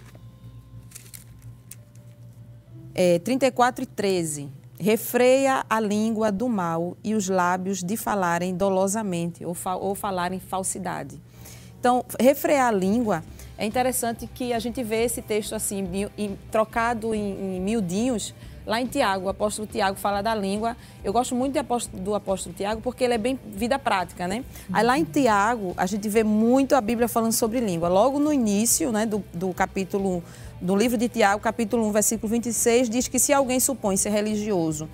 É, 2.93 3.19
34 3.19 3.83
e 3.83 3.87
13. 3.87 4.49
Refreia 4.79 5.65
a 5.69 5.79
língua 5.79 6.31
do 6.31 6.47
mal 6.47 6.97
e 7.03 7.15
os 7.15 7.29
lábios 7.29 7.81
de 7.83 7.95
falarem 7.95 8.55
dolosamente 8.55 9.45
ou, 9.45 9.53
fa 9.53 9.75
ou 9.75 9.95
falarem 9.95 10.39
falsidade. 10.39 11.19
Então, 11.79 12.05
refrear 12.19 12.67
a 12.67 12.71
língua, 12.71 13.23
é 13.57 13.65
interessante 13.65 14.27
que 14.27 14.53
a 14.53 14.59
gente 14.59 14.83
vê 14.83 15.03
esse 15.03 15.21
texto 15.21 15.53
assim, 15.53 15.85
trocado 16.51 17.13
em, 17.13 17.57
em 17.57 17.61
miudinhos, 17.61 18.33
Lá 18.65 18.79
em 18.79 18.87
Tiago, 18.87 19.25
o 19.25 19.29
apóstolo 19.29 19.67
Tiago 19.67 19.97
fala 19.97 20.21
da 20.21 20.33
língua. 20.33 20.77
Eu 21.03 21.11
gosto 21.11 21.35
muito 21.35 21.53
do 21.93 22.15
apóstolo 22.15 22.55
Tiago 22.55 22.81
porque 22.81 23.03
ele 23.03 23.13
é 23.13 23.17
bem 23.17 23.37
vida 23.45 23.77
prática, 23.77 24.27
né? 24.27 24.43
Aí 24.71 24.85
lá 24.85 24.97
em 24.97 25.03
Tiago, 25.03 25.73
a 25.75 25.85
gente 25.85 26.07
vê 26.07 26.23
muito 26.23 26.73
a 26.73 26.79
Bíblia 26.79 27.09
falando 27.09 27.33
sobre 27.33 27.59
língua. 27.59 27.89
Logo 27.89 28.19
no 28.19 28.31
início 28.31 28.91
né, 28.91 29.05
do, 29.05 29.21
do 29.33 29.53
capítulo, 29.53 30.23
do 30.61 30.75
livro 30.75 30.97
de 30.97 31.09
Tiago, 31.09 31.41
capítulo 31.41 31.85
1, 31.87 31.91
versículo 31.91 32.31
26, 32.31 32.89
diz 32.89 33.07
que 33.09 33.19
se 33.19 33.33
alguém 33.33 33.59
supõe 33.59 33.97
ser 33.97 34.11
religioso, 34.11 34.87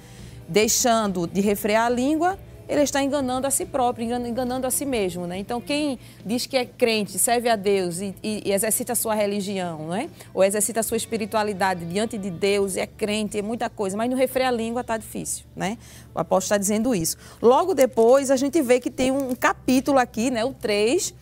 deixando 0.48 1.28
de 1.28 1.40
refrear 1.40 1.86
a 1.86 1.90
língua, 1.90 2.40
ele 2.70 2.84
está 2.84 3.02
enganando 3.04 3.48
a 3.48 3.52
si 3.52 3.66
próprio, 3.66 4.06
enganando 4.06 4.68
a 4.68 4.72
si 4.72 4.86
mesmo. 4.86 5.26
Né? 5.26 5.40
Então, 5.40 5.60
quem 5.60 5.98
diz 6.24 6.46
que 6.46 6.56
é 6.56 6.64
crente, 6.64 7.18
serve 7.18 7.50
a 7.50 7.56
Deus 7.56 8.00
e, 8.00 8.16
e, 8.22 8.44
e 8.46 8.54
exercita 8.54 8.94
a 8.94 8.96
sua 8.96 9.16
religião, 9.16 9.88
né? 9.88 10.08
ou 10.32 10.44
exercita 10.44 10.82
a 10.82 10.84
sua 10.84 10.96
espiritualidade 10.96 11.84
diante 11.86 12.16
de 12.16 12.30
Deus, 12.30 12.78
é 12.78 12.86
crente, 12.86 13.40
é 13.40 13.42
muita 13.42 13.72
coisa, 13.72 13.98
mas 13.98 14.08
no 14.08 14.16
refrear 14.16 14.50
a 14.50 14.52
língua 14.52 14.82
está 14.82 14.98
difícil. 14.98 15.46
Né? 15.56 15.80
O 16.14 16.20
apóstolo 16.20 16.46
está 16.46 16.58
dizendo 16.60 16.94
isso. 16.94 17.18
Logo 17.42 17.74
depois, 17.74 18.30
a 18.30 18.36
gente 18.36 18.62
vê 18.62 18.80
que 18.80 18.92
tem 18.92 19.10
um 19.10 19.34
capítulo 19.34 19.98
aqui, 19.98 20.30
né? 20.30 20.46
o 20.46 20.54
3, 20.54 21.16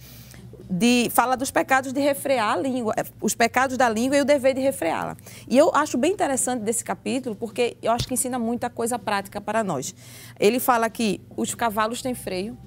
de 0.69 1.09
fala 1.11 1.37
dos 1.37 1.49
pecados 1.49 1.93
de 1.93 1.99
refrear 1.99 2.53
a 2.53 2.57
língua, 2.57 2.93
é, 2.97 3.03
os 3.21 3.33
pecados 3.33 3.77
da 3.77 3.89
língua 3.89 4.17
e 4.17 4.21
o 4.21 4.25
dever 4.25 4.53
de 4.53 4.61
refreá-la. 4.61 5.15
E 5.47 5.57
eu 5.57 5.71
acho 5.73 5.97
bem 5.97 6.11
interessante 6.11 6.61
desse 6.61 6.83
capítulo, 6.83 7.35
porque 7.35 7.77
eu 7.81 7.91
acho 7.91 8.07
que 8.07 8.13
ensina 8.13 8.37
muita 8.37 8.69
coisa 8.69 8.99
prática 8.99 9.39
para 9.39 9.63
nós. 9.63 9.95
Ele 10.39 10.59
fala 10.59 10.89
que 10.89 11.21
os 11.35 11.55
cavalos 11.55 12.01
têm 12.01 12.13
freio, 12.13 12.57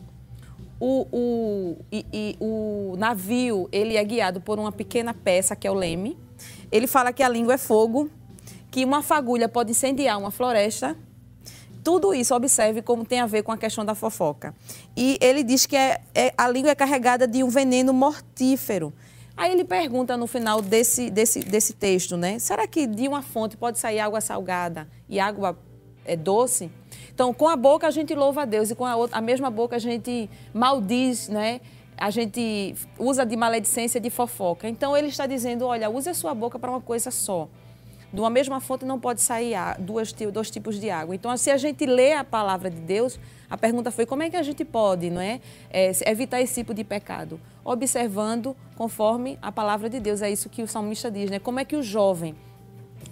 o, 0.80 1.06
o, 1.12 1.76
e, 1.92 2.06
e, 2.10 2.36
o 2.40 2.94
navio 2.96 3.68
ele 3.70 3.96
é 3.96 4.04
guiado 4.04 4.40
por 4.40 4.58
uma 4.58 4.72
pequena 4.72 5.12
peça, 5.12 5.54
que 5.54 5.66
é 5.66 5.70
o 5.70 5.74
leme. 5.74 6.18
Ele 6.72 6.86
fala 6.86 7.12
que 7.12 7.22
a 7.22 7.28
língua 7.28 7.54
é 7.54 7.58
fogo, 7.58 8.08
que 8.70 8.82
uma 8.82 9.02
fagulha 9.02 9.46
pode 9.46 9.72
incendiar 9.72 10.18
uma 10.18 10.30
floresta 10.30 10.96
tudo 11.90 12.14
isso, 12.14 12.32
observe 12.36 12.82
como 12.82 13.04
tem 13.04 13.18
a 13.18 13.26
ver 13.26 13.42
com 13.42 13.50
a 13.50 13.58
questão 13.58 13.84
da 13.84 13.96
fofoca. 13.96 14.54
E 14.96 15.18
ele 15.20 15.42
diz 15.42 15.66
que 15.66 15.74
é, 15.74 16.00
é, 16.14 16.32
a 16.38 16.48
língua 16.48 16.70
é 16.70 16.74
carregada 16.76 17.26
de 17.26 17.42
um 17.42 17.48
veneno 17.48 17.92
mortífero. 17.92 18.92
Aí 19.36 19.50
ele 19.50 19.64
pergunta 19.64 20.16
no 20.16 20.28
final 20.28 20.62
desse, 20.62 21.10
desse, 21.10 21.40
desse 21.40 21.72
texto, 21.72 22.16
né? 22.16 22.38
Será 22.38 22.64
que 22.68 22.86
de 22.86 23.08
uma 23.08 23.22
fonte 23.22 23.56
pode 23.56 23.80
sair 23.80 23.98
água 23.98 24.20
salgada 24.20 24.86
e 25.08 25.18
água 25.18 25.58
é, 26.04 26.14
doce? 26.14 26.70
Então, 27.12 27.34
com 27.34 27.48
a 27.48 27.56
boca 27.56 27.88
a 27.88 27.90
gente 27.90 28.14
louva 28.14 28.42
a 28.42 28.44
Deus 28.44 28.70
e 28.70 28.76
com 28.76 28.86
a, 28.86 28.94
outra, 28.94 29.18
a 29.18 29.20
mesma 29.20 29.50
boca 29.50 29.74
a 29.74 29.80
gente 29.80 30.30
maldiz, 30.54 31.28
né? 31.28 31.60
A 31.96 32.10
gente 32.10 32.76
usa 33.00 33.26
de 33.26 33.34
maledicência, 33.34 34.00
de 34.00 34.10
fofoca. 34.10 34.68
Então, 34.68 34.96
ele 34.96 35.08
está 35.08 35.26
dizendo, 35.26 35.66
olha, 35.66 35.90
use 35.90 36.08
a 36.08 36.14
sua 36.14 36.34
boca 36.34 36.56
para 36.56 36.70
uma 36.70 36.80
coisa 36.80 37.10
só 37.10 37.48
de 38.12 38.20
uma 38.20 38.30
mesma 38.30 38.60
fonte 38.60 38.84
não 38.84 38.98
pode 38.98 39.20
sair 39.20 39.54
duas, 39.78 40.12
dois 40.12 40.50
tipos 40.50 40.78
de 40.80 40.90
água. 40.90 41.14
Então, 41.14 41.36
se 41.36 41.50
a 41.50 41.56
gente 41.56 41.86
lê 41.86 42.12
a 42.12 42.24
palavra 42.24 42.70
de 42.70 42.80
Deus, 42.80 43.18
a 43.48 43.56
pergunta 43.56 43.90
foi 43.90 44.04
como 44.06 44.22
é 44.22 44.30
que 44.30 44.36
a 44.36 44.42
gente 44.42 44.64
pode 44.64 45.10
não 45.10 45.20
é, 45.20 45.40
é, 45.70 45.92
evitar 46.10 46.40
esse 46.40 46.54
tipo 46.54 46.74
de 46.74 46.84
pecado? 46.84 47.40
Observando 47.64 48.56
conforme 48.76 49.38
a 49.40 49.52
palavra 49.52 49.88
de 49.88 50.00
Deus. 50.00 50.22
É 50.22 50.30
isso 50.30 50.48
que 50.48 50.62
o 50.62 50.68
salmista 50.68 51.10
diz, 51.10 51.30
né? 51.30 51.38
Como 51.38 51.60
é 51.60 51.64
que 51.64 51.76
o 51.76 51.82
jovem 51.82 52.34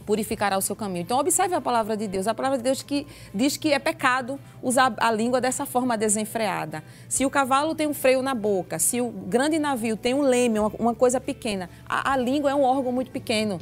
purificará 0.08 0.56
o 0.56 0.62
seu 0.62 0.74
caminho. 0.74 1.02
Então, 1.02 1.18
observe 1.18 1.54
a 1.54 1.60
palavra 1.60 1.94
de 1.94 2.08
Deus. 2.08 2.26
A 2.26 2.32
palavra 2.32 2.56
de 2.56 2.64
Deus 2.64 2.82
que 2.82 3.06
diz 3.34 3.58
que 3.58 3.74
é 3.74 3.78
pecado 3.78 4.40
usar 4.62 4.94
a 4.96 5.10
língua 5.10 5.38
dessa 5.38 5.66
forma 5.66 5.98
desenfreada. 5.98 6.82
Se 7.10 7.26
o 7.26 7.30
cavalo 7.30 7.74
tem 7.74 7.86
um 7.86 7.92
freio 7.92 8.22
na 8.22 8.34
boca, 8.34 8.78
se 8.78 9.02
o 9.02 9.10
grande 9.10 9.58
navio 9.58 9.98
tem 9.98 10.14
um 10.14 10.22
leme, 10.22 10.60
uma, 10.60 10.72
uma 10.78 10.94
coisa 10.94 11.20
pequena, 11.20 11.68
a, 11.86 12.14
a 12.14 12.16
língua 12.16 12.50
é 12.50 12.54
um 12.54 12.62
órgão 12.62 12.90
muito 12.90 13.10
pequeno 13.10 13.60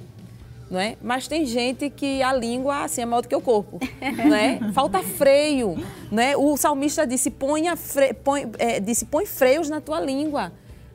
não 0.70 0.81
é? 0.81 0.96
Mas 1.00 1.29
tem 1.29 1.46
gente 1.46 1.88
que 1.90 2.22
a 2.22 2.33
língua 2.33 2.85
assim 2.85 3.02
é 3.02 3.07
maior 3.07 3.22
do 3.22 3.29
que 3.29 3.37
o 3.37 3.40
corpo, 3.40 3.79
não 4.24 4.35
é? 4.35 4.72
Falta 4.72 5.02
freio, 5.02 5.76
não 6.11 6.22
é? 6.22 6.37
O 6.37 6.57
salmista 6.57 7.07
disse 7.07 7.31
põe, 7.31 7.74
fre... 7.76 8.12
põe, 8.14 8.50
é, 8.59 8.81
disse 8.81 9.05
põe 9.05 9.26
freios 9.26 9.68
na 9.68 9.81
tua 9.81 10.00
língua, 10.00 10.52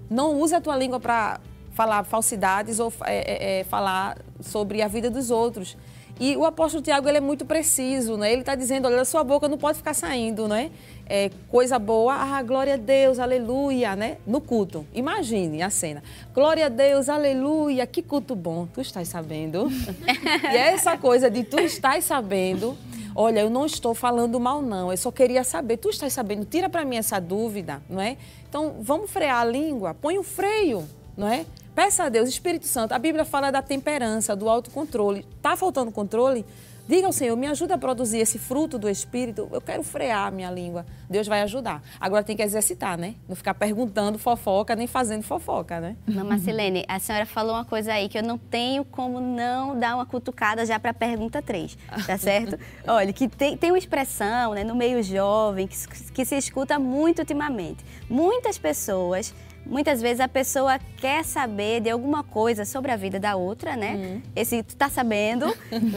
não 0.10 0.40
usa 0.40 0.58
a 0.58 0.62
tua 0.62 0.76
língua 0.76 1.00
para 1.00 1.40
falar 1.72 2.04
falsidades 2.04 2.80
ou 2.80 2.92
é, 3.06 3.16
é, 3.16 3.60
é, 3.60 3.64
falar 3.64 4.18
sobre 4.42 4.82
a 4.82 4.88
vida 4.88 5.10
dos 5.10 5.32
outros. 5.32 5.78
E 6.22 6.38
o 6.38 6.46
apóstolo 6.46 6.84
Tiago 6.84 7.10
ele 7.10 7.18
é 7.18 7.22
muito 7.22 7.46
preciso, 7.46 8.16
né? 8.16 8.32
Ele 8.32 8.42
está 8.42 8.56
dizendo, 8.56 8.88
olha, 8.88 9.02
a 9.02 9.06
sua 9.06 9.24
boca 9.24 9.48
não 9.50 9.58
pode 9.58 9.80
ficar 9.80 9.94
saindo, 9.94 10.48
né? 10.48 10.72
é, 11.14 11.30
coisa 11.50 11.78
boa, 11.78 12.14
ah, 12.14 12.42
glória 12.42 12.76
a 12.76 12.78
Deus, 12.78 13.20
aleluia, 13.20 13.98
né? 13.98 14.16
No 14.26 14.40
culto. 14.40 14.88
Imagine 14.94 15.62
a 15.62 15.70
cena. 15.70 16.02
Glória 16.34 16.68
a 16.68 16.70
Deus, 16.70 17.10
aleluia, 17.10 17.86
que 17.86 18.02
culto 18.02 18.34
bom. 18.34 18.66
Tu 18.74 18.80
estás 18.80 19.10
sabendo? 19.10 19.70
e 20.10 20.56
é 20.56 20.72
essa 20.72 20.98
coisa 20.98 21.30
de 21.30 21.44
tu 21.44 21.60
estás 21.60 22.06
sabendo. 22.06 22.78
Olha, 23.14 23.42
eu 23.42 23.50
não 23.50 23.66
estou 23.66 23.94
falando 23.94 24.40
mal, 24.40 24.62
não. 24.62 24.90
Eu 24.90 24.96
só 24.96 25.12
queria 25.12 25.44
saber. 25.44 25.76
Tu 25.76 25.90
estás 25.90 26.14
sabendo? 26.14 26.46
Tira 26.46 26.70
para 26.70 26.86
mim 26.86 26.96
essa 26.96 27.20
dúvida, 27.20 27.82
não 27.90 28.00
é? 28.00 28.16
Então, 28.48 28.76
vamos 28.80 29.12
frear 29.12 29.42
a 29.42 29.44
língua. 29.44 29.94
Põe 29.94 30.18
o 30.18 30.22
um 30.22 30.24
freio, 30.24 30.88
não 31.18 31.28
é? 31.28 31.46
Peça 31.76 32.04
a 32.04 32.10
Deus, 32.10 32.28
Espírito 32.28 32.68
Santo. 32.68 32.94
A 32.94 33.00
Bíblia 33.00 33.24
fala 33.24 33.50
da 33.50 33.62
temperança, 33.62 34.36
do 34.36 34.50
autocontrole. 34.50 35.26
Está 35.38 35.56
faltando 35.56 35.92
controle? 35.92 36.46
Diga 36.88 37.08
ao 37.08 37.14
Senhor, 37.14 37.38
me 37.38 37.48
ajuda 37.48 37.76
a 37.76 37.78
produzir 37.78 38.18
esse 38.18 38.38
fruto 38.38 38.78
do 38.78 38.90
Espírito. 38.90 39.48
Eu 39.52 39.62
quero 39.62 39.82
frear 39.82 40.28
a 40.28 40.32
minha 40.32 40.52
língua. 40.52 40.86
Deus 41.10 41.26
vai 41.26 41.42
ajudar. 41.44 41.82
Agora 42.00 42.24
tem 42.24 42.36
que 42.36 42.42
exercitar, 42.42 42.98
né? 42.98 43.16
Não 43.30 43.36
ficar 43.36 43.54
perguntando 43.54 44.20
fofoca, 44.20 44.76
nem 44.76 44.88
fazendo 44.88 45.24
fofoca, 45.24 45.80
né? 45.80 45.96
Mamãe 46.06 46.40
Silene, 46.40 46.84
a 46.90 47.00
senhora 47.00 47.26
falou 47.26 47.54
uma 47.54 47.64
coisa 47.64 47.94
aí 47.94 48.10
que 48.10 48.18
eu 48.18 48.24
não 48.24 48.38
tenho 48.38 48.84
como 48.84 49.22
não 49.22 49.80
dar 49.80 49.96
uma 49.96 50.06
cutucada 50.06 50.66
já 50.66 50.78
para 50.80 50.92
a 50.92 50.94
pergunta 50.94 51.42
3, 51.42 51.78
tá 52.06 52.18
certo? 52.20 52.60
Olha, 52.86 53.14
que 53.14 53.30
tem, 53.30 53.56
tem 53.56 53.72
uma 53.72 53.78
expressão 53.78 54.54
né, 54.54 54.66
no 54.66 54.76
meio 54.76 55.02
jovem 55.02 55.68
que, 55.68 55.78
que 56.12 56.26
se 56.26 56.36
escuta 56.36 56.78
muito 56.78 57.20
ultimamente. 57.20 57.86
Muitas 58.10 58.58
pessoas 58.58 59.34
Muitas 59.72 60.02
vezes 60.02 60.20
a 60.20 60.28
pessoa 60.28 60.78
quer 60.98 61.24
saber 61.24 61.80
de 61.80 61.90
alguma 61.90 62.26
coisa 62.26 62.66
sobre 62.66 62.92
a 62.92 62.98
vida 62.98 63.18
da 63.22 63.38
outra, 63.38 63.78
né? 63.78 63.94
Uhum. 63.94 64.22
Esse 64.36 64.62
tu 64.64 64.76
tá 64.76 64.90
sabendo 64.90 65.46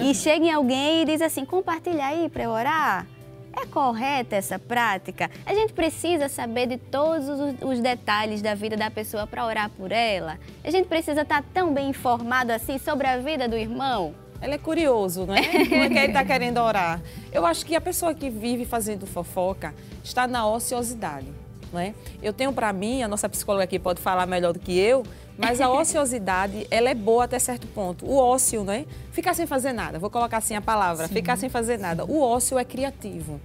e 0.01 0.15
chega 0.15 0.47
em 0.47 0.53
alguém 0.53 1.03
e 1.03 1.05
diz 1.05 1.21
assim: 1.21 1.45
"Compartilha 1.45 2.07
aí 2.07 2.29
para 2.29 2.45
eu 2.45 2.51
orar". 2.51 3.05
É 3.53 3.67
correta 3.67 4.37
essa 4.37 4.61
prática? 4.61 5.29
A 5.45 5.53
gente 5.53 5.73
precisa 5.73 6.29
saber 6.29 6.69
de 6.69 6.77
todos 6.77 7.29
os, 7.63 7.81
detalhes 7.81 8.41
da 8.41 8.55
vida 8.55 8.77
da 8.77 8.91
pessoa 8.91 9.27
para 9.27 9.45
orar 9.45 9.71
por 9.71 9.91
ela? 9.91 10.39
A 10.63 10.71
gente 10.71 10.87
precisa 10.87 11.23
estar 11.23 11.43
tá 11.43 11.49
tão 11.53 11.75
bem 11.75 11.91
informado 11.91 12.53
assim 12.53 12.79
sobre 12.79 13.09
a 13.09 13.19
vida 13.19 13.49
do 13.49 13.57
irmão? 13.57 14.15
Ele 14.41 14.55
é 14.55 14.59
curioso, 14.59 15.27
não 15.27 15.35
é? 15.35 15.43
Como 15.43 15.83
é 15.83 15.89
que 15.89 15.99
ele 15.99 16.07
está 16.07 16.25
querendo 16.25 16.59
orar? 16.59 17.01
Eu 17.33 17.47
acho 17.47 17.65
que 17.65 17.75
a 17.75 17.81
pessoa 17.81 18.15
que 18.15 18.29
vive 18.29 18.65
fazendo 18.65 19.07
fofoca 19.07 19.75
está 20.03 20.27
na 20.27 20.47
ociosidade, 20.47 21.29
não 21.75 21.81
é? 21.81 21.93
Eu 22.23 22.33
tenho 22.33 22.53
para 22.53 22.73
mim, 22.73 23.03
a 23.03 23.09
nossa 23.09 23.29
psicóloga 23.29 23.65
aqui 23.65 23.79
pode 23.79 24.01
falar 24.01 24.25
melhor 24.27 24.53
do 24.53 24.59
que 24.59 24.79
eu, 24.79 25.05
mas 25.37 25.61
a 25.61 25.69
ociosidade, 25.71 26.67
ela 26.71 26.89
é 26.89 26.95
boa 26.95 27.25
até 27.25 27.39
certo 27.39 27.67
ponto. 27.67 28.07
O 28.07 28.17
ócio, 28.17 28.65
né? 28.65 28.87
Ficar 29.13 29.35
sem 29.35 29.47
fazer 29.47 29.73
nada. 29.73 29.99
Vou 29.99 30.09
colocar 30.09 30.39
assim 30.39 30.55
a 30.55 30.63
palavra, 30.63 31.09
sim, 31.09 31.15
ficar 31.15 31.37
sem 31.37 31.51
fazer 31.51 31.79
nada. 31.79 32.05
O 32.05 32.21
ócio 32.21 32.59
é 32.59 32.65
criativo. 32.65 33.41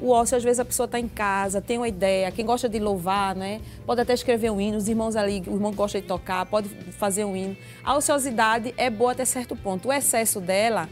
O 0.00 0.10
ócio, 0.10 0.36
às 0.36 0.42
vezes, 0.42 0.58
a 0.58 0.64
pessoa 0.64 0.86
está 0.86 0.98
em 0.98 1.06
casa, 1.06 1.60
tem 1.60 1.78
uma 1.78 1.86
ideia, 1.86 2.30
quem 2.32 2.44
gosta 2.44 2.68
de 2.68 2.80
louvar, 2.80 3.34
né? 3.34 3.60
Pode 3.86 4.00
até 4.00 4.12
escrever 4.12 4.50
um 4.50 4.60
hino, 4.60 4.76
os 4.76 4.88
irmãos 4.88 5.14
ali, 5.14 5.42
o 5.46 5.54
irmão 5.54 5.72
gosta 5.72 6.00
de 6.00 6.06
tocar, 6.06 6.44
pode 6.46 6.68
fazer 6.98 7.24
um 7.24 7.36
hino. 7.36 7.56
A 7.84 7.96
ociosidade 7.96 8.74
é 8.76 8.90
boa 8.90 9.12
até 9.12 9.24
certo 9.24 9.54
ponto. 9.54 9.88
O 9.88 9.92
excesso 9.92 10.40
dela, 10.40 10.88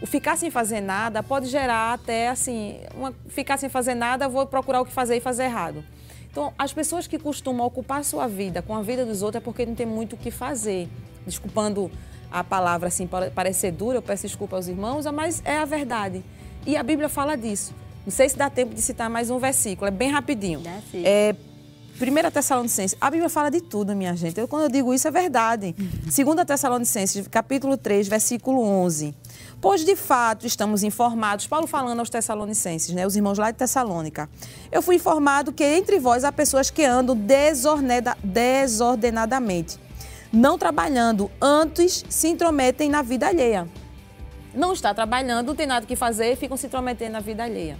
o 0.00 0.06
ficar 0.06 0.36
sem 0.36 0.50
fazer 0.50 0.80
nada, 0.80 1.22
pode 1.22 1.46
gerar 1.46 1.94
até 1.94 2.28
assim, 2.28 2.78
uma, 2.94 3.12
ficar 3.28 3.56
sem 3.56 3.68
fazer 3.68 3.94
nada, 3.94 4.28
vou 4.28 4.46
procurar 4.46 4.82
o 4.82 4.84
que 4.84 4.92
fazer 4.92 5.16
e 5.16 5.20
fazer 5.20 5.44
errado. 5.44 5.84
Então, 6.34 6.52
as 6.58 6.72
pessoas 6.72 7.06
que 7.06 7.16
costumam 7.16 7.64
ocupar 7.64 8.04
sua 8.04 8.26
vida 8.26 8.60
com 8.60 8.74
a 8.74 8.82
vida 8.82 9.06
dos 9.06 9.22
outros 9.22 9.40
é 9.40 9.44
porque 9.44 9.64
não 9.64 9.76
tem 9.76 9.86
muito 9.86 10.14
o 10.14 10.16
que 10.16 10.32
fazer. 10.32 10.88
Desculpando 11.24 11.88
a 12.28 12.42
palavra 12.42 12.88
assim, 12.88 13.08
parecer 13.32 13.70
dura, 13.70 13.98
eu 13.98 14.02
peço 14.02 14.26
desculpa 14.26 14.56
aos 14.56 14.66
irmãos, 14.66 15.06
mas 15.06 15.40
é 15.44 15.56
a 15.58 15.64
verdade. 15.64 16.24
E 16.66 16.76
a 16.76 16.82
Bíblia 16.82 17.08
fala 17.08 17.36
disso. 17.36 17.72
Não 18.04 18.10
sei 18.10 18.28
se 18.28 18.36
dá 18.36 18.50
tempo 18.50 18.74
de 18.74 18.82
citar 18.82 19.08
mais 19.08 19.30
um 19.30 19.38
versículo, 19.38 19.86
é 19.86 19.92
bem 19.92 20.10
rapidinho. 20.10 20.60
É, 21.04 21.36
1 22.00 22.30
Tessalonicenses, 22.32 22.98
a 23.00 23.08
Bíblia 23.12 23.28
fala 23.28 23.48
de 23.48 23.60
tudo, 23.60 23.94
minha 23.94 24.16
gente. 24.16 24.36
Eu, 24.40 24.48
quando 24.48 24.64
eu 24.64 24.68
digo 24.68 24.92
isso, 24.92 25.06
é 25.06 25.12
verdade. 25.12 25.72
2 26.02 26.44
Tessalonicenses, 26.44 27.28
capítulo 27.28 27.76
3, 27.76 28.08
versículo 28.08 28.60
11. 28.60 29.14
Pois 29.64 29.82
de 29.82 29.96
fato 29.96 30.46
estamos 30.46 30.82
informados, 30.82 31.46
Paulo 31.46 31.66
falando 31.66 31.98
aos 31.98 32.10
Tessalonicenses, 32.10 32.94
né, 32.94 33.06
os 33.06 33.16
irmãos 33.16 33.38
lá 33.38 33.50
de 33.50 33.56
Tessalônica. 33.56 34.28
Eu 34.70 34.82
fui 34.82 34.96
informado 34.96 35.54
que 35.54 35.64
entre 35.64 35.98
vós 35.98 36.22
há 36.22 36.30
pessoas 36.30 36.68
que 36.68 36.84
andam 36.84 37.16
desordenadamente, 38.22 39.78
não 40.30 40.58
trabalhando, 40.58 41.30
antes 41.40 42.04
se 42.10 42.28
intrometem 42.28 42.90
na 42.90 43.00
vida 43.00 43.26
alheia. 43.26 43.66
Não 44.54 44.74
está 44.74 44.92
trabalhando, 44.92 45.46
não 45.46 45.54
tem 45.54 45.66
nada 45.66 45.86
que 45.86 45.96
fazer, 45.96 46.36
ficam 46.36 46.58
se 46.58 46.66
intrometendo 46.66 47.12
na 47.12 47.20
vida 47.20 47.42
alheia. 47.42 47.78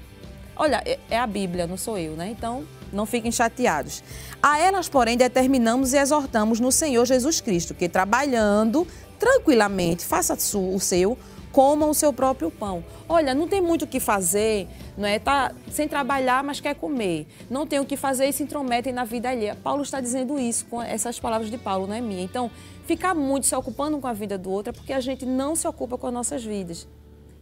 Olha, 0.57 0.83
é, 0.87 0.99
é 1.11 1.19
a 1.19 1.27
Bíblia, 1.27 1.67
não 1.67 1.77
sou 1.77 1.99
eu, 1.99 2.15
né? 2.15 2.31
Então, 2.31 2.65
não 2.95 3.05
fiquem 3.05 3.31
chateados. 3.31 4.03
A 4.43 4.59
elas, 4.59 4.89
porém, 4.89 5.19
determinamos 5.19 5.93
e 5.93 5.99
exortamos 5.99 6.61
no 6.61 6.73
Senhor 6.73 7.05
Jesus 7.05 7.43
Cristo, 7.43 7.75
que 7.75 7.91
trabalhando 7.91 8.87
tranquilamente, 9.19 10.03
faça 10.03 10.33
o 10.33 10.81
seu, 10.81 11.19
comam 11.55 11.89
o 11.89 11.95
seu 11.95 12.13
próprio 12.13 12.51
pão. 12.51 12.85
Olha, 13.09 13.33
não 13.33 13.47
tem 13.47 13.61
muito 13.61 13.85
o 13.85 13.87
que 13.87 14.01
fazer, 14.01 14.67
não 14.99 15.07
é? 15.07 15.21
Tá 15.21 15.55
sem 15.71 15.87
trabalhar, 15.87 16.43
mas 16.43 16.61
quer 16.61 16.75
comer. 16.75 17.29
Não 17.49 17.65
tem 17.65 17.79
o 17.79 17.85
que 17.85 17.97
fazer 17.97 18.27
e 18.27 18.33
se 18.33 18.43
intrometem 18.43 18.93
na 18.93 19.05
vida 19.05 19.31
alheia. 19.31 19.55
Paulo 19.55 19.83
está 19.83 20.01
dizendo 20.01 20.37
isso 20.37 20.67
com 20.67 20.83
essas 20.83 21.21
palavras 21.21 21.49
de 21.49 21.57
Paulo, 21.57 21.87
não 21.87 21.95
é 21.95 22.01
minha. 22.01 22.25
Então, 22.25 22.51
ficar 22.87 23.15
muito 23.15 23.47
se 23.47 23.55
ocupando 23.55 23.97
com 23.99 24.09
a 24.09 24.13
vida 24.13 24.37
do 24.37 24.51
outro 24.51 24.71
é 24.71 24.73
porque 24.73 24.93
a 24.93 24.99
gente 24.99 25.25
não 25.25 25.55
se 25.55 25.67
ocupa 25.69 25.97
com 25.97 26.09
as 26.09 26.13
nossas 26.13 26.45
vidas. 26.45 26.89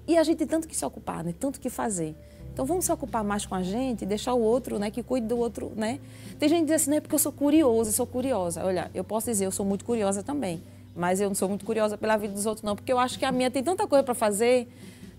E 0.07 0.19
a 0.19 0.23
gente 0.23 0.37
tem 0.39 0.47
tanto 0.47 0.69
que 0.69 0.77
se 0.77 0.85
ocupar, 0.85 1.25
né? 1.25 1.33
Tanto 1.41 1.59
que 1.59 1.71
fazer. 1.71 2.15
Então 2.53 2.67
vamos 2.67 2.85
se 2.85 2.93
ocupar 2.93 3.25
mais 3.25 3.47
com 3.47 3.55
a 3.55 3.63
gente, 3.63 4.05
deixar 4.05 4.35
o 4.35 4.41
outro, 4.43 4.79
né, 4.79 4.91
que 4.91 5.03
cuide 5.03 5.27
do 5.27 5.39
outro, 5.39 5.73
né? 5.75 5.99
Tem 6.39 6.51
gente 6.51 6.61
que 6.61 6.67
diz 6.67 6.83
assim, 6.83 6.91
não 6.91 6.99
é 6.99 7.01
porque 7.01 7.15
eu 7.15 7.19
sou 7.19 7.33
curiosa, 7.33 7.89
eu 7.89 7.95
sou 7.95 8.07
curiosa. 8.07 8.63
Olha, 8.63 8.91
eu 8.93 9.03
posso 9.03 9.31
dizer, 9.31 9.47
eu 9.47 9.51
sou 9.51 9.65
muito 9.65 9.87
curiosa 9.87 10.23
também, 10.23 10.63
mas 10.95 11.21
eu 11.21 11.29
não 11.29 11.35
sou 11.35 11.49
muito 11.49 11.65
curiosa 11.65 11.97
pela 11.97 12.17
vida 12.17 12.35
dos 12.35 12.47
outros 12.47 12.63
não, 12.63 12.77
porque 12.77 12.93
eu 12.93 12.99
acho 12.99 13.19
que 13.19 13.25
a 13.25 13.33
minha 13.33 13.51
tem 13.51 13.63
tanta 13.63 13.87
coisa 13.87 14.03
para 14.03 14.15
fazer, 14.15 14.69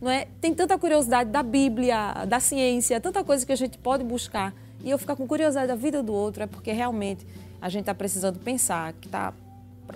não 0.02 0.12
é? 0.12 0.28
Tem 0.40 0.54
tanta 0.54 0.78
curiosidade 0.78 1.30
da 1.30 1.42
Bíblia, 1.42 2.26
da 2.28 2.40
ciência, 2.40 3.00
tanta 3.00 3.24
coisa 3.24 3.46
que 3.46 3.52
a 3.52 3.56
gente 3.56 3.78
pode 3.78 4.04
buscar. 4.04 4.54
E 4.84 4.90
eu 4.90 4.98
ficar 4.98 5.16
com 5.16 5.26
curiosidade 5.26 5.68
da 5.68 5.76
vida 5.76 6.04
do 6.04 6.14
outro 6.14 6.44
é 6.44 6.48
porque 6.48 6.72
realmente 6.72 7.26
a 7.62 7.70
gente 7.70 7.82
está 7.82 7.96
precisando 7.96 8.38
pensar, 8.40 8.94
que 8.94 9.08
tá 9.08 9.34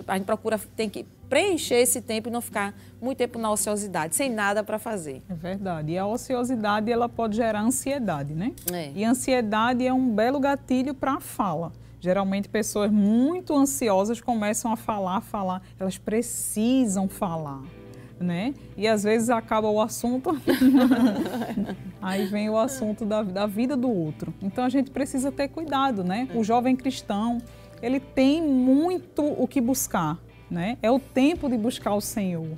a 0.06 0.14
gente 0.16 0.26
procura 0.26 0.58
tem 0.76 0.88
que 0.88 1.04
preencher 1.28 1.76
esse 1.76 2.00
tempo 2.00 2.28
e 2.28 2.32
não 2.32 2.40
ficar 2.40 2.74
muito 3.00 3.18
tempo 3.18 3.38
na 3.38 3.50
ociosidade, 3.50 4.16
sem 4.16 4.30
nada 4.30 4.62
para 4.64 4.78
fazer. 4.78 5.22
É 5.28 5.34
verdade. 5.34 5.92
E 5.92 5.98
a 5.98 6.06
ociosidade 6.06 6.90
ela 6.90 7.08
pode 7.08 7.36
gerar 7.36 7.60
ansiedade, 7.60 8.34
né? 8.34 8.52
É. 8.72 8.92
E 8.94 9.04
ansiedade 9.04 9.86
é 9.86 9.92
um 9.92 10.14
belo 10.14 10.40
gatilho 10.40 10.94
para 10.94 11.14
a 11.14 11.20
fala. 11.20 11.72
Geralmente 12.00 12.48
pessoas 12.48 12.90
muito 12.90 13.56
ansiosas 13.56 14.20
começam 14.20 14.72
a 14.72 14.76
falar, 14.76 15.20
falar, 15.20 15.62
elas 15.78 15.98
precisam 15.98 17.08
falar. 17.08 17.62
Né? 18.20 18.54
E 18.76 18.88
às 18.88 19.04
vezes 19.04 19.30
acaba 19.30 19.68
o 19.68 19.80
assunto, 19.80 20.36
aí 22.02 22.26
vem 22.26 22.50
o 22.50 22.58
assunto 22.58 23.06
da, 23.06 23.22
da 23.22 23.46
vida 23.46 23.76
do 23.76 23.88
outro. 23.88 24.34
Então 24.42 24.64
a 24.64 24.68
gente 24.68 24.90
precisa 24.90 25.30
ter 25.30 25.46
cuidado, 25.46 26.02
né? 26.02 26.28
O 26.34 26.42
jovem 26.42 26.74
cristão, 26.74 27.38
ele 27.80 28.00
tem 28.00 28.42
muito 28.42 29.22
o 29.22 29.46
que 29.46 29.60
buscar, 29.60 30.18
né? 30.50 30.78
É 30.82 30.90
o 30.90 30.98
tempo 30.98 31.48
de 31.48 31.56
buscar 31.56 31.94
o 31.94 32.00
Senhor. 32.00 32.56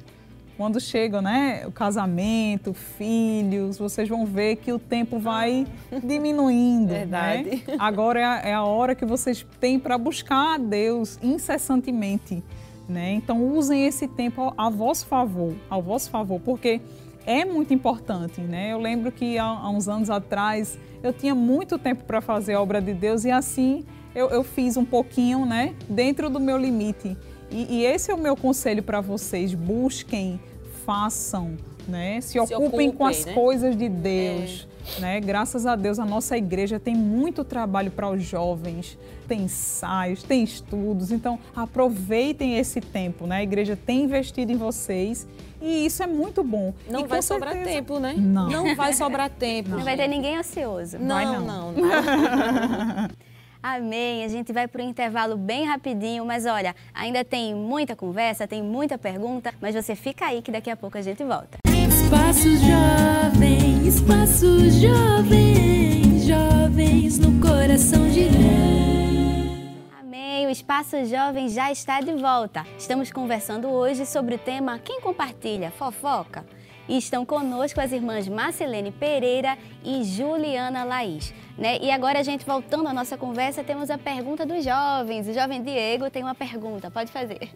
Quando 0.61 0.79
chega, 0.79 1.23
né, 1.23 1.63
o 1.67 1.73
casamento, 1.73 2.75
filhos, 2.75 3.79
vocês 3.79 4.07
vão 4.07 4.27
ver 4.27 4.57
que 4.57 4.71
o 4.71 4.79
tempo 4.79 5.19
vai 5.19 5.67
diminuindo. 6.05 6.93
Né? 6.93 6.99
Verdade. 6.99 7.65
Né? 7.67 7.77
Agora 7.81 8.21
é 8.21 8.25
a, 8.25 8.37
é 8.41 8.53
a 8.53 8.63
hora 8.63 8.95
que 8.95 9.07
vocês 9.07 9.47
têm 9.59 9.79
para 9.79 9.97
buscar 9.97 10.57
a 10.57 10.59
Deus 10.59 11.19
incessantemente. 11.23 12.45
Né? 12.87 13.13
Então 13.13 13.43
usem 13.43 13.87
esse 13.87 14.07
tempo 14.07 14.53
a, 14.55 14.67
a 14.67 14.69
vosso 14.69 15.07
favor, 15.07 15.55
ao 15.71 15.81
vosso 15.81 16.11
favor, 16.11 16.39
porque 16.39 16.83
é 17.25 17.43
muito 17.43 17.73
importante, 17.73 18.43
né? 18.43 18.71
Eu 18.75 18.81
lembro 18.81 19.11
que 19.11 19.39
há, 19.39 19.47
há 19.47 19.71
uns 19.71 19.89
anos 19.89 20.11
atrás 20.11 20.79
eu 21.03 21.11
tinha 21.15 21.35
muito 21.35 21.79
tempo 21.79 22.05
para 22.05 22.21
fazer 22.21 22.53
a 22.53 22.61
obra 22.61 22.83
de 22.83 22.93
Deus 22.93 23.25
e 23.25 23.31
assim 23.31 23.83
eu, 24.15 24.29
eu 24.29 24.45
fiz 24.45 24.77
um 24.77 24.85
pouquinho, 24.85 25.47
né, 25.47 25.75
dentro 25.89 26.29
do 26.29 26.39
meu 26.39 26.59
limite. 26.59 27.17
E, 27.51 27.79
e 27.79 27.85
esse 27.85 28.11
é 28.11 28.15
o 28.15 28.19
meu 28.19 28.37
conselho 28.37 28.83
para 28.83 29.01
vocês: 29.01 29.55
busquem, 29.55 30.39
façam, 30.85 31.57
né, 31.87 32.21
se, 32.21 32.31
se 32.31 32.39
ocupem, 32.39 32.67
ocupem, 32.67 32.93
com 32.93 33.07
as 33.07 33.25
né? 33.25 33.33
coisas 33.33 33.77
de 33.77 33.89
Deus. 33.89 34.67
É. 34.97 35.01
Né? 35.01 35.21
Graças 35.21 35.67
a 35.67 35.77
Deus, 35.77 35.99
a 35.99 36.05
nossa 36.05 36.37
igreja 36.37 36.81
tem 36.81 36.95
muito 36.95 37.45
trabalho 37.45 37.91
para 37.91 38.11
os 38.11 38.23
jovens, 38.23 38.99
tem 39.29 39.43
ensaios, 39.43 40.23
tem 40.23 40.43
estudos, 40.43 41.13
então 41.13 41.39
aproveitem 41.55 42.59
esse 42.59 42.81
tempo, 42.81 43.27
né? 43.27 43.37
A 43.37 43.43
igreja 43.43 43.77
tem 43.77 44.05
investido 44.05 44.51
em 44.51 44.57
vocês 44.57 45.29
e 45.61 45.85
isso 45.87 46.03
é 46.03 46.07
muito 46.07 46.43
bom. 46.43 46.73
Não 46.89 47.01
e 47.01 47.07
vai 47.07 47.23
sobrar 47.23 47.53
certeza... 47.53 47.77
tempo, 47.77 47.99
né? 47.99 48.15
Não. 48.17 48.49
Não 48.49 48.75
vai 48.75 48.93
sobrar 48.95 49.29
tempo. 49.31 49.71
Não, 49.71 49.79
não 49.79 49.85
vai 49.85 49.97
ter 49.97 50.09
ninguém 50.09 50.37
ansioso. 50.37 50.99
Não, 50.99 51.23
não, 51.25 51.47
não. 51.47 51.73
não. 51.73 53.11
Amém. 53.63 54.25
A 54.25 54.29
gente 54.29 54.53
vai 54.53 54.67
para 54.67 54.83
um 54.83 54.89
intervalo 54.89 55.37
bem 55.37 55.67
rapidinho, 55.67 56.25
mas 56.25 56.47
olha, 56.47 56.75
ainda 56.95 57.25
tem 57.25 57.55
muita 57.55 57.95
conversa, 57.95 58.47
tem 58.47 58.63
muita 58.63 58.97
pergunta, 58.97 59.53
mas 59.61 59.75
você 59.75 59.95
fica 59.95 60.27
aí 60.27 60.41
que 60.41 60.51
daqui 60.51 60.71
a 60.71 60.77
pouco 60.77 60.97
a 60.97 61.03
gente 61.03 61.23
volta. 61.23 61.59
Espaço 61.67 62.49
Jovem, 62.57 63.87
Espaço 63.87 64.71
Jovem, 64.71 66.19
jovens 66.21 67.19
no 67.19 67.41
coração 67.41 68.09
de 68.09 68.29
Deus. 68.29 69.91
Amém. 70.01 70.47
O 70.47 70.51
Espaço 70.51 71.05
Jovem 71.05 71.49
já 71.49 71.71
está 71.71 72.01
de 72.01 72.15
volta. 72.15 72.67
Estamos 72.79 73.13
conversando 73.13 73.69
hoje 73.69 74.07
sobre 74.07 74.37
o 74.37 74.39
tema 74.39 74.79
Quem 74.79 75.01
compartilha? 75.01 75.71
Fofoca. 75.71 76.45
E 76.91 76.99
estão 76.99 77.25
conosco 77.25 77.81
as 77.81 77.93
irmãs 77.93 78.27
Marcelene 78.27 78.91
Pereira 78.91 79.57
e 79.85 80.03
Juliana 80.03 80.83
Laís. 80.83 81.33
Né? 81.57 81.79
E 81.81 81.89
agora 81.89 82.19
a 82.19 82.23
gente 82.25 82.45
voltando 82.45 82.89
à 82.89 82.93
nossa 82.93 83.17
conversa, 83.17 83.63
temos 83.63 83.91
a 83.91 83.97
pergunta 83.97 84.45
dos 84.45 84.65
jovens. 84.65 85.29
O 85.29 85.33
jovem 85.33 85.63
Diego 85.63 86.11
tem 86.11 86.25
uma 86.25 86.35
pergunta, 86.35 86.91
pode 86.91 87.13
fazer. 87.13 87.49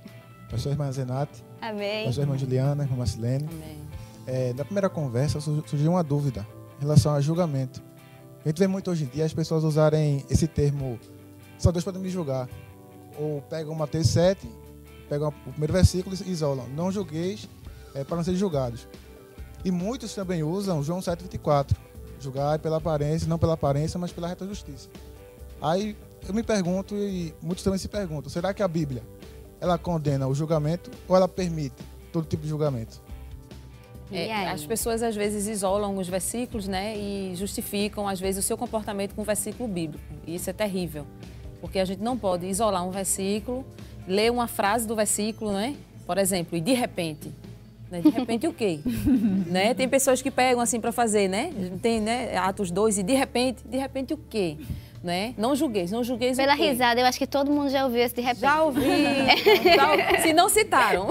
Pastor 0.49 0.71
irmã 0.71 0.93
Zenate. 0.93 1.43
Amém. 1.61 2.05
Pastor 2.05 2.23
irmã 2.23 2.39
Juliana, 2.39 2.85
irmã 2.85 2.97
Marcelene. 2.99 3.49
Amém. 3.51 3.79
É, 4.25 4.53
na 4.53 4.65
primeira 4.65 4.89
conversa 4.89 5.41
surgiu 5.41 5.91
uma 5.91 6.05
dúvida 6.05 6.47
em 6.79 6.83
relação 6.83 7.13
a 7.13 7.21
julgamento. 7.21 7.83
A 8.45 8.49
gente 8.49 8.59
vê 8.61 8.69
muito 8.69 8.89
hoje 8.89 9.03
em 9.03 9.09
dia 9.09 9.25
as 9.25 9.35
pessoas 9.35 9.65
usarem 9.65 10.25
esse 10.31 10.47
termo, 10.47 10.97
só 11.59 11.73
Deus 11.73 11.85
pode 11.85 11.99
me 11.99 12.09
julgar. 12.09 12.49
Ou 13.19 13.43
pegam 13.43 13.75
Mateus 13.75 14.07
7, 14.11 14.49
pegam 15.09 15.31
o 15.45 15.51
primeiro 15.51 15.73
versículo 15.73 16.15
e 16.25 16.31
isolam. 16.31 16.69
Não 16.69 16.93
julgueis 16.93 17.49
é, 17.97 18.05
para 18.05 18.17
não 18.17 18.23
ser 18.23 18.37
julgados. 18.37 18.87
E 19.65 19.71
muitos 19.71 20.15
também 20.15 20.43
usam 20.43 20.83
João 20.83 21.01
7,24. 21.01 21.75
Julgar 22.21 22.59
pela 22.59 22.77
aparência, 22.77 23.29
não 23.29 23.39
pela 23.39 23.55
aparência, 23.55 23.99
mas 23.99 24.13
pela 24.13 24.29
reta 24.29 24.47
justiça. 24.47 24.89
Aí 25.61 25.97
eu 26.27 26.35
me 26.35 26.43
pergunto, 26.43 26.95
e 26.95 27.35
muitos 27.43 27.63
também 27.65 27.79
se 27.79 27.89
perguntam, 27.89 28.31
será 28.31 28.55
que 28.55 28.63
a 28.63 28.69
Bíblia 28.69 29.03
ela 29.61 29.79
condena 29.79 30.27
o 30.27 30.35
julgamento 30.35 30.91
ou 31.09 31.17
ela 31.17 31.29
permite 31.29 31.77
todo 32.13 32.27
tipo 32.27 32.43
de 32.43 32.49
julgamento? 32.49 33.03
É, 34.13 34.49
as 34.49 34.65
pessoas 34.65 35.03
às 35.03 35.17
vezes 35.17 35.47
isolam 35.47 35.91
alguns 35.91 36.07
versículos, 36.07 36.69
né, 36.69 36.97
e 36.97 37.35
justificam 37.35 38.07
às 38.07 38.21
vezes 38.21 38.45
o 38.45 38.47
seu 38.47 38.57
comportamento 38.57 39.15
com 39.15 39.23
um 39.23 39.25
versículo 39.25 39.69
bíblico. 39.69 40.05
E 40.27 40.37
isso 40.37 40.49
é 40.49 40.53
terrível, 40.53 41.07
porque 41.61 41.79
a 41.79 41.85
gente 41.85 42.03
não 42.03 42.17
pode 42.17 42.47
isolar 42.47 42.87
um 42.87 42.91
versículo, 42.91 43.65
ler 44.07 44.31
uma 44.31 44.47
frase 44.47 44.87
do 44.87 44.95
versículo, 44.95 45.53
né? 45.53 45.77
Por 46.07 46.19
exemplo, 46.19 46.57
e 46.57 46.61
de 46.61 46.75
repente, 46.75 47.33
né? 47.95 48.01
De 48.01 48.11
repente 48.11 48.47
o 48.47 48.53
quê? 48.53 48.81
né? 49.47 49.75
Tem 49.75 49.89
pessoas 49.89 50.21
que 50.21 50.31
pegam 50.31 50.61
assim 50.61 50.81
para 50.81 50.91
fazer, 50.91 51.29
né? 51.29 51.53
Tem, 51.81 52.01
né, 52.01 52.37
Atos 52.37 52.71
2 52.71 52.99
e 52.99 53.03
de 53.03 53.15
repente, 53.15 53.63
de 53.65 53.79
repente 53.79 54.13
o 54.13 54.17
quê? 54.17 54.57
Né? 55.03 55.35
Não 55.37 55.55
julgueis, 55.55 55.91
não 55.91 56.03
julgueis 56.03 56.37
Pela 56.37 56.55
o 56.55 56.57
quê? 56.57 56.71
risada, 56.71 56.99
eu 56.99 57.07
acho 57.07 57.19
que 57.19 57.27
todo 57.27 57.51
mundo 57.51 57.69
já 57.69 57.85
ouviu 57.85 58.03
esse 58.03 58.15
de 58.15 58.23
repente. 58.23 58.41
Já 58.41 58.63
ouvi. 58.63 58.81
já 59.77 59.93
ouvi, 59.93 60.23
se 60.23 60.33
não 60.33 60.49
citaram. 60.49 61.09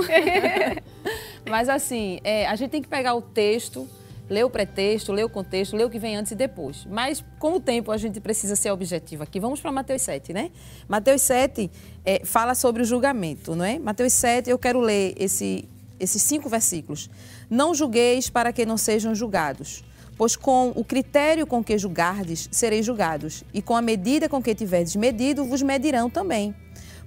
Mas 1.47 1.69
assim, 1.69 2.19
é, 2.23 2.47
a 2.47 2.55
gente 2.55 2.71
tem 2.71 2.81
que 2.81 2.87
pegar 2.87 3.13
o 3.13 3.21
texto, 3.21 3.87
ler 4.27 4.43
o 4.43 4.49
pretexto, 4.49 5.11
ler 5.11 5.23
o 5.23 5.29
contexto, 5.29 5.75
ler 5.75 5.85
o 5.85 5.91
que 5.91 5.99
vem 5.99 6.15
antes 6.15 6.31
e 6.31 6.35
depois. 6.35 6.87
Mas 6.89 7.23
com 7.37 7.53
o 7.53 7.59
tempo 7.59 7.91
a 7.91 7.97
gente 7.97 8.19
precisa 8.19 8.55
ser 8.55 8.71
objetivo 8.71 9.21
aqui. 9.21 9.39
Vamos 9.39 9.61
para 9.61 9.71
Mateus 9.71 10.01
7, 10.01 10.33
né? 10.33 10.49
Mateus 10.87 11.21
7 11.21 11.69
é, 12.03 12.25
fala 12.25 12.55
sobre 12.55 12.81
o 12.81 12.85
julgamento, 12.85 13.55
não 13.55 13.63
é? 13.63 13.77
Mateus 13.77 14.13
7, 14.13 14.49
eu 14.49 14.57
quero 14.57 14.79
ler 14.79 15.13
esse, 15.17 15.69
esses 16.03 16.21
cinco 16.21 16.49
versículos. 16.49 17.09
Não 17.49 17.73
julgueis 17.73 18.29
para 18.29 18.53
que 18.53 18.65
não 18.65 18.77
sejam 18.77 19.15
julgados. 19.15 19.83
Pois 20.17 20.35
com 20.35 20.71
o 20.75 20.83
critério 20.83 21.47
com 21.47 21.63
que 21.63 21.77
julgardes, 21.77 22.47
sereis 22.51 22.85
julgados, 22.85 23.43
e 23.53 23.61
com 23.61 23.75
a 23.75 23.81
medida 23.81 24.29
com 24.29 24.41
que 24.41 24.53
tiverdes 24.53 24.95
medido, 24.95 25.43
vos 25.43 25.61
medirão 25.61 26.09
também. 26.09 26.53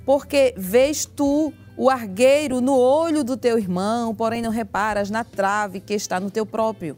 Porque 0.05 0.55
vês 0.57 1.05
tu 1.05 1.53
o 1.77 1.91
argueiro 1.91 2.61
no 2.61 2.77
olho 2.77 3.23
do 3.23 3.37
teu 3.37 3.59
irmão, 3.59 4.15
porém 4.15 4.43
não 4.43 4.51
reparas 4.51 5.11
na 5.11 5.23
trave 5.23 5.81
que 5.81 5.95
está 5.95 6.19
no 6.19 6.31
teu 6.31 6.45
próprio. 6.45 6.97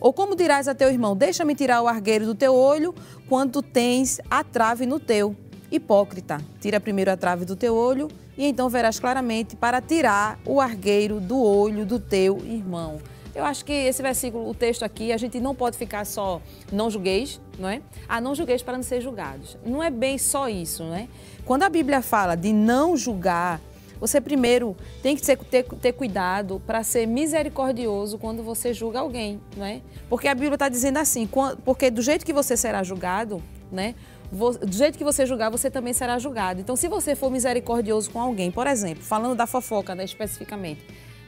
Ou 0.00 0.12
como 0.12 0.34
dirás 0.34 0.66
a 0.66 0.74
teu 0.74 0.90
irmão: 0.90 1.16
Deixa-me 1.16 1.54
tirar 1.54 1.82
o 1.82 1.88
argueiro 1.88 2.26
do 2.26 2.34
teu 2.34 2.54
olho, 2.54 2.94
quando 3.28 3.62
tens 3.62 4.20
a 4.30 4.42
trave 4.42 4.86
no 4.86 4.98
teu? 4.98 5.36
Hipócrita, 5.74 6.40
tira 6.60 6.78
primeiro 6.80 7.10
a 7.10 7.16
trave 7.16 7.44
do 7.44 7.56
teu 7.56 7.74
olho, 7.74 8.08
e 8.36 8.46
então 8.46 8.68
verás 8.68 8.98
claramente 8.98 9.56
para 9.56 9.80
tirar 9.80 10.38
o 10.46 10.60
argueiro 10.60 11.20
do 11.20 11.40
olho 11.42 11.84
do 11.84 11.98
teu 11.98 12.38
irmão. 12.44 13.00
Eu 13.34 13.44
acho 13.44 13.64
que 13.64 13.72
esse 13.72 14.00
versículo, 14.00 14.48
o 14.48 14.54
texto 14.54 14.84
aqui, 14.84 15.12
a 15.12 15.16
gente 15.16 15.40
não 15.40 15.54
pode 15.56 15.76
ficar 15.76 16.04
só 16.06 16.40
não 16.72 16.88
julgueis, 16.88 17.40
não 17.58 17.68
é? 17.68 17.82
Ah, 18.08 18.20
não 18.20 18.32
julgueis 18.34 18.62
para 18.62 18.76
não 18.76 18.84
ser 18.84 19.00
julgados. 19.00 19.58
Não 19.66 19.82
é 19.82 19.90
bem 19.90 20.18
só 20.18 20.48
isso, 20.48 20.84
não 20.84 20.94
é? 20.94 21.08
Quando 21.44 21.64
a 21.64 21.68
Bíblia 21.68 22.00
fala 22.00 22.36
de 22.36 22.52
não 22.52 22.96
julgar, 22.96 23.60
você 23.98 24.20
primeiro 24.20 24.76
tem 25.02 25.16
que 25.16 25.24
ser- 25.26 25.36
ter, 25.38 25.64
ter 25.64 25.92
cuidado 25.92 26.62
para 26.64 26.84
ser 26.84 27.06
misericordioso 27.06 28.18
quando 28.18 28.42
você 28.42 28.72
julga 28.72 29.00
alguém, 29.00 29.40
não 29.56 29.66
é? 29.66 29.80
Porque 30.08 30.28
a 30.28 30.34
Bíblia 30.34 30.54
está 30.54 30.68
dizendo 30.68 30.98
assim, 30.98 31.28
porque 31.64 31.90
do 31.90 32.02
jeito 32.02 32.24
que 32.24 32.32
você 32.32 32.56
será 32.56 32.84
julgado, 32.84 33.42
né? 33.72 33.96
Do 34.34 34.72
jeito 34.72 34.98
que 34.98 35.04
você 35.04 35.24
julgar, 35.24 35.50
você 35.50 35.70
também 35.70 35.92
será 35.92 36.18
julgado. 36.18 36.60
Então, 36.60 36.74
se 36.74 36.88
você 36.88 37.14
for 37.14 37.30
misericordioso 37.30 38.10
com 38.10 38.20
alguém, 38.20 38.50
por 38.50 38.66
exemplo, 38.66 39.04
falando 39.04 39.36
da 39.36 39.46
fofoca, 39.46 39.94
né, 39.94 40.04
especificamente, 40.04 40.84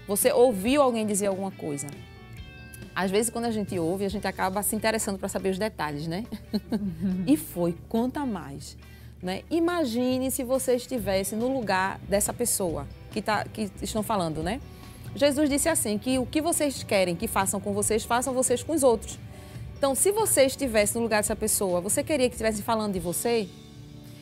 você 0.08 0.32
ouviu 0.32 0.82
alguém 0.82 1.06
dizer 1.06 1.26
alguma 1.26 1.50
coisa. 1.50 1.86
Às 2.94 3.10
vezes, 3.10 3.30
quando 3.30 3.44
a 3.44 3.50
gente 3.50 3.78
ouve, 3.78 4.04
a 4.04 4.08
gente 4.08 4.26
acaba 4.26 4.62
se 4.62 4.74
interessando 4.74 5.18
para 5.18 5.28
saber 5.28 5.50
os 5.50 5.58
detalhes, 5.58 6.06
né? 6.06 6.24
e 7.26 7.36
foi, 7.36 7.76
conta 7.88 8.26
mais. 8.26 8.76
Né? 9.22 9.42
Imagine 9.50 10.30
se 10.30 10.42
você 10.42 10.76
estivesse 10.76 11.36
no 11.36 11.52
lugar 11.52 12.00
dessa 12.08 12.32
pessoa 12.32 12.86
que, 13.10 13.22
tá, 13.22 13.44
que 13.44 13.70
estão 13.82 14.02
falando, 14.02 14.42
né? 14.42 14.60
Jesus 15.14 15.48
disse 15.48 15.68
assim, 15.68 15.96
que 15.96 16.18
o 16.18 16.26
que 16.26 16.40
vocês 16.42 16.82
querem 16.82 17.14
que 17.14 17.26
façam 17.26 17.60
com 17.60 17.72
vocês, 17.72 18.04
façam 18.04 18.34
vocês 18.34 18.62
com 18.62 18.74
os 18.74 18.82
outros. 18.82 19.18
Então, 19.76 19.94
se 19.94 20.10
você 20.10 20.44
estivesse 20.46 20.94
no 20.96 21.02
lugar 21.02 21.18
dessa 21.18 21.36
pessoa, 21.36 21.80
você 21.80 22.02
queria 22.02 22.28
que 22.28 22.34
estivesse 22.34 22.62
falando 22.62 22.94
de 22.94 23.00
você? 23.00 23.48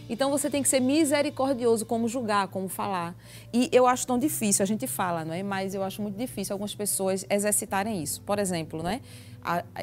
Então 0.09 0.31
você 0.31 0.51
tem 0.51 0.63
que 0.63 0.69
ser 0.69 0.81
misericordioso 0.81 1.87
como 1.87 2.09
julgar, 2.09 2.49
como 2.49 2.69
falar. 2.69 3.15
E 3.53 3.71
eu 3.73 3.87
acho 3.87 4.07
tão 4.07 4.19
difícil, 4.19 4.63
a 4.63 4.67
gente 4.67 4.87
fala, 4.87 5.25
não 5.25 5.33
é? 5.33 5.43
Mas 5.43 5.75
eu 5.75 5.83
acho 5.83 6.03
muito 6.03 6.17
difícil 6.17 6.53
algumas 6.53 6.75
pessoas 6.75 7.25
exercitarem 7.31 8.03
isso. 8.03 8.21
Por 8.21 8.39
exemplo, 8.39 8.83
né? 8.83 9.01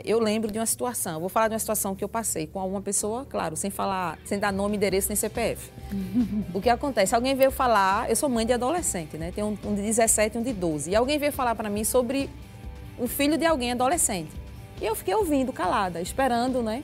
Eu 0.04 0.20
lembro 0.20 0.52
de 0.52 0.58
uma 0.58 0.66
situação, 0.66 1.20
vou 1.20 1.30
falar 1.30 1.48
de 1.48 1.54
uma 1.54 1.60
situação 1.60 1.96
que 1.96 2.04
eu 2.04 2.10
passei 2.10 2.48
com 2.48 2.60
alguma 2.60 2.82
pessoa, 2.82 3.26
claro, 3.26 3.56
sem 3.56 3.70
falar, 3.70 4.18
sem 4.26 4.40
dar 4.40 4.52
nome, 4.52 4.76
endereço 4.76 5.08
nem 5.10 5.16
CPF. 5.16 5.72
O 6.54 6.60
que 6.60 6.70
acontece? 6.70 7.14
Alguém 7.14 7.36
veio 7.36 7.52
falar, 7.52 8.10
eu 8.10 8.16
sou 8.16 8.28
mãe 8.28 8.46
de 8.46 8.54
adolescente, 8.54 9.18
né? 9.18 9.32
Tem 9.34 9.44
um, 9.44 9.58
um 9.64 9.76
de 9.76 9.82
17 9.82 10.36
e 10.36 10.40
um 10.40 10.44
de 10.44 10.54
12. 10.54 10.92
E 10.92 10.96
alguém 10.96 11.20
veio 11.20 11.32
falar 11.32 11.54
para 11.54 11.70
mim 11.70 11.84
sobre 11.84 12.28
um 13.00 13.08
filho 13.08 13.38
de 13.38 13.46
alguém 13.46 13.72
adolescente. 13.72 14.41
E 14.82 14.86
eu 14.86 14.96
fiquei 14.96 15.14
ouvindo, 15.14 15.54
calada, 15.54 16.02
esperando, 16.02 16.62
né? 16.62 16.84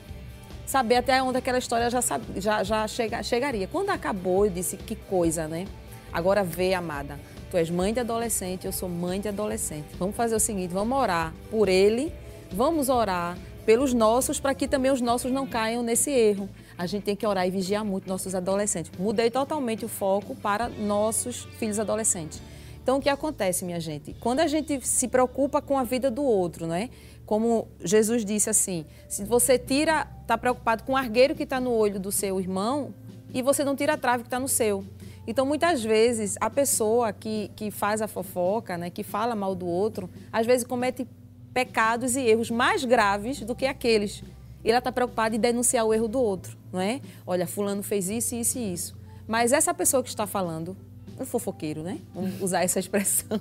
saber 0.68 0.96
até 0.96 1.22
onde 1.22 1.38
aquela 1.38 1.56
história 1.56 1.88
já, 1.88 2.00
já, 2.36 2.62
já 2.62 2.86
chega- 2.86 3.22
chegaria. 3.22 3.66
Quando 3.66 3.88
acabou, 3.88 4.44
eu 4.44 4.52
disse, 4.52 4.76
que 4.76 4.94
coisa, 4.94 5.48
né? 5.48 5.66
Agora 6.12 6.44
vê, 6.44 6.74
amada, 6.74 7.18
tu 7.50 7.56
és 7.56 7.70
mãe 7.70 7.92
de 7.92 8.00
adolescente, 8.00 8.66
eu 8.66 8.72
sou 8.72 8.86
mãe 8.86 9.18
de 9.18 9.28
adolescente. 9.28 9.86
Vamos 9.98 10.14
fazer 10.14 10.34
o 10.36 10.40
seguinte, 10.40 10.70
vamos 10.70 10.96
orar 10.96 11.32
por 11.50 11.70
ele, 11.70 12.12
vamos 12.52 12.90
orar 12.90 13.38
pelos 13.64 13.94
nossos, 13.94 14.38
para 14.38 14.54
que 14.54 14.68
também 14.68 14.90
os 14.90 15.00
nossos 15.00 15.32
não 15.32 15.46
caiam 15.46 15.82
nesse 15.82 16.10
erro. 16.10 16.50
A 16.76 16.84
gente 16.84 17.04
tem 17.04 17.16
que 17.16 17.26
orar 17.26 17.46
e 17.46 17.50
vigiar 17.50 17.82
muito 17.82 18.06
nossos 18.06 18.34
adolescentes. 18.34 18.92
Mudei 18.98 19.30
totalmente 19.30 19.86
o 19.86 19.88
foco 19.88 20.34
para 20.36 20.68
nossos 20.68 21.48
filhos 21.58 21.78
adolescentes. 21.78 22.42
Então, 22.82 22.98
o 22.98 23.00
que 23.02 23.08
acontece, 23.08 23.64
minha 23.64 23.80
gente? 23.80 24.14
Quando 24.20 24.40
a 24.40 24.46
gente 24.46 24.86
se 24.86 25.08
preocupa 25.08 25.60
com 25.60 25.78
a 25.78 25.84
vida 25.84 26.10
do 26.10 26.22
outro, 26.22 26.66
não 26.66 26.74
é? 26.74 26.88
Como 27.28 27.68
Jesus 27.84 28.24
disse 28.24 28.48
assim, 28.48 28.86
se 29.06 29.22
você 29.22 29.58
tira, 29.58 30.08
está 30.22 30.38
preocupado 30.38 30.82
com 30.82 30.94
o 30.94 30.96
argueiro 30.96 31.34
que 31.34 31.42
está 31.42 31.60
no 31.60 31.70
olho 31.70 32.00
do 32.00 32.10
seu 32.10 32.40
irmão 32.40 32.94
e 33.34 33.42
você 33.42 33.62
não 33.62 33.76
tira 33.76 33.92
a 33.92 33.96
trave 33.98 34.22
que 34.22 34.28
está 34.28 34.40
no 34.40 34.48
seu. 34.48 34.82
Então, 35.26 35.44
muitas 35.44 35.84
vezes, 35.84 36.38
a 36.40 36.48
pessoa 36.48 37.12
que, 37.12 37.50
que 37.54 37.70
faz 37.70 38.00
a 38.00 38.08
fofoca, 38.08 38.78
né, 38.78 38.88
que 38.88 39.02
fala 39.02 39.34
mal 39.34 39.54
do 39.54 39.66
outro, 39.66 40.08
às 40.32 40.46
vezes 40.46 40.66
comete 40.66 41.06
pecados 41.52 42.16
e 42.16 42.22
erros 42.22 42.50
mais 42.50 42.82
graves 42.82 43.42
do 43.42 43.54
que 43.54 43.66
aqueles. 43.66 44.24
E 44.64 44.70
ela 44.70 44.78
está 44.78 44.90
preocupada 44.90 45.36
em 45.36 45.38
denunciar 45.38 45.84
o 45.84 45.92
erro 45.92 46.08
do 46.08 46.18
outro, 46.18 46.56
não 46.72 46.80
é? 46.80 46.98
Olha, 47.26 47.46
fulano 47.46 47.82
fez 47.82 48.08
isso, 48.08 48.34
isso 48.36 48.58
e 48.58 48.72
isso. 48.72 48.96
Mas 49.26 49.52
essa 49.52 49.74
pessoa 49.74 50.02
que 50.02 50.08
está 50.08 50.26
falando, 50.26 50.74
um 51.20 51.26
fofoqueiro, 51.26 51.82
né? 51.82 52.00
Vamos 52.14 52.40
usar 52.40 52.64
essa 52.64 52.78
expressão 52.80 53.38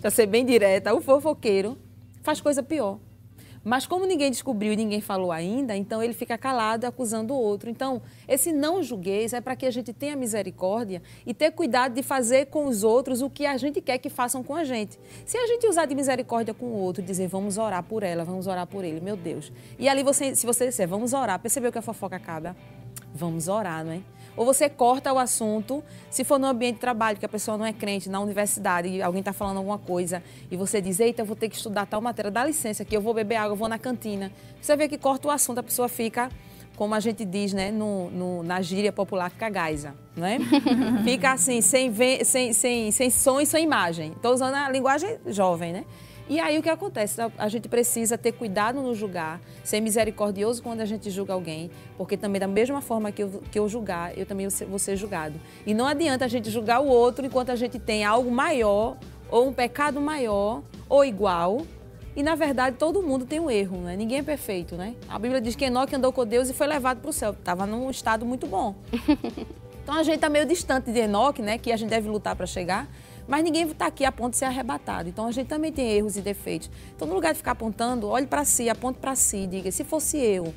para 0.00 0.10
ser 0.10 0.26
bem 0.26 0.44
direta, 0.44 0.92
o 0.92 1.00
fofoqueiro 1.00 1.78
faz 2.24 2.40
coisa 2.40 2.64
pior. 2.64 2.98
Mas 3.68 3.86
como 3.86 4.06
ninguém 4.06 4.30
descobriu 4.30 4.72
e 4.72 4.76
ninguém 4.76 5.02
falou 5.02 5.30
ainda, 5.30 5.76
então 5.76 6.02
ele 6.02 6.14
fica 6.14 6.38
calado 6.38 6.86
acusando 6.86 7.34
o 7.34 7.36
outro. 7.36 7.68
Então, 7.68 8.00
esse 8.26 8.50
não 8.50 8.82
julgueis 8.82 9.34
é 9.34 9.42
para 9.42 9.54
que 9.54 9.66
a 9.66 9.70
gente 9.70 9.92
tenha 9.92 10.16
misericórdia 10.16 11.02
e 11.26 11.34
ter 11.34 11.50
cuidado 11.50 11.92
de 11.92 12.02
fazer 12.02 12.46
com 12.46 12.66
os 12.66 12.82
outros 12.82 13.20
o 13.20 13.28
que 13.28 13.44
a 13.44 13.58
gente 13.58 13.82
quer 13.82 13.98
que 13.98 14.08
façam 14.08 14.42
com 14.42 14.54
a 14.54 14.64
gente. 14.64 14.98
Se 15.26 15.36
a 15.36 15.46
gente 15.46 15.66
usar 15.66 15.84
de 15.84 15.94
misericórdia 15.94 16.54
com 16.54 16.64
o 16.64 16.76
outro, 16.78 17.02
dizer 17.02 17.28
vamos 17.28 17.58
orar 17.58 17.82
por 17.82 18.02
ela, 18.02 18.24
vamos 18.24 18.46
orar 18.46 18.66
por 18.66 18.86
ele, 18.86 19.02
meu 19.02 19.18
Deus. 19.18 19.52
E 19.78 19.86
ali 19.86 20.02
você, 20.02 20.34
se 20.34 20.46
você 20.46 20.64
disser 20.64 20.88
vamos 20.88 21.12
orar, 21.12 21.38
percebeu 21.38 21.70
que 21.70 21.76
a 21.76 21.82
fofoca 21.82 22.16
acaba? 22.16 22.56
Vamos 23.14 23.48
orar, 23.48 23.84
não 23.84 23.92
é? 23.92 24.00
Ou 24.38 24.44
você 24.46 24.68
corta 24.70 25.12
o 25.12 25.18
assunto, 25.18 25.82
se 26.10 26.22
for 26.22 26.38
no 26.38 26.46
ambiente 26.46 26.74
de 26.76 26.80
trabalho, 26.80 27.18
que 27.18 27.26
a 27.26 27.28
pessoa 27.28 27.58
não 27.58 27.66
é 27.66 27.72
crente, 27.72 28.08
na 28.08 28.20
universidade, 28.20 28.88
e 28.88 29.02
alguém 29.02 29.18
está 29.18 29.32
falando 29.32 29.56
alguma 29.58 29.78
coisa, 29.78 30.22
e 30.50 30.56
você 30.56 30.80
diz, 30.80 31.00
eita, 31.00 31.22
eu 31.22 31.26
vou 31.26 31.34
ter 31.36 31.48
que 31.48 31.56
estudar 31.56 31.86
tal 31.86 32.00
matéria, 32.00 32.30
dá 32.30 32.44
licença 32.44 32.84
que 32.84 32.96
eu 32.96 33.00
vou 33.00 33.12
beber 33.12 33.34
água, 33.36 33.52
eu 33.52 33.56
vou 33.56 33.68
na 33.68 33.78
cantina. 33.78 34.30
Você 34.62 34.76
vê 34.76 34.88
que 34.88 34.96
corta 34.96 35.26
o 35.26 35.30
assunto, 35.30 35.58
a 35.58 35.62
pessoa 35.62 35.88
fica, 35.88 36.30
como 36.76 36.94
a 36.94 37.00
gente 37.00 37.24
diz, 37.24 37.52
né, 37.52 37.72
no, 37.72 38.08
no- 38.10 38.42
na 38.44 38.62
gíria 38.62 38.92
popular, 38.92 39.28
fica 39.28 39.48
gaisa, 39.48 39.92
né? 40.16 40.38
fica 41.02 41.32
assim, 41.32 41.60
sem, 41.60 41.90
ve- 41.90 42.24
sem, 42.24 42.52
sem, 42.52 42.92
sem 42.92 43.10
som 43.10 43.40
e 43.40 43.44
sem 43.46 43.64
imagem. 43.64 44.12
Estou 44.12 44.32
usando 44.32 44.54
a 44.54 44.70
linguagem 44.70 45.18
jovem, 45.26 45.72
né? 45.72 45.84
E 46.28 46.38
aí 46.38 46.58
o 46.58 46.62
que 46.62 46.68
acontece? 46.68 47.20
A- 47.38 47.48
gente 47.48 47.68
precisa 47.68 48.18
ter 48.18 48.32
cuidado 48.32 48.82
no 48.82 48.94
julgar, 48.94 49.40
ser 49.64 49.80
misericordioso 49.80 50.62
quando 50.62 50.80
a 50.82 50.84
gente 50.84 51.08
julga 51.10 51.32
alguém, 51.32 51.70
porque 51.96 52.16
também 52.16 52.38
da 52.40 52.46
mesma 52.46 52.80
forma 52.82 53.10
que 53.10 53.22
eu, 53.22 53.42
que 53.50 53.58
eu 53.58 53.68
julgar, 53.68 54.16
eu 54.16 54.26
também 54.26 54.46
vou 54.46 54.50
ser- 54.50 54.66
vou 54.66 54.78
ser 54.78 54.94
julgado. 54.96 55.40
E 55.66 55.72
não 55.72 55.86
adianta 55.86 56.24
a 56.24 56.28
gente 56.28 56.50
julgar 56.50 56.80
o 56.80 56.86
outro 56.86 57.24
enquanto 57.24 57.50
a 57.50 57.56
gente 57.56 57.78
tem 57.78 58.04
algo 58.04 58.30
maior, 58.30 58.96
ou 59.30 59.48
um 59.48 59.52
pecado 59.52 60.00
maior, 60.00 60.62
ou 60.88 61.04
igual. 61.04 61.62
E 62.16 62.22
na 62.22 62.34
verdade 62.34 62.76
todo 62.76 63.02
mundo 63.02 63.24
tem 63.24 63.38
um 63.40 63.50
erro, 63.50 63.78
né? 63.78 63.96
Ninguém 63.96 64.18
é 64.18 64.22
perfeito, 64.22 64.74
né? 64.74 64.94
A 65.08 65.18
Bíblia 65.18 65.40
diz 65.40 65.54
que 65.54 65.64
Enoque 65.64 65.94
andou 65.94 66.12
com 66.12 66.26
Deus 66.26 66.50
e 66.50 66.52
foi 66.52 66.66
levado 66.66 67.00
para 67.00 67.10
o 67.10 67.12
céu. 67.12 67.30
Estava 67.30 67.64
num 67.64 67.88
estado 67.90 68.26
muito 68.26 68.46
bom. 68.46 68.74
Então 69.88 69.96
a 69.96 70.02
gente 70.02 70.16
está 70.16 70.28
meio 70.28 70.44
distante 70.44 70.92
de 70.92 70.98
Enoque, 70.98 71.40
né? 71.40 71.56
Que 71.56 71.72
a 71.72 71.76
gente 71.78 71.88
deve 71.88 72.10
lutar 72.10 72.36
para 72.36 72.44
chegar. 72.44 72.86
Mas 73.28 73.44
ninguém 73.44 73.68
está 73.68 73.86
aqui 73.86 74.06
a 74.06 74.10
ponto 74.10 74.32
de 74.32 74.38
ser 74.38 74.46
arrebatado. 74.46 75.08
Então 75.08 75.26
a 75.26 75.30
gente 75.30 75.46
também 75.46 75.70
tem 75.70 75.90
erros 75.92 76.16
e 76.16 76.22
defeitos. 76.22 76.70
Então, 76.96 77.06
no 77.06 77.14
lugar 77.14 77.32
de 77.32 77.38
ficar 77.38 77.52
apontando, 77.52 78.08
olhe 78.08 78.26
para 78.26 78.44
si, 78.44 78.70
aponte 78.70 78.98
para 78.98 79.14
si, 79.14 79.46
diga: 79.46 79.70
se 79.70 79.84
fosse 79.84 80.16
eu, 80.16 80.54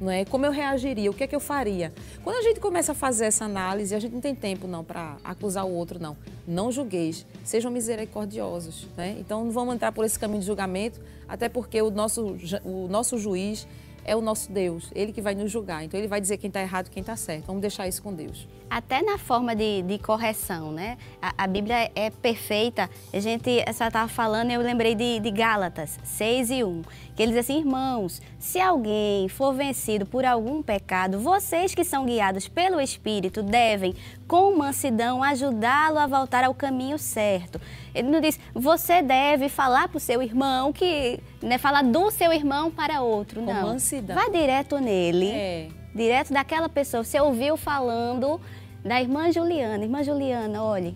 não 0.00 0.10
é? 0.10 0.24
Como 0.24 0.46
eu 0.46 0.50
reagiria? 0.50 1.10
O 1.10 1.14
que 1.14 1.24
é 1.24 1.26
que 1.26 1.36
eu 1.36 1.40
faria? 1.40 1.92
Quando 2.22 2.36
a 2.36 2.42
gente 2.42 2.60
começa 2.60 2.92
a 2.92 2.94
fazer 2.94 3.26
essa 3.26 3.44
análise, 3.44 3.94
a 3.94 3.98
gente 3.98 4.12
não 4.12 4.22
tem 4.22 4.34
tempo 4.34 4.66
não 4.66 4.82
para 4.82 5.18
acusar 5.22 5.66
o 5.66 5.70
outro, 5.70 6.00
não. 6.00 6.16
Não 6.48 6.72
julgueis, 6.72 7.26
sejam 7.44 7.70
misericordiosos, 7.70 8.88
né? 8.96 9.16
Então 9.18 9.44
não 9.44 9.50
vamos 9.50 9.74
entrar 9.74 9.92
por 9.92 10.04
esse 10.04 10.18
caminho 10.18 10.40
de 10.40 10.46
julgamento, 10.46 11.00
até 11.28 11.48
porque 11.48 11.80
o 11.82 11.90
nosso, 11.90 12.36
o 12.64 12.88
nosso 12.88 13.18
juiz 13.18 13.68
é 14.04 14.14
o 14.14 14.20
nosso 14.20 14.52
Deus, 14.52 14.90
ele 14.94 15.12
que 15.12 15.22
vai 15.22 15.34
nos 15.34 15.50
julgar. 15.50 15.84
Então 15.84 15.98
ele 15.98 16.08
vai 16.08 16.20
dizer 16.20 16.36
quem 16.36 16.48
está 16.48 16.60
errado 16.60 16.86
e 16.86 16.90
quem 16.90 17.00
está 17.00 17.16
certo. 17.16 17.46
Vamos 17.46 17.62
deixar 17.62 17.88
isso 17.88 18.02
com 18.02 18.12
Deus. 18.12 18.46
Até 18.74 19.02
na 19.02 19.16
forma 19.16 19.54
de, 19.54 19.82
de 19.82 20.00
correção, 20.00 20.72
né? 20.72 20.98
A, 21.22 21.44
a, 21.44 21.46
Bíblia 21.46 21.92
é 21.94 22.10
perfeita. 22.10 22.90
A 23.12 23.20
gente 23.20 23.64
só 23.72 23.86
estava 23.86 24.08
falando, 24.08 24.50
eu 24.50 24.60
lembrei 24.60 24.96
de, 24.96 25.20
de 25.20 25.30
Gálatas 25.30 25.96
6 26.02 26.50
e 26.50 26.64
1, 26.64 26.82
que 27.14 27.22
ele 27.22 27.30
diz 27.30 27.42
assim: 27.42 27.60
irmãos, 27.60 28.20
se 28.36 28.58
alguém 28.58 29.28
for 29.28 29.54
vencido 29.54 30.04
por 30.04 30.24
algum 30.24 30.60
pecado, 30.60 31.20
vocês 31.20 31.72
que 31.72 31.84
são 31.84 32.04
guiados 32.04 32.48
pelo 32.48 32.80
Espírito 32.80 33.44
devem, 33.44 33.94
com 34.26 34.56
mansidão, 34.56 35.22
ajudá-lo 35.22 36.00
a 36.00 36.08
voltar 36.08 36.42
ao 36.42 36.52
caminho 36.52 36.98
certo. 36.98 37.60
Ele 37.94 38.08
não 38.08 38.20
diz, 38.20 38.40
você 38.52 39.00
deve 39.02 39.48
falar 39.48 39.86
para 39.86 39.98
o 39.98 40.00
seu 40.00 40.20
irmão 40.20 40.72
que. 40.72 41.20
Né, 41.40 41.58
falar 41.58 41.84
do 41.84 42.10
seu 42.10 42.32
irmão 42.32 42.72
para 42.72 43.02
outro. 43.02 43.40
Com 43.40 43.54
não. 43.54 43.68
mansidão. 43.68 44.16
Vai 44.16 44.30
direto 44.30 44.80
nele. 44.80 45.30
É. 45.30 45.68
Direto 45.94 46.32
daquela 46.32 46.68
pessoa. 46.68 47.04
Você 47.04 47.20
ouviu 47.20 47.56
falando 47.56 48.40
da 48.84 49.00
irmã 49.00 49.32
Juliana. 49.32 49.82
Irmã 49.82 50.02
Juliana, 50.02 50.62
olhe, 50.62 50.94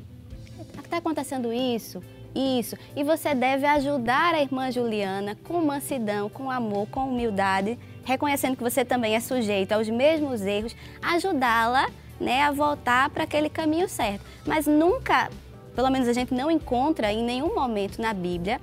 está 0.85 0.99
acontecendo 0.99 1.53
isso, 1.53 2.03
isso. 2.35 2.77
E 2.95 3.03
você 3.03 3.35
deve 3.35 3.67
ajudar 3.67 4.35
a 4.35 4.43
irmã 4.43 4.71
Juliana 4.71 5.37
com 5.45 5.61
mansidão, 5.61 6.29
com 6.29 6.51
amor, 6.51 6.87
com 6.89 7.09
humildade, 7.09 7.79
reconhecendo 8.05 8.57
que 8.57 8.63
você 8.63 8.85
também 8.85 9.15
é 9.15 9.21
sujeito 9.21 9.73
aos 9.73 9.89
mesmos 9.89 10.43
erros, 10.43 10.77
ajudá-la 11.03 11.91
né, 12.21 12.43
a 12.43 12.51
voltar 12.51 13.11
para 13.11 13.25
aquele 13.25 13.49
caminho 13.49 13.89
certo. 13.89 14.25
Mas 14.45 14.67
nunca 14.67 15.31
pelo 15.79 15.91
menos 15.91 16.09
a 16.09 16.13
gente 16.13 16.35
não 16.35 16.51
encontra 16.51 17.13
em 17.13 17.23
nenhum 17.23 17.55
momento 17.55 18.03
na 18.03 18.13
Bíblia 18.13 18.61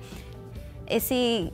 esse 0.86 1.50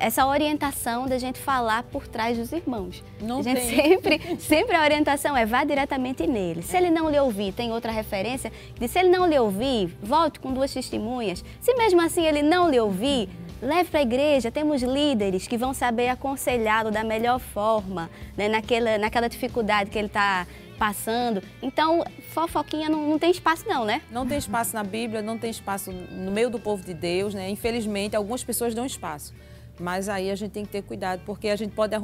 essa 0.00 0.26
orientação 0.26 1.06
da 1.06 1.18
gente 1.18 1.38
falar 1.38 1.82
por 1.84 2.08
trás 2.08 2.36
dos 2.36 2.50
irmãos. 2.52 3.04
Não 3.20 3.40
a 3.40 3.42
gente 3.42 3.60
tem. 3.60 3.76
sempre, 3.76 4.20
sempre 4.40 4.74
a 4.74 4.82
orientação 4.82 5.36
é 5.36 5.44
vá 5.44 5.62
diretamente 5.62 6.26
nele. 6.26 6.62
Se 6.62 6.76
ele 6.76 6.90
não 6.90 7.10
lhe 7.10 7.20
ouvir, 7.20 7.52
tem 7.52 7.70
outra 7.70 7.92
referência 7.92 8.50
se 8.88 8.98
ele 8.98 9.10
não 9.10 9.26
lhe 9.26 9.38
ouvir, 9.38 9.94
volte 10.02 10.40
com 10.40 10.52
duas 10.52 10.72
testemunhas. 10.72 11.44
Se 11.60 11.74
mesmo 11.74 12.00
assim 12.00 12.26
ele 12.26 12.42
não 12.42 12.70
lhe 12.70 12.80
ouvir, 12.80 13.28
leve 13.60 13.90
para 13.90 14.00
a 14.00 14.02
igreja. 14.02 14.50
Temos 14.50 14.82
líderes 14.82 15.46
que 15.46 15.56
vão 15.56 15.74
saber 15.74 16.08
aconselhá-lo 16.08 16.90
da 16.90 17.04
melhor 17.04 17.38
forma, 17.38 18.10
né, 18.36 18.48
naquela, 18.48 18.98
naquela 18.98 19.28
dificuldade 19.28 19.90
que 19.90 19.98
ele 19.98 20.06
está 20.06 20.46
passando. 20.78 21.42
Então, 21.60 22.02
fofoquinha 22.30 22.88
não, 22.88 23.10
não, 23.10 23.18
tem 23.18 23.30
espaço 23.30 23.68
não, 23.68 23.84
né? 23.84 24.00
Não 24.10 24.26
tem 24.26 24.38
espaço 24.38 24.74
na 24.74 24.82
Bíblia, 24.82 25.20
não 25.20 25.36
tem 25.36 25.50
espaço 25.50 25.92
no 25.92 26.30
meio 26.30 26.48
do 26.48 26.58
povo 26.58 26.82
de 26.82 26.94
Deus, 26.94 27.34
né? 27.34 27.50
Infelizmente, 27.50 28.16
algumas 28.16 28.42
pessoas 28.42 28.74
dão 28.74 28.86
espaço. 28.86 29.34
Mas 29.80 30.08
aí 30.08 30.30
a 30.30 30.34
gente 30.34 30.52
tem 30.52 30.64
que 30.64 30.70
ter 30.70 30.82
cuidado, 30.82 31.22
porque 31.24 31.48
a 31.48 31.56
gente 31.56 31.72
pode 31.72 31.94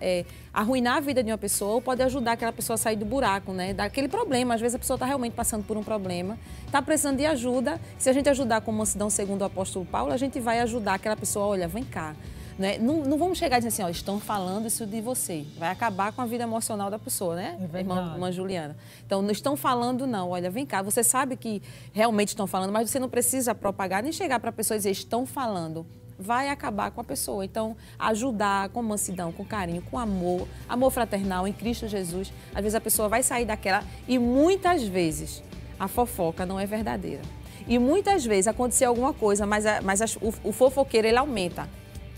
é, 0.00 0.24
arruinar 0.52 0.96
a 0.96 1.00
vida 1.00 1.22
de 1.22 1.30
uma 1.30 1.38
pessoa 1.38 1.74
ou 1.74 1.82
pode 1.82 2.02
ajudar 2.02 2.32
aquela 2.32 2.52
pessoa 2.52 2.74
a 2.74 2.78
sair 2.78 2.96
do 2.96 3.04
buraco, 3.04 3.52
né? 3.52 3.74
Daquele 3.74 4.08
problema. 4.08 4.54
Às 4.54 4.60
vezes 4.60 4.76
a 4.76 4.78
pessoa 4.78 4.96
está 4.96 5.06
realmente 5.06 5.34
passando 5.34 5.64
por 5.64 5.76
um 5.76 5.82
problema, 5.82 6.38
está 6.64 6.80
precisando 6.80 7.18
de 7.18 7.26
ajuda. 7.26 7.80
Se 7.98 8.08
a 8.08 8.12
gente 8.12 8.28
ajudar 8.28 8.60
com 8.60 8.72
mansidão, 8.72 9.10
segundo 9.10 9.42
o 9.42 9.44
apóstolo 9.44 9.84
Paulo, 9.84 10.12
a 10.12 10.16
gente 10.16 10.38
vai 10.38 10.60
ajudar 10.60 10.94
aquela 10.94 11.16
pessoa, 11.16 11.46
olha, 11.46 11.66
vem 11.66 11.84
cá. 11.84 12.14
Né? 12.58 12.78
Não, 12.78 13.02
não, 13.02 13.18
vamos 13.18 13.36
chegar 13.36 13.56
e 13.56 13.60
dizer 13.60 13.68
assim, 13.68 13.82
ó, 13.82 13.88
estão 13.90 14.18
falando 14.18 14.66
isso 14.66 14.86
de 14.86 15.00
você. 15.02 15.44
Vai 15.58 15.70
acabar 15.70 16.12
com 16.12 16.22
a 16.22 16.26
vida 16.26 16.44
emocional 16.44 16.90
da 16.90 16.98
pessoa, 16.98 17.36
né? 17.36 17.58
É 17.74 17.78
irmã, 17.80 18.12
irmã 18.14 18.32
Juliana. 18.32 18.74
Então, 19.04 19.20
não 19.20 19.30
estão 19.30 19.56
falando, 19.56 20.06
não. 20.06 20.30
Olha, 20.30 20.50
vem 20.50 20.64
cá, 20.64 20.80
você 20.80 21.04
sabe 21.04 21.36
que 21.36 21.62
realmente 21.92 22.28
estão 22.28 22.46
falando, 22.46 22.72
mas 22.72 22.88
você 22.88 22.98
não 22.98 23.10
precisa 23.10 23.54
propagar 23.54 24.02
nem 24.02 24.10
chegar 24.10 24.40
para 24.40 24.48
a 24.48 24.52
pessoa 24.52 24.76
e 24.76 24.78
dizer, 24.78 24.90
estão 24.90 25.26
falando 25.26 25.84
vai 26.18 26.48
acabar 26.48 26.90
com 26.90 27.00
a 27.00 27.04
pessoa. 27.04 27.44
Então, 27.44 27.76
ajudar 27.98 28.68
com 28.70 28.82
mansidão, 28.82 29.32
com 29.32 29.44
carinho, 29.44 29.82
com 29.82 29.98
amor, 29.98 30.46
amor 30.68 30.90
fraternal 30.90 31.46
em 31.46 31.52
Cristo 31.52 31.88
Jesus. 31.88 32.32
Às 32.54 32.62
vezes 32.62 32.74
a 32.74 32.80
pessoa 32.80 33.08
vai 33.08 33.22
sair 33.22 33.44
daquela 33.44 33.82
e 34.08 34.18
muitas 34.18 34.82
vezes 34.82 35.42
a 35.78 35.88
fofoca 35.88 36.46
não 36.46 36.58
é 36.58 36.66
verdadeira. 36.66 37.22
E 37.68 37.78
muitas 37.78 38.24
vezes 38.24 38.46
aconteceu 38.46 38.88
alguma 38.88 39.12
coisa, 39.12 39.44
mas, 39.44 39.64
mas 39.82 40.16
o, 40.16 40.32
o 40.44 40.52
fofoqueiro 40.52 41.08
ele 41.08 41.18
aumenta. 41.18 41.68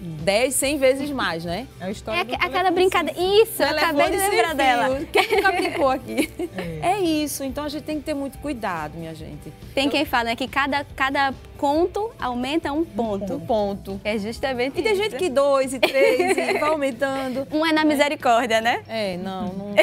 10, 0.00 0.54
100 0.54 0.78
vezes 0.78 1.10
mais, 1.10 1.44
né? 1.44 1.66
É 1.80 1.86
a 1.86 1.90
história 1.90 2.20
É 2.20 2.24
do 2.24 2.34
aquela 2.34 2.70
brincadeira. 2.70 3.18
Isso, 3.20 3.62
eu 3.62 3.68
acabei 3.68 4.10
de 4.10 4.16
lembrar 4.16 4.54
dela. 4.54 5.00
Quem 5.12 5.36
nunca 5.36 5.52
brincou 5.52 5.90
aqui? 5.90 6.30
É. 6.56 6.90
É 6.92 7.00
isso. 7.00 7.42
Então 7.42 7.64
a 7.64 7.68
gente 7.68 7.82
tem 7.82 7.98
que 7.98 8.04
ter 8.04 8.14
muito 8.14 8.38
cuidado, 8.38 8.96
minha 8.96 9.14
gente. 9.14 9.52
Tem 9.74 9.88
quem 9.88 10.04
fala 10.04 10.24
né, 10.24 10.36
que 10.36 10.46
cada, 10.46 10.84
cada 10.96 11.34
conto 11.56 12.10
aumenta 12.18 12.72
um 12.72 12.84
ponto. 12.84 13.34
Um 13.34 13.40
ponto. 13.40 14.00
É 14.04 14.18
justamente 14.18 14.78
E 14.78 14.82
tem 14.82 14.92
isso. 14.92 15.02
gente 15.02 15.16
que 15.16 15.28
dois 15.28 15.74
e 15.74 15.80
três 15.80 16.36
e 16.36 16.58
vai 16.58 16.70
aumentando. 16.70 17.46
Um 17.58 17.66
é 17.66 17.72
na 17.72 17.84
misericórdia, 17.84 18.60
né? 18.60 18.82
É, 18.88 19.16
não, 19.16 19.52
não. 19.52 19.74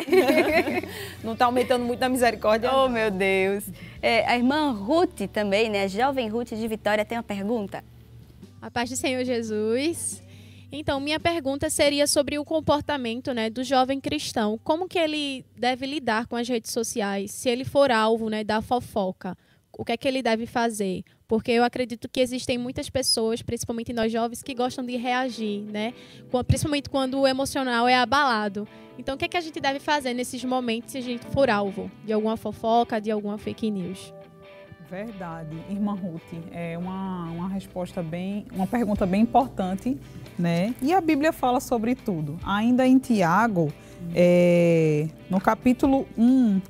não 1.24 1.36
tá 1.36 1.46
aumentando 1.46 1.84
muito 1.84 2.00
na 2.00 2.08
misericórdia. 2.10 2.70
Oh, 2.72 2.84
não. 2.84 2.90
meu 2.90 3.12
Deus. 3.12 3.66
É, 4.02 4.26
a 4.28 4.38
irmã 4.38 4.72
Ruth 4.72 5.22
também, 5.34 5.70
né? 5.70 5.84
A 5.84 5.88
jovem 5.88 6.30
Ruth 6.30 6.50
de 6.54 6.68
Vitória 6.68 7.04
tem 7.04 7.18
uma 7.18 7.24
pergunta. 7.24 7.84
A 8.66 8.72
paz 8.72 8.90
do 8.90 8.96
Senhor 8.96 9.24
Jesus. 9.24 10.24
Então, 10.72 11.00
minha 11.00 11.20
pergunta 11.20 11.70
seria 11.70 12.08
sobre 12.08 12.40
o 12.40 12.44
comportamento 12.44 13.32
né, 13.32 13.48
do 13.48 13.64
jovem 13.64 14.02
cristão. 14.02 14.60
Como 14.64 14.90
que 14.90 14.98
ele 14.98 15.46
deve 15.56 15.86
lidar 15.86 16.26
com 16.26 16.36
as 16.36 16.50
redes 16.50 16.72
sociais? 16.72 17.30
Se 17.30 17.48
ele 17.48 17.64
for 17.64 17.92
alvo 17.92 18.28
né, 18.28 18.44
da 18.44 18.64
fofoca, 18.64 19.38
o 19.72 19.86
que 19.86 19.92
é 19.92 19.98
que 19.98 20.08
ele 20.08 20.24
deve 20.24 20.48
fazer? 20.48 21.04
Porque 21.28 21.52
eu 21.52 21.64
acredito 21.64 22.10
que 22.10 22.20
existem 22.20 22.58
muitas 22.58 22.90
pessoas, 22.90 23.44
principalmente 23.44 23.94
nós 23.94 24.12
jovens, 24.12 24.42
que 24.42 24.56
gostam 24.56 24.84
de 24.84 24.96
reagir, 24.96 25.62
né? 25.62 25.94
Principalmente 26.48 26.90
quando 26.90 27.20
o 27.20 27.28
emocional 27.28 27.88
é 27.88 27.94
abalado. 27.94 28.68
Então, 28.98 29.14
o 29.14 29.18
que 29.18 29.26
é 29.26 29.28
que 29.28 29.38
a 29.38 29.42
gente 29.42 29.60
deve 29.60 29.78
fazer 29.78 30.16
nesses 30.16 30.44
momentos 30.44 30.92
se 30.92 30.98
a 30.98 31.02
gente 31.02 31.24
for 31.28 31.52
alvo 31.52 31.92
de 32.04 32.12
alguma 32.12 32.36
fofoca, 32.36 33.00
de 33.00 33.12
alguma 33.12 33.38
fake 33.38 33.70
news? 33.70 34.12
Verdade, 34.96 35.58
irmã 35.70 35.94
Ruth, 35.94 36.22
é 36.54 36.78
uma, 36.78 37.26
uma 37.26 37.50
resposta 37.50 38.02
bem, 38.02 38.46
uma 38.54 38.66
pergunta 38.66 39.06
bem 39.06 39.24
importante, 39.24 40.00
né? 40.40 40.74
E 40.82 40.94
a 40.94 41.02
Bíblia 41.02 41.34
fala 41.34 41.60
sobre 41.60 41.96
tudo. 41.96 42.40
Ainda 42.46 42.88
em 42.88 42.98
Tiago, 42.98 43.74
é, 44.14 45.10
no 45.30 45.42
capítulo 45.42 46.08
1 46.18 46.62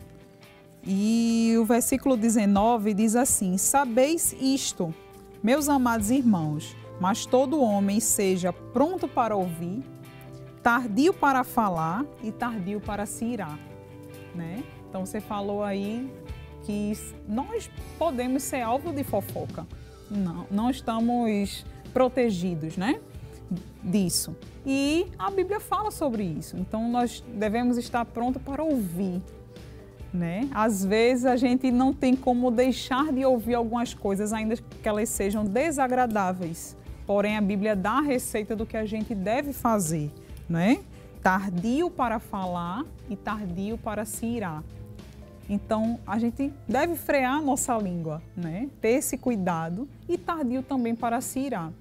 e 0.88 1.54
o 1.60 1.66
versículo 1.66 2.18
19 2.18 2.96
diz 2.96 3.16
assim: 3.16 3.60
Sabeis 3.60 4.36
isto, 4.42 4.92
meus 5.44 5.70
amados 5.70 6.10
irmãos, 6.10 6.76
mas 7.00 7.28
todo 7.28 7.62
homem 7.62 8.00
seja 8.00 8.52
pronto 8.52 9.08
para 9.08 9.36
ouvir, 9.36 9.84
tardio 10.64 11.14
para 11.14 11.44
falar 11.44 12.04
e 12.24 12.32
tardio 12.32 12.82
para 12.82 13.06
se 13.06 13.24
irar, 13.24 13.60
né? 14.34 14.64
Então 14.90 15.06
você 15.06 15.22
falou 15.22 15.64
aí 15.64 16.10
que 16.66 16.94
nós 17.28 17.70
podemos 17.98 18.44
ser 18.44 18.62
alvo 18.62 18.92
de 18.92 19.04
fofoca. 19.04 19.66
Não, 20.10 20.46
não 20.50 20.70
estamos 20.70 21.66
protegidos, 21.94 22.76
né? 22.78 23.00
Disso. 23.84 24.36
E 24.66 25.08
a 25.18 25.30
Bíblia 25.30 25.60
fala 25.60 25.92
sobre 25.92 26.24
isso. 26.24 26.58
Então 26.58 26.90
nós 26.90 27.24
devemos 27.36 27.78
estar 27.78 28.04
prontos 28.06 28.42
para 28.42 28.64
ouvir, 28.64 29.22
né? 30.14 30.50
Às 30.54 30.84
vezes 30.84 31.26
a 31.26 31.36
gente 31.36 31.72
não 31.72 31.94
tem 31.94 32.16
como 32.16 32.50
deixar 32.50 33.14
de 33.14 33.24
ouvir 33.24 33.54
algumas 33.54 33.94
coisas, 33.94 34.34
ainda 34.34 34.56
que 34.58 34.90
elas 34.90 35.10
sejam 35.10 35.46
desagradáveis. 35.46 36.76
Porém, 37.06 37.38
a 37.38 37.42
Bíblia 37.42 37.76
dá 37.76 38.00
a 38.00 38.02
receita 38.02 38.56
do 38.56 38.66
que 38.66 38.76
a 38.76 38.86
gente 38.86 39.14
deve 39.14 39.54
fazer, 39.54 40.12
né? 40.50 40.80
Tardio 41.22 41.90
para 41.90 42.20
falar 42.20 42.84
e 43.10 43.16
tardio 43.16 43.78
para 43.78 44.06
se 44.06 44.26
irar. 44.26 44.64
Então, 45.48 46.00
a 46.08 46.18
gente 46.18 46.52
deve 46.68 46.96
frear 46.96 47.42
nossa 47.42 47.78
língua, 47.78 48.22
né? 48.36 48.70
ter 48.82 48.90
esse 48.90 49.18
cuidado 49.18 49.88
e 50.10 50.18
tardio 50.18 50.64
também 50.64 50.96
para 50.96 51.22
se 51.22 51.40
irar. 51.40 51.72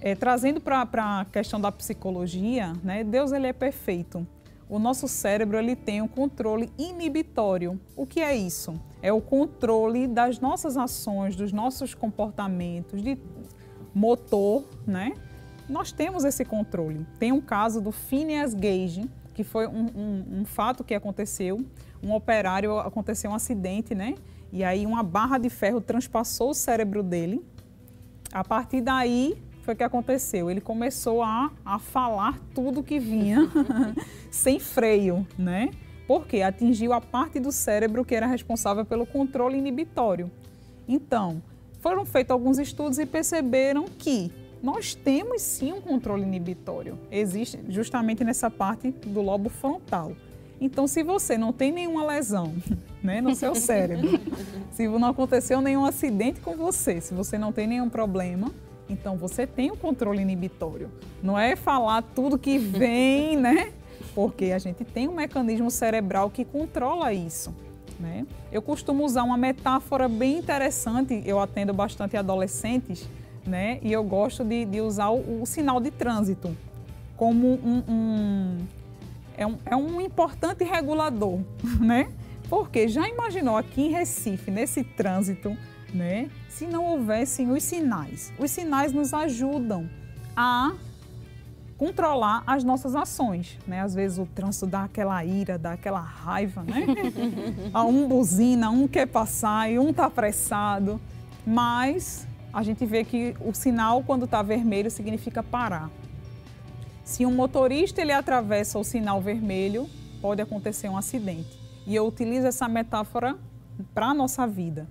É, 0.00 0.14
trazendo 0.14 0.60
para 0.60 1.20
a 1.20 1.24
questão 1.26 1.60
da 1.60 1.70
psicologia, 1.70 2.72
né? 2.82 3.04
Deus 3.04 3.32
ele 3.32 3.46
é 3.46 3.52
perfeito. 3.52 4.26
O 4.66 4.78
nosso 4.78 5.06
cérebro 5.06 5.58
ele 5.58 5.76
tem 5.76 6.00
um 6.00 6.08
controle 6.08 6.72
inibitório. 6.78 7.78
O 7.94 8.06
que 8.06 8.20
é 8.20 8.34
isso? 8.34 8.80
É 9.02 9.12
o 9.12 9.20
controle 9.20 10.06
das 10.06 10.40
nossas 10.40 10.76
ações, 10.78 11.36
dos 11.36 11.52
nossos 11.52 11.92
comportamentos, 11.92 13.02
de 13.02 13.18
motor, 13.94 14.64
né? 14.86 15.12
Nós 15.68 15.92
temos 15.92 16.24
esse 16.24 16.44
controle. 16.44 17.06
Tem 17.18 17.30
um 17.30 17.40
caso 17.40 17.80
do 17.80 17.92
Phineas 17.92 18.54
Gage, 18.54 19.08
que 19.34 19.44
foi 19.44 19.66
um, 19.66 19.86
um, 19.94 20.40
um 20.40 20.44
fato 20.44 20.82
que 20.82 20.94
aconteceu. 20.94 21.64
Um 22.02 22.14
operário 22.14 22.78
aconteceu 22.78 23.30
um 23.30 23.34
acidente, 23.34 23.94
né? 23.94 24.14
E 24.52 24.64
aí 24.64 24.86
uma 24.86 25.02
barra 25.02 25.38
de 25.38 25.48
ferro 25.48 25.80
transpassou 25.80 26.50
o 26.50 26.54
cérebro 26.54 27.02
dele. 27.02 27.44
A 28.32 28.42
partir 28.44 28.80
daí, 28.80 29.36
foi 29.62 29.74
que 29.74 29.84
aconteceu? 29.84 30.50
Ele 30.50 30.60
começou 30.60 31.22
a, 31.22 31.50
a 31.64 31.78
falar 31.78 32.38
tudo 32.54 32.82
que 32.82 32.98
vinha 32.98 33.48
sem 34.30 34.58
freio, 34.58 35.26
né? 35.38 35.70
Porque 36.06 36.42
atingiu 36.42 36.92
a 36.92 37.00
parte 37.00 37.38
do 37.38 37.52
cérebro 37.52 38.04
que 38.04 38.14
era 38.14 38.26
responsável 38.26 38.84
pelo 38.84 39.06
controle 39.06 39.56
inibitório. 39.56 40.30
Então, 40.88 41.40
foram 41.80 42.04
feitos 42.04 42.32
alguns 42.32 42.58
estudos 42.58 42.98
e 42.98 43.06
perceberam 43.06 43.84
que 43.84 44.32
nós 44.62 44.94
temos 44.94 45.40
sim 45.40 45.72
um 45.72 45.80
controle 45.80 46.22
inibitório. 46.22 46.98
Existe 47.10 47.60
justamente 47.68 48.24
nessa 48.24 48.50
parte 48.50 48.90
do 48.90 49.22
lobo 49.22 49.48
frontal. 49.48 50.12
Então, 50.60 50.86
se 50.86 51.02
você 51.02 51.38
não 51.38 51.52
tem 51.52 51.72
nenhuma 51.72 52.04
lesão 52.06 52.52
né, 53.02 53.20
no 53.20 53.34
seu 53.34 53.54
cérebro, 53.54 54.20
se 54.70 54.86
não 54.86 55.08
aconteceu 55.08 55.60
nenhum 55.60 55.84
acidente 55.84 56.40
com 56.40 56.56
você, 56.56 57.00
se 57.00 57.14
você 57.14 57.38
não 57.38 57.52
tem 57.52 57.66
nenhum 57.66 57.88
problema, 57.88 58.52
então 58.88 59.16
você 59.16 59.46
tem 59.46 59.70
o 59.70 59.74
um 59.74 59.76
controle 59.76 60.20
inibitório. 60.20 60.90
Não 61.22 61.38
é 61.38 61.56
falar 61.56 62.02
tudo 62.02 62.36
que 62.36 62.58
vem, 62.58 63.36
né? 63.38 63.72
Porque 64.14 64.46
a 64.46 64.58
gente 64.58 64.84
tem 64.84 65.08
um 65.08 65.14
mecanismo 65.14 65.70
cerebral 65.70 66.28
que 66.28 66.44
controla 66.44 67.12
isso. 67.12 67.54
Né? 67.98 68.26
Eu 68.50 68.62
costumo 68.62 69.04
usar 69.04 69.22
uma 69.22 69.36
metáfora 69.36 70.08
bem 70.08 70.38
interessante, 70.38 71.22
eu 71.24 71.38
atendo 71.38 71.72
bastante 71.72 72.16
adolescentes, 72.16 73.06
né? 73.46 73.78
e 73.82 73.92
eu 73.92 74.02
gosto 74.02 74.42
de, 74.42 74.64
de 74.64 74.80
usar 74.80 75.10
o, 75.10 75.42
o, 75.42 75.46
sinal 75.46 75.80
de 75.80 75.90
trânsito 75.90 76.56
como 77.16 77.46
um, 77.46 77.82
um, 77.86 78.58
é 79.40 79.46
um, 79.46 79.58
é 79.64 79.74
um 79.74 80.00
importante 80.00 80.62
regulador, 80.62 81.40
né? 81.80 82.12
Porque 82.48 82.86
já 82.86 83.08
imaginou 83.08 83.56
aqui 83.56 83.82
em 83.82 83.90
Recife, 83.90 84.50
nesse 84.50 84.84
trânsito, 84.84 85.56
né? 85.94 86.28
Se 86.48 86.66
não 86.66 86.84
houvessem 86.84 87.50
os 87.50 87.62
sinais. 87.62 88.32
Os 88.38 88.50
sinais 88.50 88.92
nos 88.92 89.14
ajudam 89.14 89.88
a 90.36 90.74
controlar 91.78 92.42
as 92.46 92.62
nossas 92.62 92.94
ações, 92.94 93.56
né? 93.66 93.80
Às 93.80 93.94
vezes 93.94 94.18
o 94.18 94.26
trânsito 94.26 94.66
dá 94.66 94.84
aquela 94.84 95.24
ira, 95.24 95.56
dá 95.56 95.72
aquela 95.72 96.00
raiva, 96.00 96.62
né? 96.62 96.84
a 97.72 97.82
um 97.84 98.06
buzina, 98.06 98.68
um 98.68 98.86
quer 98.86 99.06
passar 99.06 99.70
e 99.70 99.78
um 99.78 99.90
tá 99.90 100.04
apressado, 100.04 101.00
mas 101.46 102.26
a 102.52 102.62
gente 102.62 102.84
vê 102.84 103.04
que 103.04 103.34
o 103.40 103.54
sinal 103.54 104.02
quando 104.02 104.26
está 104.26 104.42
vermelho 104.42 104.90
significa 104.90 105.42
parar. 105.42 105.90
Se 107.04 107.26
um 107.26 107.34
motorista 107.34 108.00
ele 108.00 108.12
atravessa 108.12 108.78
o 108.78 108.84
sinal 108.84 109.20
vermelho, 109.20 109.88
pode 110.20 110.40
acontecer 110.40 110.88
um 110.88 110.96
acidente. 110.96 111.58
E 111.86 111.94
eu 111.94 112.06
utilizo 112.06 112.46
essa 112.46 112.68
metáfora 112.68 113.36
para 113.94 114.06
a 114.06 114.14
nossa 114.14 114.46
vida. 114.46 114.86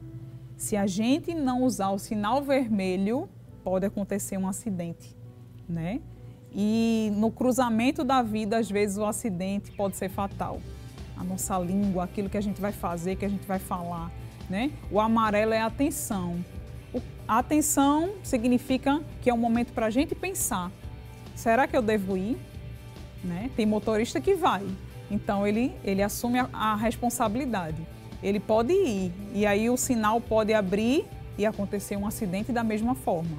Se 0.57 0.75
a 0.75 0.85
gente 0.85 1.33
não 1.33 1.63
usar 1.63 1.89
o 1.89 1.99
sinal 1.99 2.43
vermelho, 2.43 3.29
pode 3.63 3.85
acontecer 3.85 4.37
um 4.37 4.47
acidente, 4.47 5.15
né? 5.67 6.01
E 6.53 7.11
no 7.15 7.31
cruzamento 7.31 8.03
da 8.03 8.21
vida, 8.21 8.57
às 8.57 8.69
vezes 8.69 8.97
o 8.97 9.05
acidente 9.05 9.71
pode 9.71 9.95
ser 9.95 10.09
fatal. 10.09 10.59
A 11.15 11.23
nossa 11.23 11.57
língua, 11.59 12.05
aquilo 12.05 12.29
que 12.29 12.37
a 12.37 12.41
gente 12.41 12.59
vai 12.59 12.71
fazer, 12.71 13.15
que 13.15 13.25
a 13.25 13.29
gente 13.29 13.45
vai 13.45 13.59
falar, 13.59 14.11
né? 14.49 14.71
O 14.91 14.99
amarelo 14.99 15.53
é 15.53 15.61
atenção. 15.61 16.43
A 17.27 17.37
atenção 17.37 18.15
significa 18.23 19.01
que 19.21 19.29
é 19.29 19.33
um 19.33 19.37
momento 19.37 19.71
para 19.71 19.85
a 19.85 19.89
gente 19.89 20.15
pensar. 20.15 20.71
Será 21.39 21.67
que 21.67 21.77
eu 21.77 21.81
devo 21.81 22.17
ir? 22.17 22.37
Né? 23.23 23.49
Tem 23.55 23.65
motorista 23.65 24.19
que 24.19 24.35
vai. 24.35 24.67
Então 25.09 25.47
ele, 25.47 25.73
ele 25.85 26.03
assume 26.03 26.37
a, 26.37 26.49
a 26.51 26.75
responsabilidade. 26.75 27.81
Ele 28.21 28.41
pode 28.41 28.73
ir 28.73 29.13
e 29.33 29.45
aí 29.45 29.69
o 29.69 29.77
sinal 29.77 30.19
pode 30.19 30.53
abrir 30.53 31.05
e 31.37 31.45
acontecer 31.45 31.95
um 31.95 32.05
acidente 32.05 32.51
da 32.51 32.61
mesma 32.61 32.93
forma. 32.93 33.37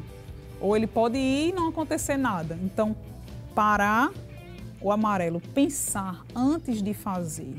Ou 0.62 0.74
ele 0.74 0.86
pode 0.86 1.18
ir 1.18 1.51
e 1.51 1.53
não 1.53 1.68
acontecer 1.68 2.16
nada. 2.16 2.59
Então, 2.62 2.96
parar 3.55 4.11
o 4.80 4.90
amarelo, 4.90 5.38
pensar 5.55 6.24
antes 6.34 6.82
de 6.82 6.94
fazer. 6.94 7.55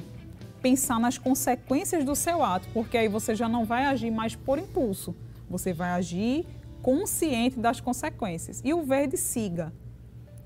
Pensar 0.59 0.99
nas 0.99 1.19
consequências 1.19 2.03
do 2.03 2.15
seu 2.15 2.43
ato, 2.43 2.67
porque 2.73 2.97
aí 2.97 3.07
você 3.07 3.35
já 3.35 3.47
não 3.47 3.63
vai 3.63 3.85
agir 3.85 4.09
mais 4.09 4.35
por 4.35 4.57
impulso. 4.57 5.15
Você 5.47 5.71
vai 5.71 5.91
agir 5.91 6.47
consciente 6.81 7.59
das 7.59 7.79
consequências. 7.79 8.59
E 8.65 8.73
o 8.73 8.81
verde 8.81 9.17
siga. 9.17 9.71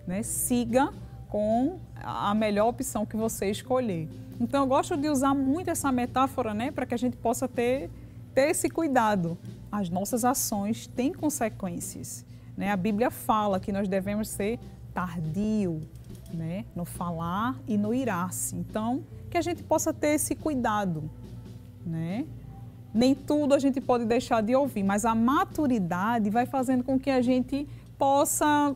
Né? 0.07 0.23
Siga 0.23 0.91
com 1.29 1.79
a 1.95 2.33
melhor 2.33 2.67
opção 2.67 3.05
que 3.05 3.17
você 3.17 3.49
escolher. 3.49 4.07
Então 4.39 4.63
eu 4.63 4.67
gosto 4.67 4.95
de 4.95 5.09
usar 5.09 5.33
muito 5.33 5.69
essa 5.69 5.91
metáfora, 5.91 6.53
né, 6.53 6.71
para 6.71 6.85
que 6.85 6.93
a 6.93 6.97
gente 6.97 7.17
possa 7.17 7.47
ter, 7.47 7.89
ter 8.33 8.51
esse 8.51 8.69
cuidado. 8.69 9.37
As 9.71 9.89
nossas 9.89 10.23
ações 10.23 10.87
têm 10.87 11.13
consequências. 11.13 12.25
Né? 12.55 12.71
A 12.71 12.77
Bíblia 12.77 13.09
fala 13.09 13.59
que 13.59 13.71
nós 13.71 13.87
devemos 13.87 14.29
ser 14.29 14.59
tardio 14.93 15.81
né? 16.33 16.65
no 16.75 16.85
falar 16.85 17.57
e 17.67 17.77
no 17.77 17.93
irar-se. 17.93 18.55
Então, 18.55 19.03
que 19.29 19.37
a 19.37 19.41
gente 19.41 19.63
possa 19.63 19.93
ter 19.93 20.15
esse 20.15 20.35
cuidado. 20.35 21.09
Né? 21.85 22.25
Nem 22.93 23.13
tudo 23.13 23.53
a 23.53 23.59
gente 23.59 23.81
pode 23.81 24.05
deixar 24.05 24.41
de 24.41 24.55
ouvir, 24.55 24.83
mas 24.83 25.03
a 25.05 25.13
maturidade 25.13 26.29
vai 26.29 26.45
fazendo 26.45 26.83
com 26.83 26.97
que 26.99 27.09
a 27.09 27.21
gente 27.21 27.67
possa 27.97 28.75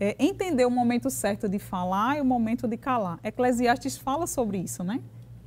é, 0.00 0.16
entender 0.18 0.64
o 0.64 0.70
momento 0.70 1.10
certo 1.10 1.46
de 1.48 1.58
falar 1.58 2.16
e 2.16 2.20
o 2.22 2.24
momento 2.24 2.66
de 2.66 2.78
calar. 2.78 3.20
Eclesiastes 3.22 3.98
fala 3.98 4.26
sobre 4.26 4.58
isso, 4.58 4.82
né? 4.82 5.00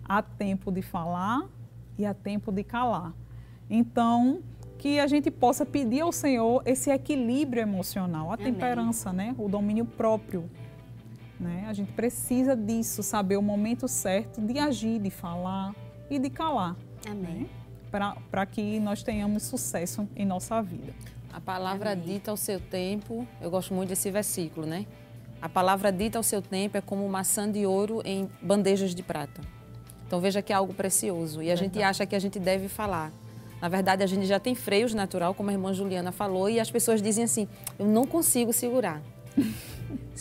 Há 0.07 0.21
tempo 0.21 0.71
de 0.71 0.83
falar 0.83 1.49
e 1.97 2.05
há 2.05 2.13
tempo 2.13 2.51
de 2.51 2.63
calar. 2.63 3.13
Então, 3.69 4.41
que 4.77 4.99
a 4.99 5.07
gente 5.07 5.31
possa 5.31 5.65
pedir 5.65 6.01
ao 6.01 6.11
Senhor 6.11 6.61
esse 6.65 6.91
equilíbrio 6.91 7.61
emocional, 7.61 8.29
a 8.29 8.35
Amém. 8.35 8.53
temperança, 8.53 9.11
né? 9.11 9.33
o 9.37 9.47
domínio 9.47 9.85
próprio. 9.85 10.49
Né? 11.39 11.65
A 11.67 11.73
gente 11.73 11.91
precisa 11.93 12.55
disso, 12.55 13.01
saber 13.01 13.37
o 13.37 13.41
momento 13.41 13.87
certo 13.87 14.41
de 14.41 14.59
agir, 14.59 14.99
de 14.99 15.09
falar 15.09 15.73
e 16.09 16.19
de 16.19 16.29
calar. 16.29 16.75
Amém. 17.09 17.43
Né? 17.43 17.49
Para 18.29 18.45
que 18.45 18.79
nós 18.79 19.03
tenhamos 19.03 19.43
sucesso 19.43 20.07
em 20.15 20.25
nossa 20.25 20.61
vida. 20.61 20.93
A 21.33 21.41
palavra 21.41 21.93
Amém. 21.93 22.05
dita 22.05 22.29
ao 22.29 22.37
seu 22.37 22.59
tempo, 22.59 23.27
eu 23.41 23.49
gosto 23.49 23.73
muito 23.73 23.89
desse 23.89 24.11
versículo, 24.11 24.67
né? 24.67 24.85
A 25.41 25.49
palavra 25.49 25.91
dita 25.91 26.19
ao 26.19 26.23
seu 26.23 26.43
tempo 26.43 26.77
é 26.77 26.81
como 26.81 27.09
maçã 27.09 27.51
de 27.51 27.65
ouro 27.65 28.03
em 28.05 28.29
bandejas 28.39 28.93
de 28.93 29.01
prata. 29.01 29.41
Então 30.05 30.21
veja 30.21 30.43
que 30.43 30.53
é 30.53 30.55
algo 30.55 30.75
precioso 30.75 31.41
e 31.41 31.51
a 31.51 31.55
gente 31.55 31.81
acha 31.81 32.05
que 32.05 32.15
a 32.15 32.19
gente 32.19 32.39
deve 32.39 32.67
falar. 32.67 33.11
Na 33.59 33.67
verdade, 33.67 34.03
a 34.03 34.05
gente 34.05 34.27
já 34.27 34.39
tem 34.39 34.53
freios 34.53 34.93
natural, 34.93 35.33
como 35.33 35.49
a 35.49 35.53
irmã 35.53 35.73
Juliana 35.73 36.11
falou, 36.11 36.49
e 36.49 36.59
as 36.59 36.69
pessoas 36.69 37.01
dizem 37.01 37.23
assim: 37.23 37.47
eu 37.79 37.87
não 37.87 38.05
consigo 38.05 38.53
segurar. 38.53 39.01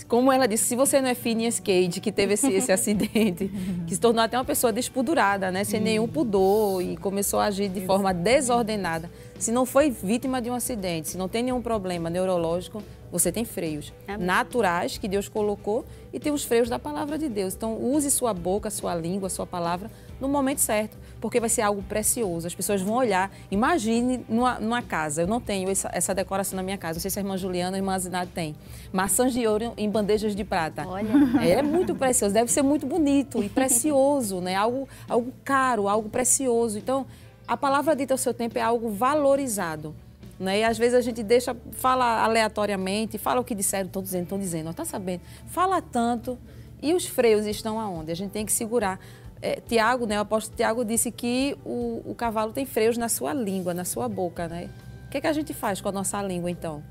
Como 0.09 0.33
ela 0.33 0.47
disse, 0.47 0.65
se 0.65 0.77
você 0.77 1.01
não 1.01 1.09
é 1.09 1.15
Phineas 1.15 1.61
Cage, 1.61 2.01
que 2.01 2.11
teve 2.11 2.35
esse, 2.35 2.51
esse 2.51 2.73
acidente, 2.73 3.51
que 3.87 3.95
se 3.95 4.01
tornou 4.01 4.23
até 4.23 4.39
uma 4.39 4.45
pessoa 4.45 4.73
despudurada, 4.73 5.51
né? 5.51 5.65
sem 5.65 5.81
nenhum 5.81 6.09
pudor 6.09 6.83
e 6.83 6.97
começou 6.97 7.41
a 7.41 7.45
agir 7.47 7.69
de 7.69 7.85
forma 7.85 8.13
desordenada. 8.13 9.11
Se 9.43 9.51
não 9.51 9.67
foi 9.67 9.91
vítima 9.91 10.41
de 10.41 10.49
um 10.49 10.55
acidente, 10.55 11.09
se 11.09 11.19
não 11.19 11.29
tem 11.29 11.43
nenhum 11.43 11.61
problema 11.61 12.09
neurológico, 12.09 12.81
você 13.11 13.33
tem 13.33 13.45
freios 13.45 13.93
Amém. 14.07 14.25
naturais 14.25 14.99
que 14.99 15.09
Deus 15.09 15.29
colocou 15.29 15.85
e 16.13 16.21
tem 16.21 16.33
os 16.33 16.45
freios 16.45 16.69
da 16.69 16.79
palavra 16.79 17.19
de 17.19 17.29
Deus. 17.29 17.53
Então, 17.53 17.77
use 17.77 18.09
sua 18.09 18.33
boca, 18.33 18.71
sua 18.71 18.95
língua, 18.95 19.29
sua 19.29 19.45
palavra 19.45 19.91
no 20.21 20.29
momento 20.29 20.61
certo 20.61 20.97
porque 21.23 21.39
vai 21.39 21.49
ser 21.49 21.63
algo 21.63 21.83
precioso. 21.85 22.49
As 22.49 22.55
pessoas 22.55 22.83
vão 22.83 22.97
olhar. 22.97 23.31
Imagine 23.49 24.25
numa, 24.29 24.59
numa 24.59 24.83
casa, 24.83 25.23
eu 25.23 25.27
não 25.27 25.41
tenho 25.41 25.71
essa, 25.71 25.89
essa, 25.93 26.13
decoração 26.13 26.57
na 26.57 26.63
minha 26.65 26.77
casa, 26.77 26.95
não 26.95 27.01
sei 27.01 27.11
se 27.11 27.19
a 27.19 27.23
irmã 27.23 27.37
Juliana 27.37 27.77
a 27.77 27.79
irmã 27.79 27.97
Zinado 27.99 28.31
tem. 28.35 28.57
Maçãs 28.93 29.33
de 29.33 29.47
ouro 29.47 29.73
em 29.77 29.89
bandejas 29.89 30.35
de 30.35 30.45
prata. 30.45 30.87
Olha. 30.87 31.09
É, 31.41 31.51
é 31.51 31.63
muito 31.63 31.95
precioso, 31.95 32.35
deve 32.35 32.51
ser 32.51 32.63
muito 32.63 32.87
bonito 32.87 33.43
e 33.43 33.49
precioso, 33.49 34.41
né? 34.41 34.57
Algo, 34.57 34.89
algo 35.09 35.33
caro, 35.45 35.89
algo 35.89 36.09
precioso. 36.09 36.77
Então, 36.77 37.07
a 37.47 37.57
palavra 37.57 37.95
dita 37.95 38.15
ao 38.15 38.19
seu 38.19 38.33
tempo 38.33 38.59
é 38.59 38.63
algo 38.63 38.91
valorizado. 38.91 39.95
Né? 40.39 40.61
E 40.61 40.65
às 40.65 40.79
vezes 40.79 40.95
a 40.95 41.01
gente 41.01 41.23
deixa, 41.23 41.57
fala 41.73 42.25
aleatoriamente, 42.25 43.19
fala 43.19 43.41
o 43.41 43.45
que 43.45 43.55
disseram, 43.55 43.87
estão 43.87 44.03
dizendo, 44.03 44.23
estão 44.25 44.39
dizendo, 44.39 44.71
está 44.71 44.85
sabendo. 44.85 45.23
Fala 45.47 45.81
tanto 45.81 46.39
e 46.81 46.95
os 46.95 47.07
freios 47.07 47.47
estão 47.47 47.79
aonde? 47.79 48.11
A 48.11 48.17
gente 48.17 48.31
tem 48.31 48.45
que 48.45 48.53
segurar 48.53 48.99
é, 49.43 49.61
Tiago, 49.61 50.07
né, 50.07 50.17
o 50.19 50.23
apóstolo 50.23 50.57
Tiago 50.57 50.85
disse 50.85 51.11
que 51.11 51.59
o, 51.65 52.01
o 52.07 52.15
cavalo 52.15 52.53
tem 52.53 52.65
freios 52.65 52.97
na 52.97 53.09
sua 53.09 53.35
língua, 53.35 53.75
na 53.75 53.85
sua 53.85 54.09
boca, 54.09 54.47
né? 54.47 54.71
O 55.07 55.11
que, 55.11 55.19
é 55.19 55.21
que 55.21 55.27
a 55.27 55.33
gente 55.33 55.53
faz 55.53 55.81
com 55.81 55.89
a 55.89 55.93
nossa 55.93 56.23
língua, 56.23 56.49
então? 56.49 56.83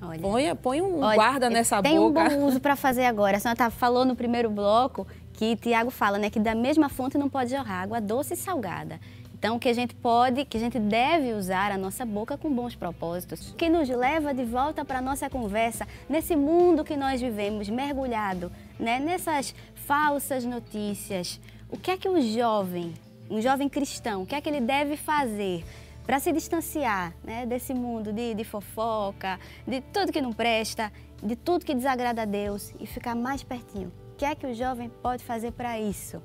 Olha, 0.00 0.20
põe, 0.20 0.54
põe 0.56 0.82
um 0.82 1.00
olha, 1.00 1.16
guarda 1.16 1.50
nessa 1.50 1.82
tem 1.82 1.98
boca. 1.98 2.28
Tem 2.28 2.36
um 2.36 2.40
bom 2.40 2.46
uso 2.46 2.60
para 2.60 2.76
fazer 2.76 3.06
agora. 3.06 3.38
A 3.38 3.40
senhora 3.40 3.56
tá, 3.56 3.70
falou 3.70 4.04
no 4.04 4.14
primeiro 4.14 4.48
bloco 4.48 5.06
que 5.32 5.56
Tiago 5.56 5.90
fala, 5.90 6.18
né, 6.18 6.30
que 6.30 6.38
da 6.38 6.54
mesma 6.54 6.88
fonte 6.88 7.16
não 7.16 7.28
pode 7.28 7.50
jorrar 7.50 7.82
água 7.82 8.00
doce 8.00 8.34
e 8.34 8.36
salgada. 8.36 9.00
Então, 9.38 9.56
que 9.56 9.68
a 9.68 9.72
gente 9.72 9.94
pode, 9.94 10.44
que 10.44 10.56
a 10.56 10.60
gente 10.60 10.80
deve 10.80 11.32
usar 11.32 11.70
a 11.70 11.78
nossa 11.78 12.04
boca 12.04 12.36
com 12.36 12.52
bons 12.52 12.74
propósitos, 12.74 13.54
que 13.56 13.68
nos 13.68 13.88
leva 13.88 14.34
de 14.34 14.44
volta 14.44 14.84
para 14.84 14.98
a 14.98 15.02
nossa 15.02 15.30
conversa 15.30 15.86
nesse 16.08 16.34
mundo 16.34 16.84
que 16.84 16.96
nós 16.96 17.20
vivemos, 17.20 17.68
mergulhado 17.68 18.50
né, 18.80 18.98
nessas 18.98 19.54
falsas 19.76 20.44
notícias, 20.44 21.40
o 21.70 21.76
que 21.76 21.92
é 21.92 21.96
que 21.96 22.08
um 22.08 22.20
jovem, 22.20 22.92
um 23.30 23.40
jovem 23.40 23.68
cristão, 23.68 24.22
o 24.22 24.26
que 24.26 24.34
é 24.34 24.40
que 24.40 24.48
ele 24.48 24.60
deve 24.60 24.96
fazer 24.96 25.64
para 26.04 26.18
se 26.18 26.32
distanciar 26.32 27.14
né, 27.22 27.46
desse 27.46 27.72
mundo 27.72 28.12
de, 28.12 28.34
de 28.34 28.42
fofoca, 28.42 29.38
de 29.64 29.80
tudo 29.80 30.10
que 30.10 30.20
não 30.20 30.32
presta, 30.32 30.92
de 31.22 31.36
tudo 31.36 31.64
que 31.64 31.74
desagrada 31.74 32.22
a 32.22 32.24
Deus 32.24 32.74
e 32.80 32.86
ficar 32.86 33.14
mais 33.14 33.44
pertinho. 33.44 33.92
O 34.14 34.16
que 34.16 34.24
é 34.24 34.34
que 34.34 34.46
o 34.46 34.54
jovem 34.54 34.88
pode 34.88 35.22
fazer 35.22 35.52
para 35.52 35.78
isso? 35.78 36.20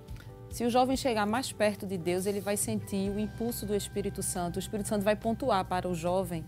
Se 0.53 0.63
o 0.63 0.69
jovem 0.69 0.95
chegar 0.95 1.25
mais 1.25 1.51
perto 1.51 1.87
de 1.87 1.97
Deus, 1.97 2.27
ele 2.27 2.39
vai 2.39 2.55
sentir 2.55 3.09
o 3.09 3.19
impulso 3.19 3.65
do 3.65 3.75
Espírito 3.75 4.21
Santo. 4.21 4.57
O 4.57 4.59
Espírito 4.59 4.87
Santo 4.87 5.01
vai 5.01 5.15
pontuar 5.15 5.65
para 5.65 5.89
o 5.89 5.95
jovem, 5.95 6.45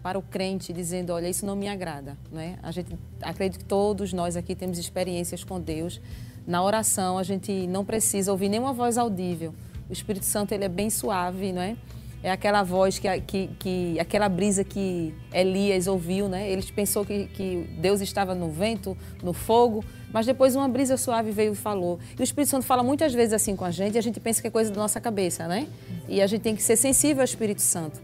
para 0.00 0.16
o 0.16 0.22
crente, 0.22 0.72
dizendo: 0.72 1.12
Olha, 1.12 1.28
isso 1.28 1.44
não 1.44 1.56
me 1.56 1.66
agrada. 1.66 2.16
Né? 2.30 2.60
A 2.62 2.70
gente 2.70 2.96
acredito 3.20 3.58
que 3.58 3.64
todos 3.64 4.12
nós 4.12 4.36
aqui 4.36 4.54
temos 4.54 4.78
experiências 4.78 5.42
com 5.42 5.60
Deus. 5.60 6.00
Na 6.46 6.62
oração, 6.62 7.18
a 7.18 7.24
gente 7.24 7.66
não 7.66 7.84
precisa 7.84 8.30
ouvir 8.30 8.48
nenhuma 8.48 8.72
voz 8.72 8.96
audível. 8.96 9.52
O 9.88 9.92
Espírito 9.92 10.26
Santo 10.26 10.52
ele 10.52 10.64
é 10.64 10.68
bem 10.68 10.88
suave, 10.88 11.52
não 11.52 11.60
é? 11.60 11.76
É 12.22 12.30
aquela 12.30 12.62
voz, 12.62 12.98
que, 12.98 13.20
que, 13.22 13.50
que 13.58 14.00
aquela 14.00 14.28
brisa 14.28 14.62
que 14.62 15.14
Elias 15.32 15.86
ouviu, 15.86 16.28
né? 16.28 16.50
Ele 16.50 16.62
pensou 16.62 17.04
que, 17.04 17.26
que 17.28 17.66
Deus 17.78 18.02
estava 18.02 18.34
no 18.34 18.50
vento, 18.50 18.96
no 19.22 19.32
fogo, 19.32 19.82
mas 20.12 20.26
depois 20.26 20.54
uma 20.54 20.68
brisa 20.68 20.98
suave 20.98 21.30
veio 21.30 21.52
e 21.52 21.56
falou. 21.56 21.98
E 22.18 22.20
o 22.20 22.24
Espírito 22.24 22.50
Santo 22.50 22.66
fala 22.66 22.82
muitas 22.82 23.14
vezes 23.14 23.32
assim 23.32 23.56
com 23.56 23.64
a 23.64 23.70
gente 23.70 23.94
e 23.94 23.98
a 23.98 24.02
gente 24.02 24.20
pensa 24.20 24.42
que 24.42 24.48
é 24.48 24.50
coisa 24.50 24.70
da 24.70 24.78
nossa 24.78 25.00
cabeça, 25.00 25.48
né? 25.48 25.66
E 26.08 26.20
a 26.20 26.26
gente 26.26 26.42
tem 26.42 26.54
que 26.54 26.62
ser 26.62 26.76
sensível 26.76 27.22
ao 27.22 27.24
Espírito 27.24 27.62
Santo. 27.62 28.00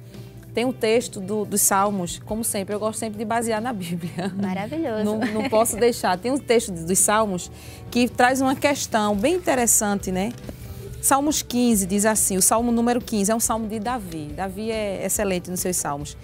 Tem 0.55 0.65
um 0.65 0.73
texto 0.73 1.21
do, 1.21 1.45
dos 1.45 1.61
Salmos, 1.61 2.19
como 2.25 2.43
sempre, 2.43 2.75
eu 2.75 2.81
gosto 2.81 2.99
sempre 2.99 3.19
de 3.19 3.27
basear 3.27 3.61
na 3.61 3.75
Bíblia. 3.75 4.33
Maravilhoso. 4.35 5.05
Não, 5.05 5.19
não 5.19 5.51
posso 5.51 5.77
deixar. 5.77 6.17
Tem 6.17 6.33
um 6.33 6.39
texto 6.39 6.73
dos 6.73 6.99
Salmos 6.99 7.51
que 7.91 8.09
traz 8.09 8.41
uma 8.41 8.57
questão 8.57 9.15
bem 9.15 9.35
interessante, 9.35 10.11
né? 10.11 10.33
Salmos 11.07 11.41
15 11.41 11.87
diz 11.87 12.05
assim: 12.05 12.37
o 12.37 12.43
salmo 12.43 12.73
número 12.73 13.01
15 13.01 13.31
é 13.31 13.35
um 13.37 13.39
salmo 13.39 13.69
de 13.69 13.79
Davi. 13.79 14.33
Davi 14.37 14.73
é 14.73 15.07
excelente 15.07 15.49
nos 15.49 15.61
seus 15.61 15.77
salmos. 15.77 16.17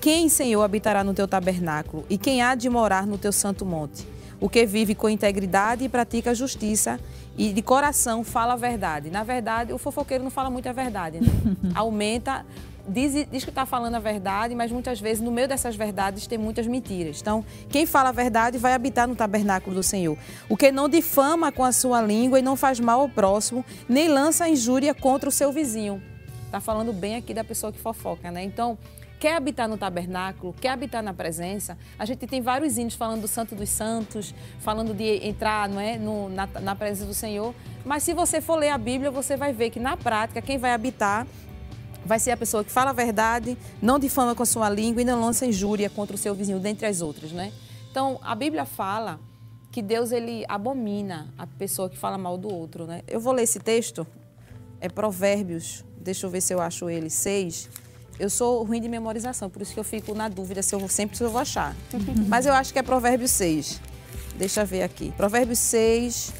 Quem, 0.00 0.28
Senhor, 0.28 0.60
habitará 0.60 1.04
no 1.04 1.14
teu 1.14 1.28
tabernáculo 1.28 2.04
e 2.10 2.18
quem 2.18 2.42
há 2.42 2.56
de 2.56 2.68
morar 2.68 3.06
no 3.06 3.16
teu 3.16 3.30
santo 3.30 3.64
monte? 3.64 4.04
O 4.40 4.48
que 4.48 4.66
vive 4.66 4.92
com 4.92 5.08
integridade 5.08 5.84
e 5.84 5.88
pratica 5.88 6.32
a 6.32 6.34
justiça 6.34 6.98
e 7.38 7.52
de 7.52 7.62
coração 7.62 8.24
fala 8.24 8.54
a 8.54 8.56
verdade. 8.56 9.08
Na 9.08 9.22
verdade, 9.22 9.72
o 9.72 9.78
fofoqueiro 9.78 10.24
não 10.24 10.32
fala 10.32 10.50
muito 10.50 10.68
a 10.68 10.72
verdade, 10.72 11.20
né? 11.20 11.28
Aumenta 11.72 12.44
diz, 12.88 13.26
diz 13.30 13.44
que 13.44 13.50
está 13.50 13.66
falando 13.66 13.94
a 13.94 13.98
verdade, 13.98 14.54
mas 14.54 14.70
muitas 14.70 15.00
vezes 15.00 15.22
no 15.22 15.30
meio 15.30 15.48
dessas 15.48 15.76
verdades 15.76 16.26
tem 16.26 16.38
muitas 16.38 16.66
mentiras. 16.66 17.20
Então, 17.20 17.44
quem 17.68 17.86
fala 17.86 18.10
a 18.10 18.12
verdade 18.12 18.58
vai 18.58 18.72
habitar 18.72 19.08
no 19.08 19.16
tabernáculo 19.16 19.76
do 19.76 19.82
Senhor. 19.82 20.16
O 20.48 20.56
que 20.56 20.70
não 20.70 20.88
difama 20.88 21.50
com 21.50 21.64
a 21.64 21.72
sua 21.72 22.00
língua 22.00 22.38
e 22.38 22.42
não 22.42 22.56
faz 22.56 22.80
mal 22.80 23.00
ao 23.00 23.08
próximo, 23.08 23.64
nem 23.88 24.08
lança 24.08 24.48
injúria 24.48 24.94
contra 24.94 25.28
o 25.28 25.32
seu 25.32 25.52
vizinho. 25.52 26.02
Está 26.46 26.60
falando 26.60 26.92
bem 26.92 27.16
aqui 27.16 27.34
da 27.34 27.42
pessoa 27.42 27.72
que 27.72 27.78
fofoca, 27.78 28.30
né? 28.30 28.44
Então, 28.44 28.78
quer 29.18 29.36
habitar 29.36 29.66
no 29.66 29.76
tabernáculo, 29.78 30.54
quer 30.60 30.68
habitar 30.68 31.02
na 31.02 31.14
presença. 31.14 31.78
A 31.98 32.04
gente 32.04 32.26
tem 32.26 32.40
vários 32.40 32.76
hinos 32.76 32.94
falando 32.94 33.22
do 33.22 33.28
Santo 33.28 33.54
dos 33.54 33.70
Santos, 33.70 34.34
falando 34.58 34.94
de 34.94 35.26
entrar 35.26 35.68
não 35.68 35.80
é, 35.80 35.96
no, 35.96 36.28
na, 36.28 36.46
na 36.60 36.76
presença 36.76 37.06
do 37.06 37.14
Senhor. 37.14 37.54
Mas 37.84 38.02
se 38.02 38.12
você 38.12 38.40
for 38.40 38.56
ler 38.56 38.68
a 38.68 38.78
Bíblia, 38.78 39.10
você 39.10 39.36
vai 39.36 39.52
ver 39.52 39.70
que 39.70 39.80
na 39.80 39.96
prática, 39.96 40.40
quem 40.42 40.58
vai 40.58 40.72
habitar 40.72 41.26
vai 42.04 42.18
ser 42.18 42.30
a 42.30 42.36
pessoa 42.36 42.64
que 42.64 42.70
fala 42.70 42.90
a 42.90 42.92
verdade, 42.92 43.56
não 43.80 43.98
difama 43.98 44.34
com 44.34 44.42
a 44.42 44.46
sua 44.46 44.68
língua 44.68 45.02
e 45.02 45.04
não 45.04 45.20
lança 45.20 45.46
injúria 45.46 45.88
contra 45.88 46.14
o 46.14 46.18
seu 46.18 46.34
vizinho, 46.34 46.60
dentre 46.60 46.86
as 46.86 47.00
outras, 47.00 47.32
né? 47.32 47.52
Então, 47.90 48.18
a 48.22 48.34
Bíblia 48.34 48.64
fala 48.64 49.20
que 49.70 49.82
Deus 49.82 50.12
ele 50.12 50.44
abomina 50.48 51.32
a 51.36 51.46
pessoa 51.46 51.90
que 51.90 51.96
fala 51.96 52.16
mal 52.16 52.36
do 52.36 52.52
outro, 52.52 52.86
né? 52.86 53.02
Eu 53.08 53.20
vou 53.20 53.32
ler 53.32 53.42
esse 53.42 53.58
texto, 53.58 54.06
é 54.80 54.88
Provérbios, 54.88 55.84
deixa 55.98 56.26
eu 56.26 56.30
ver 56.30 56.40
se 56.40 56.52
eu 56.52 56.60
acho 56.60 56.88
ele, 56.88 57.10
6. 57.10 57.68
Eu 58.18 58.30
sou 58.30 58.62
ruim 58.62 58.80
de 58.80 58.88
memorização, 58.88 59.50
por 59.50 59.62
isso 59.62 59.74
que 59.74 59.80
eu 59.80 59.84
fico 59.84 60.14
na 60.14 60.28
dúvida 60.28 60.62
se 60.62 60.74
eu 60.74 60.78
vou, 60.78 60.88
sempre 60.88 61.16
se 61.16 61.24
eu 61.24 61.30
vou 61.30 61.40
achar. 61.40 61.74
Mas 62.28 62.46
eu 62.46 62.52
acho 62.52 62.72
que 62.72 62.78
é 62.78 62.82
Provérbios 62.82 63.32
6. 63.32 63.80
Deixa 64.36 64.62
eu 64.62 64.66
ver 64.66 64.82
aqui. 64.82 65.12
Provérbios 65.16 65.58
6, 65.58 66.32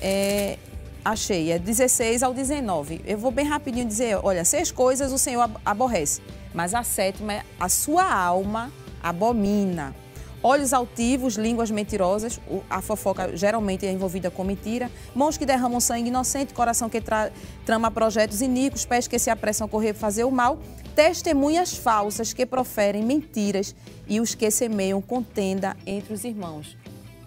é, 0.00 0.58
Achei, 1.04 1.50
é 1.50 1.58
16 1.58 2.22
ao 2.22 2.34
19. 2.34 3.00
Eu 3.06 3.16
vou 3.16 3.30
bem 3.30 3.46
rapidinho 3.46 3.86
dizer, 3.86 4.18
olha, 4.22 4.44
seis 4.44 4.70
coisas 4.70 5.12
o 5.12 5.18
Senhor 5.18 5.50
aborrece, 5.64 6.20
mas 6.52 6.74
a 6.74 6.82
sétima 6.82 7.32
é 7.32 7.42
a 7.58 7.68
sua 7.70 8.04
alma 8.04 8.70
abomina. 9.02 9.94
Olhos 10.42 10.72
altivos, 10.72 11.34
línguas 11.34 11.70
mentirosas, 11.70 12.40
a 12.68 12.80
fofoca 12.80 13.36
geralmente 13.36 13.86
é 13.86 13.92
envolvida 13.92 14.30
com 14.30 14.42
mentira, 14.42 14.90
mãos 15.14 15.36
que 15.36 15.44
derramam 15.44 15.80
sangue 15.80 16.08
inocente, 16.08 16.54
coração 16.54 16.88
que 16.88 17.00
tra 17.00 17.30
trama 17.64 17.90
projetos 17.90 18.40
iníquos, 18.40 18.86
pés 18.86 19.06
que 19.06 19.18
se 19.18 19.28
apressam 19.30 19.66
a 19.66 19.70
correr 19.70 19.92
fazer 19.92 20.24
o 20.24 20.30
mal, 20.30 20.58
testemunhas 20.94 21.76
falsas 21.76 22.32
que 22.32 22.46
proferem 22.46 23.02
mentiras 23.02 23.74
e 24.06 24.18
os 24.18 24.34
que 24.34 24.50
semeiam 24.50 25.00
contenda 25.00 25.76
entre 25.86 26.14
os 26.14 26.24
irmãos. 26.24 26.76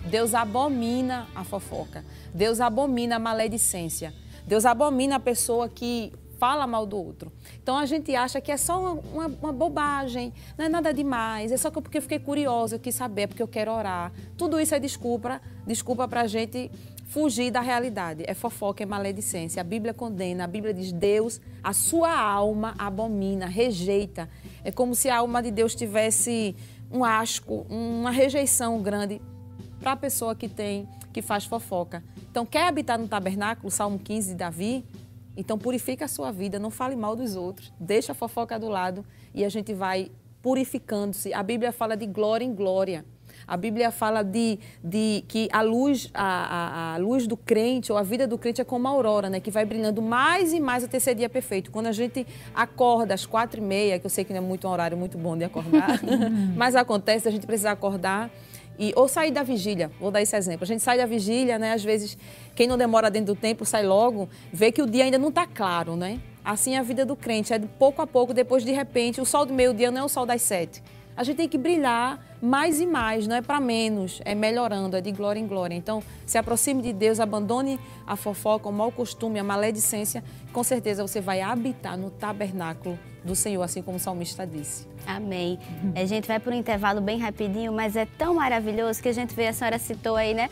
Deus 0.06 0.34
abomina 0.34 1.28
a 1.36 1.44
fofoca. 1.44 2.04
Deus 2.34 2.60
abomina 2.60 3.16
a 3.16 3.20
maledicência. 3.20 4.14
Deus 4.46 4.66
abomina 4.66 5.16
a 5.16 5.20
pessoa 5.20 5.70
que 5.70 6.12
fala 6.38 6.68
mal 6.68 6.86
do 6.86 6.98
outro. 6.98 7.32
Então 7.62 7.78
a 7.78 7.86
gente 7.86 8.14
acha 8.14 8.42
que 8.42 8.52
é 8.52 8.58
só 8.58 8.78
uma, 8.82 8.92
uma, 8.92 9.28
uma 9.42 9.54
bobagem, 9.54 10.34
não 10.58 10.66
é 10.66 10.70
nada 10.70 10.94
demais, 10.94 11.54
é 11.54 11.58
só 11.58 11.72
porque 11.72 12.00
eu 12.00 12.02
fiquei 12.02 12.20
curiosa, 12.20 12.76
eu 12.76 12.80
quis 12.80 12.96
saber, 12.96 13.28
porque 13.28 13.42
eu 13.42 13.48
quero 13.48 13.72
orar. 13.72 14.12
Tudo 14.38 14.60
isso 14.60 14.76
é 14.76 14.80
desculpa, 14.80 15.42
desculpa 15.66 16.06
para 16.06 16.22
a 16.22 16.28
gente 16.28 16.70
fugir 17.06 17.50
da 17.50 17.62
realidade. 17.62 18.26
É 18.28 18.34
fofoca, 18.34 18.84
é 18.84 18.86
maledicência. 18.86 19.62
A 19.62 19.64
Bíblia 19.64 19.94
condena, 19.94 20.44
a 20.44 20.48
Bíblia 20.48 20.74
diz: 20.74 20.92
Deus, 20.92 21.40
a 21.64 21.72
sua 21.72 22.14
alma 22.20 22.76
abomina, 22.78 23.46
rejeita. 23.46 24.30
É 24.66 24.72
como 24.72 24.96
se 24.96 25.10
a 25.10 25.20
alma 25.20 25.42
de 25.42 25.50
Deus 25.50 25.74
tivesse 25.74 26.56
um 26.92 27.06
asco, 27.06 27.66
uma 27.70 28.12
rejeição 28.12 28.82
grande 28.82 29.22
para 29.84 29.92
a 29.92 29.98
pessoa 29.98 30.34
que 30.34 30.48
tem, 30.48 30.88
que 31.12 31.22
faz 31.22 31.44
fofoca. 31.44 32.02
Então, 32.32 32.46
quer 32.46 32.68
habitar 32.68 32.98
no 32.98 33.06
tabernáculo, 33.06 33.70
Salmo 33.70 34.00
15 34.00 34.30
de 34.30 34.36
Davi? 34.36 34.86
Então, 35.36 35.60
purifica 35.60 36.06
a 36.06 36.08
sua 36.08 36.32
vida, 36.32 36.58
não 36.58 36.72
fale 36.72 36.96
mal 36.96 37.18
dos 37.18 37.36
outros, 37.36 37.74
deixa 37.78 38.14
a 38.14 38.16
fofoca 38.16 38.58
do 38.58 38.70
lado 38.70 39.06
e 39.36 39.44
a 39.44 39.50
gente 39.50 39.74
vai 39.74 40.10
purificando-se. 40.42 41.34
A 41.34 41.44
Bíblia 41.44 41.74
fala 41.74 41.98
de 41.98 42.06
glória 42.06 42.46
em 42.46 42.54
glória. 42.54 43.04
A 43.46 43.58
Bíblia 43.58 43.92
fala 43.92 44.24
de, 44.24 44.58
de 44.82 45.26
que 45.28 45.50
a 45.52 45.62
luz, 45.62 46.10
a, 46.14 46.24
a, 46.24 46.94
a, 46.94 46.98
luz 46.98 47.28
do 47.28 47.36
crente 47.36 47.92
ou 47.92 47.98
a 47.98 48.04
vida 48.04 48.26
do 48.26 48.38
crente 48.38 48.62
é 48.62 48.64
como 48.64 48.88
a 48.88 48.92
aurora, 48.92 49.30
né? 49.30 49.42
Que 49.42 49.52
vai 49.52 49.66
brilhando 49.66 50.02
mais 50.02 50.54
e 50.54 50.62
mais 50.62 50.86
até 50.86 50.98
ser 50.98 51.14
dia 51.14 51.28
perfeito. 51.28 51.70
Quando 51.70 51.88
a 51.88 51.92
gente 51.92 52.26
acorda 52.56 53.14
às 53.14 53.26
quatro 53.26 53.60
e 53.60 53.64
meia, 53.64 54.00
que 54.00 54.06
eu 54.06 54.10
sei 54.10 54.24
que 54.24 54.32
não 54.32 54.38
é 54.38 54.42
muito 54.42 54.66
um 54.66 54.72
horário 54.72 54.98
muito 54.98 55.18
bom 55.18 55.36
de 55.36 55.44
acordar, 55.44 56.00
mas 56.56 56.74
acontece, 56.74 57.28
a 57.28 57.32
gente 57.32 57.46
precisa 57.46 57.72
acordar 57.72 58.32
e, 58.78 58.92
ou 58.96 59.08
sair 59.08 59.32
da 59.32 59.44
vigília, 59.44 59.92
vou 60.00 60.12
dar 60.12 60.22
esse 60.22 60.36
exemplo. 60.36 60.64
A 60.64 60.68
gente 60.68 60.82
sai 60.82 60.98
da 60.98 61.06
vigília, 61.06 61.60
né? 61.60 61.74
Às 61.74 61.84
vezes, 61.84 62.18
quem 62.56 62.68
não 62.68 62.78
demora 62.78 63.10
dentro 63.10 63.34
do 63.34 63.40
tempo 63.40 63.66
sai 63.66 63.86
logo, 63.86 64.30
vê 64.52 64.72
que 64.72 64.82
o 64.82 64.88
dia 64.88 65.04
ainda 65.04 65.18
não 65.18 65.30
está 65.30 65.46
claro, 65.46 65.96
né? 65.96 66.20
Assim 66.44 66.76
é 66.76 66.80
a 66.80 66.84
vida 66.84 67.06
do 67.06 67.16
crente, 67.16 67.54
é 67.54 67.58
de 67.58 67.68
pouco 67.68 68.02
a 68.02 68.08
pouco, 68.08 68.34
depois 68.34 68.66
de 68.66 68.72
repente, 68.72 69.22
o 69.22 69.26
sol 69.26 69.46
do 69.46 69.54
meio-dia 69.54 69.92
não 69.92 70.02
é 70.02 70.04
o 70.04 70.10
sol 70.10 70.26
das 70.26 70.42
sete. 70.42 70.84
A 71.16 71.24
gente 71.24 71.38
tem 71.38 71.48
que 71.48 71.58
brilhar 71.58 72.20
mais 72.42 72.82
e 72.82 72.86
mais, 72.86 73.26
não 73.26 73.36
é 73.36 73.42
para 73.42 73.60
menos, 73.60 74.22
é 74.26 74.36
melhorando, 74.36 74.98
é 74.98 75.02
de 75.02 75.12
glória 75.12 75.40
em 75.40 75.48
glória. 75.48 75.76
Então, 75.76 76.04
se 76.26 76.38
aproxime 76.38 76.82
de 76.82 76.92
Deus, 76.92 77.20
abandone 77.20 77.80
a 78.06 78.16
fofoca, 78.16 78.68
o 78.68 78.72
mau 78.72 78.92
costume, 78.92 79.40
a 79.40 79.44
maledicência, 79.44 80.24
com 80.52 80.64
certeza 80.64 81.06
você 81.06 81.22
vai 81.22 81.42
habitar 81.42 81.98
no 81.98 82.10
tabernáculo 82.10 83.00
do 83.24 83.36
Senhor, 83.36 83.64
assim 83.64 83.82
como 83.82 83.98
o 83.98 84.00
salmista 84.00 84.46
disse. 84.46 84.86
Amém. 85.06 85.58
A 85.96 86.06
gente 86.06 86.28
vai 86.28 86.40
para 86.40 86.54
um 86.54 86.58
intervalo 86.58 87.00
bem 87.00 87.20
rapidinho, 87.20 87.72
mas 87.72 87.96
é 87.96 88.06
tão 88.06 88.34
maravilhoso 88.36 89.02
que 89.02 89.08
a 89.08 89.14
gente 89.14 89.34
vê, 89.34 89.48
a 89.48 89.54
senhora 89.54 89.80
citou 89.80 90.16
aí, 90.16 90.34
né? 90.34 90.50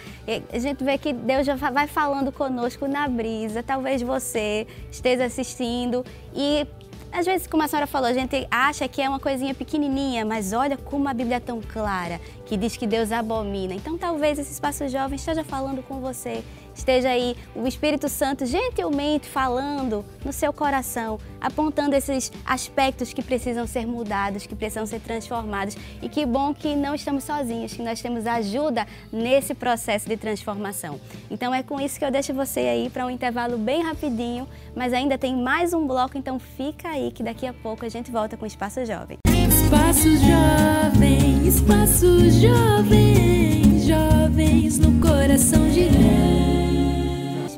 A 0.52 0.60
gente 0.60 0.84
vê 0.84 0.98
que 0.98 1.12
Deus 1.12 1.46
já 1.46 1.56
vai 1.56 1.88
falando 1.88 2.32
conosco 2.32 2.88
na 2.88 3.08
brisa. 3.08 3.62
Talvez 3.62 4.02
você 4.02 4.66
esteja 4.90 5.26
assistindo 5.26 6.06
e 6.34 6.66
às 7.12 7.26
vezes, 7.26 7.46
como 7.46 7.62
a 7.62 7.68
senhora 7.68 7.86
falou, 7.86 8.10
a 8.10 8.14
gente 8.14 8.48
acha 8.50 8.88
que 8.88 9.02
é 9.02 9.10
uma 9.10 9.20
coisinha 9.20 9.54
pequenininha, 9.54 10.26
mas 10.26 10.54
olha 10.54 10.78
como 10.78 11.10
a 11.10 11.14
Bíblia 11.14 11.38
é 11.38 11.40
tão 11.40 11.62
clara, 11.62 12.20
que 12.46 12.56
diz 12.56 12.78
que 12.78 12.88
Deus 12.88 13.12
abomina. 13.12 13.74
Então, 13.74 13.98
talvez 13.98 14.40
esse 14.40 14.52
espaço 14.52 14.88
jovem 14.88 15.16
esteja 15.16 15.44
falando 15.44 15.84
com 15.84 16.00
você 16.00 16.44
esteja 16.74 17.10
aí 17.10 17.36
o 17.56 17.68
Espírito 17.68 18.08
Santo 18.10 18.46
gentilmente 18.46 19.28
falando 19.28 20.06
no 20.24 20.32
seu 20.32 20.54
coração, 20.54 21.20
apontando 21.40 21.96
esses 21.96 22.32
aspectos 22.46 23.14
que 23.14 23.22
precisam 23.22 23.66
ser 23.68 23.86
mudados, 23.86 24.46
que 24.46 24.56
precisam 24.56 24.86
ser 24.86 25.00
transformados. 25.00 25.76
E 26.02 26.10
que 26.10 26.26
bom 26.26 26.54
que 26.54 26.76
não 26.76 26.96
estamos 26.96 27.24
sozinhos, 27.24 27.74
que 27.74 27.82
nós 27.82 28.02
temos 28.02 28.26
ajuda 28.26 28.88
nesse 29.12 29.54
processo 29.54 30.08
de 30.08 30.18
transformação. 30.18 31.00
Então 31.30 31.54
é 31.54 31.64
com 31.64 31.80
isso 31.80 31.98
que 31.98 32.06
eu 32.06 32.12
deixo 32.12 32.34
você 32.34 32.62
aí 32.62 32.90
para 32.90 33.06
um 33.06 33.10
intervalo 33.10 33.58
bem 33.58 33.84
rapidinho, 33.84 34.48
mas 34.76 34.94
ainda 34.94 35.18
tem 35.18 35.36
mais 35.36 35.74
um 35.74 35.86
bloco, 35.88 36.18
então 36.18 36.40
fica 36.40 36.90
aí 36.90 37.12
que 37.12 37.24
daqui 37.24 37.46
a 37.46 37.54
pouco 37.54 37.86
a 37.86 37.90
gente 37.90 38.12
volta 38.12 38.38
com 38.38 38.44
o 38.44 38.48
Espaço 38.48 38.86
Jovem. 38.86 39.18
Espaço 39.28 40.10
Jovem, 40.18 41.48
Espaço 41.48 42.30
Jovem, 42.30 43.80
jovens 43.80 44.80
no 44.80 45.00
coração 45.00 45.70
de 45.70 45.90
Deus. 45.90 46.61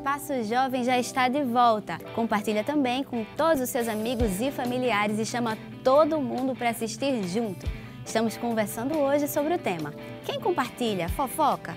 Espaço 0.03 0.43
Jovem 0.43 0.83
já 0.83 0.99
está 0.99 1.29
de 1.29 1.41
volta. 1.43 1.97
Compartilha 2.13 2.61
também 2.61 3.05
com 3.05 3.23
todos 3.37 3.61
os 3.61 3.69
seus 3.69 3.87
amigos 3.87 4.41
e 4.41 4.51
familiares 4.51 5.17
e 5.17 5.25
chama 5.25 5.57
todo 5.81 6.19
mundo 6.19 6.53
para 6.53 6.71
assistir 6.71 7.23
junto. 7.23 7.65
Estamos 8.05 8.35
conversando 8.35 8.97
hoje 8.97 9.29
sobre 9.29 9.53
o 9.53 9.57
tema 9.57 9.93
Quem 10.25 10.41
compartilha? 10.41 11.07
Fofoca? 11.07 11.73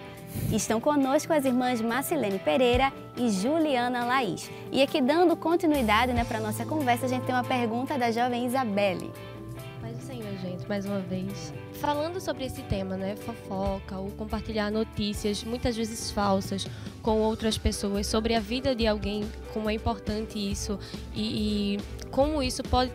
Estão 0.51 0.81
conosco 0.81 1.33
as 1.33 1.45
irmãs 1.45 1.81
Marcilene 1.81 2.41
Pereira 2.41 2.93
e 3.17 3.31
Juliana 3.31 4.05
Laís. 4.05 4.51
E 4.73 4.83
aqui 4.83 5.01
dando 5.01 5.37
continuidade 5.37 6.13
né, 6.13 6.25
para 6.25 6.39
a 6.39 6.43
nossa 6.43 6.67
conversa, 6.67 7.07
a 7.07 7.09
gente 7.09 7.27
tem 7.27 7.35
uma 7.35 7.45
pergunta 7.45 7.97
da 7.97 8.11
jovem 8.11 8.45
Isabelle. 8.45 9.13
Paz 9.81 9.99
do 9.99 10.03
Senhor, 10.03 10.37
gente, 10.43 10.69
mais 10.69 10.85
uma 10.85 10.99
vez. 10.99 11.55
Falando 11.81 12.21
sobre 12.21 12.45
esse 12.45 12.63
tema, 12.63 12.97
né, 12.97 13.17
fofoca, 13.17 13.99
ou 13.99 14.11
compartilhar 14.13 14.71
notícias, 14.71 15.45
muitas 15.45 15.77
vezes 15.77 16.11
falsas, 16.11 16.67
com 17.03 17.21
outras 17.21 17.57
pessoas 17.59 18.07
sobre 18.07 18.35
a 18.35 18.41
vida 18.41 18.75
de 18.75 18.87
alguém, 18.87 19.25
como 19.53 19.71
é 19.71 19.75
importante 19.75 20.39
isso 20.39 20.79
e, 21.15 21.77
e 21.77 21.81
como 22.11 22.43
isso 22.43 22.63
pode 22.65 22.91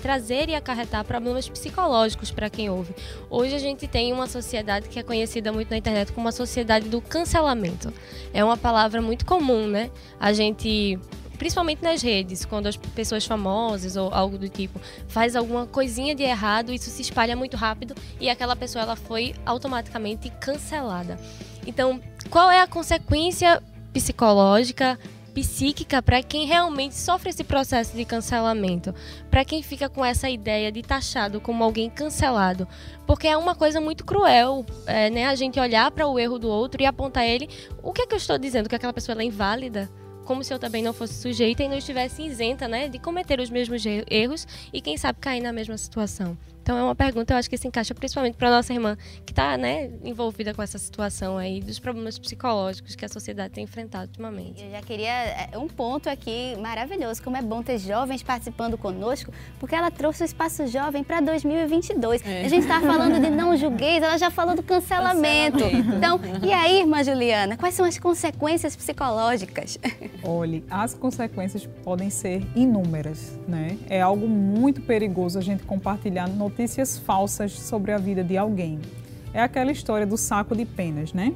trazer 0.00 0.48
e 0.48 0.54
acarretar 0.54 1.04
problemas 1.04 1.48
psicológicos 1.48 2.30
para 2.30 2.48
quem 2.48 2.70
ouve. 2.70 2.94
Hoje 3.28 3.54
a 3.54 3.58
gente 3.58 3.86
tem 3.88 4.12
uma 4.12 4.26
sociedade 4.26 4.88
que 4.88 4.98
é 4.98 5.02
conhecida 5.02 5.52
muito 5.52 5.70
na 5.70 5.76
internet 5.76 6.12
como 6.12 6.28
a 6.28 6.32
sociedade 6.32 6.88
do 6.88 7.00
cancelamento. 7.00 7.92
É 8.32 8.42
uma 8.44 8.56
palavra 8.56 9.02
muito 9.02 9.26
comum, 9.26 9.66
né? 9.66 9.90
A 10.18 10.32
gente 10.32 10.98
principalmente 11.42 11.82
nas 11.82 12.00
redes, 12.00 12.44
quando 12.44 12.68
as 12.68 12.76
pessoas 12.76 13.26
famosas 13.26 13.96
ou 13.96 14.14
algo 14.14 14.38
do 14.38 14.48
tipo 14.48 14.80
faz 15.08 15.34
alguma 15.34 15.66
coisinha 15.66 16.14
de 16.14 16.22
errado, 16.22 16.72
isso 16.72 16.88
se 16.88 17.02
espalha 17.02 17.34
muito 17.34 17.56
rápido 17.56 17.96
e 18.20 18.30
aquela 18.30 18.54
pessoa 18.54 18.84
ela 18.84 18.94
foi 18.94 19.34
automaticamente 19.44 20.30
cancelada. 20.38 21.18
Então, 21.66 22.00
qual 22.30 22.48
é 22.48 22.60
a 22.60 22.66
consequência 22.68 23.60
psicológica, 23.92 24.96
psíquica 25.34 26.00
para 26.00 26.22
quem 26.22 26.46
realmente 26.46 26.94
sofre 26.94 27.30
esse 27.30 27.42
processo 27.42 27.96
de 27.96 28.04
cancelamento, 28.04 28.94
para 29.28 29.44
quem 29.44 29.64
fica 29.64 29.88
com 29.88 30.04
essa 30.04 30.30
ideia 30.30 30.70
de 30.70 30.80
taxado 30.80 31.40
como 31.40 31.64
alguém 31.64 31.90
cancelado, 31.90 32.68
porque 33.04 33.26
é 33.26 33.36
uma 33.36 33.56
coisa 33.56 33.80
muito 33.80 34.04
cruel, 34.04 34.64
é, 34.86 35.10
né? 35.10 35.26
A 35.26 35.34
gente 35.34 35.58
olhar 35.58 35.90
para 35.90 36.06
o 36.06 36.20
erro 36.20 36.38
do 36.38 36.48
outro 36.48 36.80
e 36.80 36.86
apontar 36.86 37.26
ele, 37.26 37.48
o 37.82 37.92
que 37.92 38.02
é 38.02 38.06
que 38.06 38.14
eu 38.14 38.18
estou 38.18 38.38
dizendo 38.38 38.68
que 38.68 38.76
aquela 38.76 38.92
pessoa 38.92 39.20
é 39.20 39.24
inválida? 39.24 39.90
Como 40.24 40.42
se 40.44 40.52
eu 40.52 40.58
também 40.58 40.82
não 40.82 40.92
fosse 40.92 41.14
sujeita 41.14 41.62
e 41.62 41.68
não 41.68 41.78
estivesse 41.78 42.22
isenta, 42.22 42.68
né, 42.68 42.88
de 42.88 42.98
cometer 42.98 43.40
os 43.40 43.50
mesmos 43.50 43.82
erros 44.08 44.46
e 44.72 44.80
quem 44.80 44.96
sabe 44.96 45.18
cair 45.20 45.42
na 45.42 45.52
mesma 45.52 45.76
situação. 45.76 46.36
Então 46.62 46.78
é 46.78 46.82
uma 46.82 46.94
pergunta, 46.94 47.34
eu 47.34 47.38
acho 47.38 47.50
que 47.50 47.56
se 47.58 47.66
encaixa 47.66 47.94
principalmente 47.94 48.36
para 48.36 48.50
nossa 48.50 48.72
irmã 48.72 48.96
que 49.26 49.32
está 49.32 49.56
né, 49.56 49.90
envolvida 50.04 50.54
com 50.54 50.62
essa 50.62 50.78
situação 50.78 51.36
aí 51.36 51.60
dos 51.60 51.78
problemas 51.78 52.18
psicológicos 52.18 52.94
que 52.94 53.04
a 53.04 53.08
sociedade 53.08 53.52
tem 53.52 53.64
enfrentado 53.64 54.06
ultimamente. 54.06 54.64
Eu 54.64 54.70
já 54.70 54.80
queria 54.80 55.10
é, 55.10 55.58
um 55.58 55.66
ponto 55.66 56.08
aqui 56.08 56.56
maravilhoso, 56.60 57.22
como 57.22 57.36
é 57.36 57.42
bom 57.42 57.62
ter 57.62 57.78
jovens 57.78 58.22
participando 58.22 58.78
conosco, 58.78 59.32
porque 59.58 59.74
ela 59.74 59.90
trouxe 59.90 60.22
o 60.22 60.24
espaço 60.24 60.66
jovem 60.68 61.02
para 61.02 61.20
2022. 61.20 62.24
É. 62.24 62.44
A 62.44 62.48
gente 62.48 62.62
estava 62.62 62.86
falando 62.86 63.20
de 63.20 63.30
não 63.30 63.56
julgueis, 63.56 64.02
ela 64.02 64.16
já 64.16 64.30
falou 64.30 64.54
do 64.54 64.62
cancelamento. 64.62 65.58
cancelamento. 65.58 65.92
Então, 65.96 66.20
e 66.42 66.52
aí, 66.52 66.80
irmã 66.80 67.02
Juliana, 67.02 67.56
quais 67.56 67.74
são 67.74 67.84
as 67.84 67.98
consequências 67.98 68.74
psicológicas? 68.76 69.78
Olhe, 70.22 70.64
as 70.70 70.94
consequências 70.94 71.66
podem 71.82 72.10
ser 72.10 72.46
inúmeras, 72.54 73.38
né? 73.46 73.78
É 73.88 74.00
algo 74.00 74.28
muito 74.28 74.80
perigoso 74.80 75.38
a 75.38 75.42
gente 75.42 75.64
compartilhar 75.64 76.28
no 76.28 76.50
notícias 76.52 76.98
falsas 76.98 77.52
sobre 77.52 77.92
a 77.92 77.98
vida 77.98 78.22
de 78.22 78.36
alguém. 78.36 78.78
É 79.32 79.40
aquela 79.40 79.72
história 79.72 80.06
do 80.06 80.16
saco 80.16 80.54
de 80.54 80.66
penas, 80.66 81.12
né? 81.12 81.32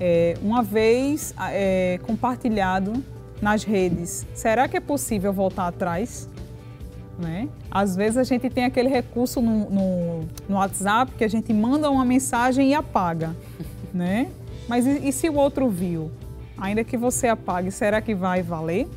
É, 0.00 0.36
uma 0.42 0.62
vez 0.62 1.34
é, 1.50 1.98
compartilhado 2.06 3.04
nas 3.40 3.64
redes, 3.64 4.24
será 4.34 4.68
que 4.68 4.76
é 4.76 4.80
possível 4.80 5.32
voltar 5.32 5.66
atrás? 5.66 6.28
Né? 7.18 7.48
Às 7.70 7.94
vezes 7.94 8.16
a 8.16 8.24
gente 8.24 8.48
tem 8.48 8.64
aquele 8.64 8.88
recurso 8.88 9.40
no, 9.40 9.68
no, 9.68 10.20
no 10.48 10.56
WhatsApp 10.56 11.12
que 11.12 11.24
a 11.24 11.28
gente 11.28 11.52
manda 11.52 11.90
uma 11.90 12.04
mensagem 12.04 12.70
e 12.70 12.74
apaga, 12.74 13.36
né? 13.92 14.28
Mas 14.68 14.86
e, 14.86 15.08
e 15.08 15.12
se 15.12 15.28
o 15.28 15.34
outro 15.34 15.68
viu? 15.68 16.10
Ainda 16.56 16.82
que 16.84 16.96
você 16.96 17.28
apague, 17.28 17.70
será 17.70 18.00
que 18.00 18.14
vai 18.14 18.42
valer? 18.42 18.88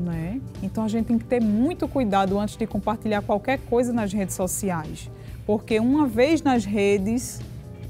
Né? 0.00 0.40
Então 0.62 0.84
a 0.84 0.88
gente 0.88 1.06
tem 1.06 1.18
que 1.18 1.26
ter 1.26 1.42
muito 1.42 1.86
cuidado 1.86 2.38
antes 2.38 2.56
de 2.56 2.66
compartilhar 2.66 3.20
qualquer 3.20 3.58
coisa 3.58 3.92
nas 3.92 4.12
redes 4.12 4.34
sociais, 4.34 5.10
porque 5.46 5.78
uma 5.78 6.06
vez 6.06 6.40
nas 6.42 6.64
redes, 6.64 7.38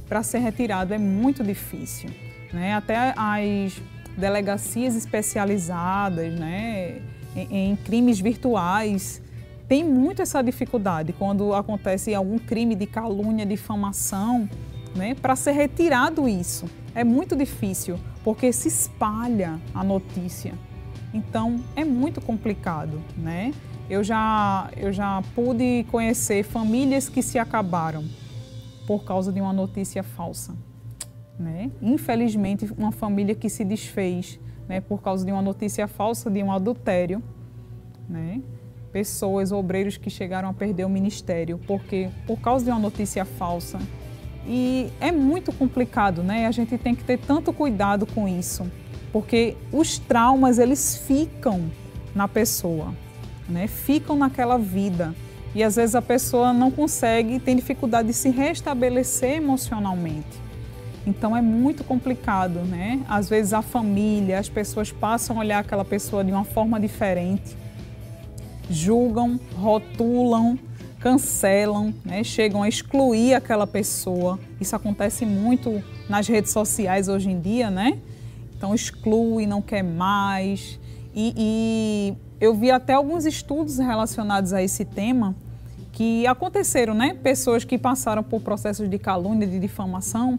para 0.08 0.22
ser 0.24 0.38
retirado 0.38 0.92
é 0.92 0.98
muito 0.98 1.44
difícil. 1.44 2.10
Né? 2.52 2.74
Até 2.74 3.14
as 3.16 3.80
delegacias 4.16 4.96
especializadas 4.96 6.34
né, 6.34 7.00
em, 7.36 7.76
crimes 7.76 8.18
virtuais 8.18 9.22
tem 9.68 9.84
muito 9.84 10.20
essa 10.20 10.42
dificuldade 10.42 11.12
quando 11.12 11.54
acontece 11.54 12.12
algum 12.12 12.40
crime 12.40 12.74
de 12.74 12.86
calúnia, 12.86 13.46
difamação, 13.46 14.48
né, 14.96 15.14
para 15.14 15.36
ser 15.36 15.52
retirado 15.52 16.28
isso. 16.28 16.66
É 16.92 17.04
muito 17.04 17.36
difícil, 17.36 17.96
porque 18.24 18.52
se 18.52 18.66
espalha 18.66 19.60
a 19.72 19.84
notícia. 19.84 20.54
Então 21.12 21.60
é 21.74 21.84
muito 21.84 22.20
complicado, 22.20 23.00
né? 23.16 23.52
Eu 23.88 24.04
já, 24.04 24.70
eu 24.76 24.92
já 24.92 25.22
pude 25.34 25.84
conhecer 25.90 26.44
famílias 26.44 27.08
que 27.08 27.22
se 27.22 27.38
acabaram 27.38 28.04
por 28.86 29.04
causa 29.04 29.32
de 29.32 29.40
uma 29.40 29.52
notícia 29.52 30.02
falsa. 30.04 30.54
Né? 31.36 31.72
Infelizmente, 31.82 32.72
uma 32.78 32.92
família 32.92 33.34
que 33.34 33.48
se 33.48 33.64
desfez 33.64 34.38
né, 34.68 34.80
por 34.80 35.02
causa 35.02 35.24
de 35.24 35.32
uma 35.32 35.42
notícia 35.42 35.88
falsa 35.88 36.30
de 36.30 36.40
um 36.40 36.52
adultério. 36.52 37.20
Né? 38.08 38.40
Pessoas, 38.92 39.50
obreiros 39.50 39.96
que 39.96 40.08
chegaram 40.08 40.48
a 40.48 40.52
perder 40.52 40.84
o 40.84 40.88
ministério 40.88 41.58
porque 41.66 42.10
por 42.28 42.38
causa 42.40 42.64
de 42.64 42.70
uma 42.70 42.80
notícia 42.80 43.24
falsa. 43.24 43.80
E 44.46 44.88
é 45.00 45.10
muito 45.10 45.52
complicado, 45.52 46.22
né? 46.22 46.46
A 46.46 46.50
gente 46.50 46.78
tem 46.78 46.94
que 46.94 47.04
ter 47.04 47.18
tanto 47.18 47.52
cuidado 47.52 48.06
com 48.06 48.26
isso 48.26 48.64
porque 49.12 49.56
os 49.72 49.98
traumas 49.98 50.58
eles 50.58 50.96
ficam 50.96 51.70
na 52.14 52.28
pessoa, 52.28 52.94
né? 53.48 53.66
Ficam 53.66 54.16
naquela 54.16 54.58
vida 54.58 55.14
e 55.54 55.62
às 55.62 55.76
vezes 55.76 55.94
a 55.94 56.02
pessoa 56.02 56.52
não 56.52 56.70
consegue, 56.70 57.38
tem 57.38 57.56
dificuldade 57.56 58.08
de 58.08 58.14
se 58.14 58.30
restabelecer 58.30 59.36
emocionalmente. 59.36 60.38
Então 61.06 61.36
é 61.36 61.42
muito 61.42 61.82
complicado, 61.82 62.60
né? 62.60 63.00
Às 63.08 63.28
vezes 63.28 63.52
a 63.52 63.62
família, 63.62 64.38
as 64.38 64.48
pessoas 64.48 64.92
passam 64.92 65.36
a 65.36 65.40
olhar 65.40 65.58
aquela 65.58 65.84
pessoa 65.84 66.22
de 66.22 66.30
uma 66.30 66.44
forma 66.44 66.78
diferente, 66.78 67.56
julgam, 68.68 69.40
rotulam, 69.56 70.58
cancelam, 71.00 71.94
né? 72.04 72.22
chegam 72.22 72.62
a 72.62 72.68
excluir 72.68 73.34
aquela 73.34 73.66
pessoa. 73.66 74.38
Isso 74.60 74.76
acontece 74.76 75.24
muito 75.24 75.82
nas 76.08 76.28
redes 76.28 76.52
sociais 76.52 77.08
hoje 77.08 77.30
em 77.30 77.40
dia, 77.40 77.70
né? 77.70 77.98
Então 78.60 78.74
exclui, 78.74 79.46
não 79.46 79.62
quer 79.62 79.82
mais. 79.82 80.78
E, 81.14 81.32
e 81.34 82.14
eu 82.38 82.54
vi 82.54 82.70
até 82.70 82.92
alguns 82.92 83.24
estudos 83.24 83.78
relacionados 83.78 84.52
a 84.52 84.62
esse 84.62 84.84
tema 84.84 85.34
que 85.94 86.26
aconteceram, 86.26 86.92
né? 86.92 87.14
Pessoas 87.14 87.64
que 87.64 87.78
passaram 87.78 88.22
por 88.22 88.42
processos 88.42 88.86
de 88.86 88.98
calúnia, 88.98 89.46
de 89.46 89.58
difamação 89.58 90.38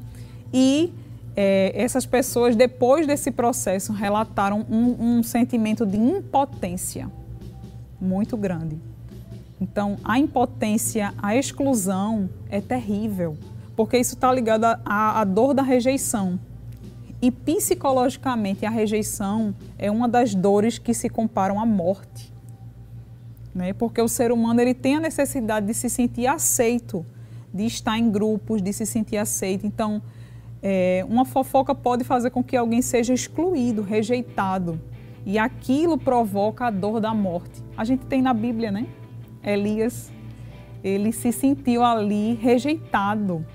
e 0.54 0.94
é, 1.36 1.72
essas 1.74 2.06
pessoas, 2.06 2.56
depois 2.56 3.08
desse 3.08 3.32
processo, 3.32 3.92
relataram 3.92 4.68
um, 4.70 5.18
um, 5.18 5.24
sentimento 5.24 5.84
de 5.84 5.98
impotência 5.98 7.10
muito 8.00 8.38
grande. 8.38 8.78
Então, 9.60 9.98
a 10.04 10.20
impotência, 10.20 11.12
a 11.18 11.36
exclusão 11.36 12.30
é 12.52 12.62
terrível, 12.62 13.36
porque 13.76 13.98
isso 13.98 14.14
está 14.14 14.32
ligado 14.32 14.66
à 14.86 15.24
dor 15.24 15.56
da 15.56 15.64
rejeição. 15.64 16.40
E 17.22 17.30
psicologicamente, 17.30 18.66
a 18.66 18.70
rejeição 18.70 19.54
é 19.78 19.92
uma 19.92 20.10
das 20.10 20.34
dores 20.34 20.80
que 20.80 20.94
se 20.94 21.08
comparam 21.08 21.62
à 21.62 21.66
morte. 21.66 22.34
Né? 23.54 23.74
Porque 23.74 24.02
o 24.02 24.08
ser 24.08 24.32
humano 24.32 24.60
ele 24.60 24.74
tem 24.74 24.96
a 24.96 25.00
necessidade 25.00 25.68
de 25.68 25.74
se 25.74 25.88
sentir 25.88 26.26
aceito, 26.26 27.06
de 27.54 27.66
estar 27.66 27.98
em 28.00 28.10
grupos, 28.10 28.62
de 28.62 28.74
se 28.74 28.88
sentir 28.88 29.18
aceito. 29.18 29.68
Então, 29.68 30.02
é, 30.64 31.06
uma 31.08 31.24
fofoca 31.24 31.76
pode 31.76 32.04
fazer 32.04 32.32
com 32.32 32.44
que 32.44 32.58
alguém 32.58 32.82
seja 32.82 33.14
excluído, 33.14 33.84
rejeitado. 33.84 34.82
E 35.24 35.38
aquilo 35.38 36.00
provoca 36.00 36.66
a 36.66 36.72
dor 36.72 37.00
da 37.00 37.14
morte. 37.14 37.64
A 37.78 37.84
gente 37.84 38.04
tem 38.08 38.20
na 38.20 38.34
Bíblia, 38.34 38.72
né? 38.72 38.88
Elias, 39.44 40.12
ele 40.84 41.12
se 41.12 41.32
sentiu 41.32 41.84
ali 41.84 42.34
rejeitado 42.34 43.46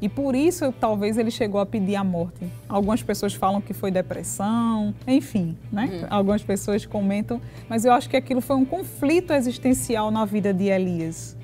e 0.00 0.08
por 0.08 0.34
isso, 0.34 0.72
talvez 0.80 1.18
ele 1.18 1.30
chegou 1.30 1.60
a 1.60 1.66
pedir 1.66 1.96
a 1.96 2.04
morte. 2.04 2.46
Algumas 2.68 3.02
pessoas 3.02 3.34
falam 3.34 3.60
que 3.60 3.74
foi 3.74 3.90
depressão, 3.90 4.94
enfim, 5.06 5.56
né? 5.72 5.88
Uhum. 5.92 6.06
Algumas 6.08 6.42
pessoas 6.42 6.86
comentam, 6.86 7.40
mas 7.68 7.84
eu 7.84 7.92
acho 7.92 8.08
que 8.08 8.16
aquilo 8.16 8.40
foi 8.40 8.56
um 8.56 8.64
conflito 8.64 9.32
existencial 9.32 10.10
na 10.10 10.24
vida 10.24 10.54
de 10.54 10.64
Elias, 10.64 11.36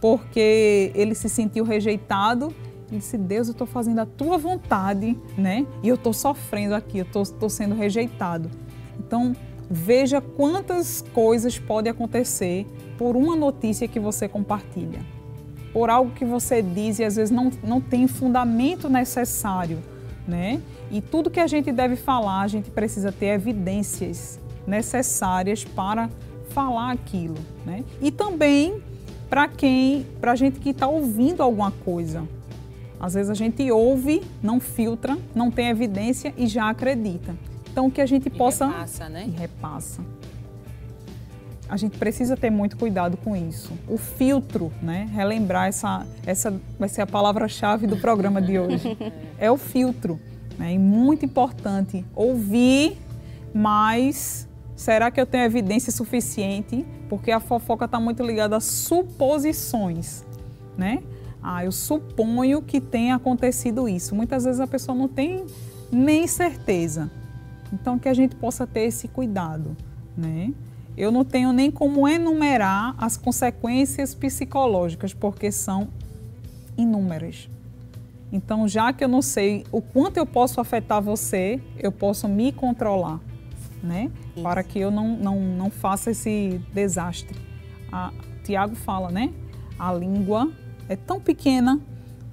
porque 0.00 0.92
ele 0.94 1.14
se 1.14 1.28
sentiu 1.28 1.64
rejeitado 1.64 2.54
e 2.92 2.98
disse: 2.98 3.18
Deus, 3.18 3.48
eu 3.48 3.52
estou 3.52 3.66
fazendo 3.66 3.98
a 3.98 4.06
tua 4.06 4.38
vontade, 4.38 5.16
né? 5.36 5.66
E 5.82 5.88
eu 5.88 5.96
estou 5.96 6.12
sofrendo 6.12 6.74
aqui, 6.74 6.98
eu 6.98 7.22
estou 7.22 7.48
sendo 7.48 7.74
rejeitado. 7.74 8.50
Então, 8.98 9.34
veja 9.68 10.20
quantas 10.20 11.02
coisas 11.12 11.58
podem 11.58 11.90
acontecer 11.90 12.66
por 12.96 13.16
uma 13.16 13.34
notícia 13.34 13.88
que 13.88 13.98
você 13.98 14.28
compartilha, 14.28 15.00
por 15.76 15.90
algo 15.90 16.10
que 16.12 16.24
você 16.24 16.62
diz 16.62 16.98
e 17.00 17.04
às 17.04 17.16
vezes 17.16 17.30
não, 17.30 17.52
não 17.62 17.82
tem 17.82 18.08
fundamento 18.08 18.88
necessário, 18.88 19.78
né? 20.26 20.58
E 20.90 21.02
tudo 21.02 21.28
que 21.28 21.38
a 21.38 21.46
gente 21.46 21.70
deve 21.70 21.96
falar, 21.96 22.40
a 22.40 22.48
gente 22.48 22.70
precisa 22.70 23.12
ter 23.12 23.26
evidências 23.26 24.40
necessárias 24.66 25.64
para 25.64 26.08
falar 26.48 26.92
aquilo, 26.92 27.36
né? 27.66 27.84
E 28.00 28.10
também 28.10 28.82
para 29.28 29.48
quem, 29.48 30.06
para 30.18 30.32
a 30.32 30.34
gente 30.34 30.60
que 30.60 30.70
está 30.70 30.88
ouvindo 30.88 31.42
alguma 31.42 31.70
coisa. 31.70 32.26
Às 32.98 33.12
vezes 33.12 33.28
a 33.28 33.34
gente 33.34 33.70
ouve, 33.70 34.22
não 34.42 34.58
filtra, 34.58 35.14
não 35.34 35.50
tem 35.50 35.68
evidência 35.68 36.32
e 36.38 36.46
já 36.46 36.70
acredita. 36.70 37.36
Então 37.70 37.90
que 37.90 38.00
a 38.00 38.06
gente 38.06 38.28
E 38.28 38.30
possa 38.30 38.66
repassa, 38.66 39.10
né? 39.10 39.26
e 39.28 39.30
repassa. 39.38 40.00
A 41.68 41.76
gente 41.76 41.98
precisa 41.98 42.36
ter 42.36 42.50
muito 42.50 42.76
cuidado 42.76 43.16
com 43.16 43.34
isso. 43.34 43.72
O 43.88 43.96
filtro, 43.96 44.72
né? 44.80 45.08
Relembrar 45.12 45.68
essa, 45.68 46.06
essa 46.24 46.54
vai 46.78 46.88
ser 46.88 47.02
a 47.02 47.06
palavra-chave 47.06 47.86
do 47.86 47.96
programa 47.96 48.40
de 48.40 48.58
hoje. 48.58 48.96
É 49.38 49.50
o 49.50 49.58
filtro, 49.58 50.18
né? 50.58 50.72
E 50.72 50.78
muito 50.78 51.26
importante 51.26 52.02
ouvir, 52.14 52.96
mas 53.52 54.48
será 54.74 55.10
que 55.10 55.20
eu 55.20 55.26
tenho 55.26 55.44
evidência 55.44 55.92
suficiente? 55.92 56.86
Porque 57.06 57.30
a 57.30 57.38
fofoca 57.38 57.84
está 57.84 58.00
muito 58.00 58.22
ligada 58.22 58.56
a 58.56 58.60
suposições, 58.60 60.24
né? 60.76 61.02
Ah, 61.42 61.64
eu 61.64 61.70
suponho 61.70 62.62
que 62.62 62.80
tenha 62.80 63.14
acontecido 63.16 63.86
isso. 63.86 64.14
Muitas 64.14 64.44
vezes 64.44 64.58
a 64.58 64.66
pessoa 64.66 64.96
não 64.96 65.06
tem 65.06 65.44
nem 65.92 66.26
certeza. 66.26 67.10
Então 67.72 67.98
que 67.98 68.08
a 68.08 68.14
gente 68.14 68.34
possa 68.36 68.66
ter 68.66 68.84
esse 68.84 69.06
cuidado, 69.06 69.76
né? 70.16 70.52
Eu 70.96 71.12
não 71.12 71.24
tenho 71.24 71.52
nem 71.52 71.70
como 71.70 72.08
enumerar 72.08 72.94
as 72.98 73.16
consequências 73.16 74.14
psicológicas, 74.14 75.12
porque 75.12 75.52
são 75.52 75.88
inúmeras. 76.76 77.48
Então, 78.32 78.66
já 78.66 78.92
que 78.92 79.04
eu 79.04 79.08
não 79.08 79.22
sei 79.22 79.64
o 79.70 79.80
quanto 79.80 80.16
eu 80.16 80.26
posso 80.26 80.60
afetar 80.60 81.00
você, 81.00 81.60
eu 81.78 81.92
posso 81.92 82.26
me 82.28 82.50
controlar, 82.50 83.20
né? 83.82 84.10
Isso. 84.34 84.42
Para 84.42 84.62
que 84.62 84.78
eu 84.78 84.90
não, 84.90 85.16
não, 85.16 85.40
não 85.40 85.70
faça 85.70 86.10
esse 86.10 86.60
desastre. 86.72 87.38
A, 87.92 88.12
Tiago 88.42 88.74
fala, 88.74 89.10
né? 89.10 89.32
A 89.78 89.92
língua 89.92 90.50
é 90.88 90.96
tão 90.96 91.20
pequena, 91.20 91.80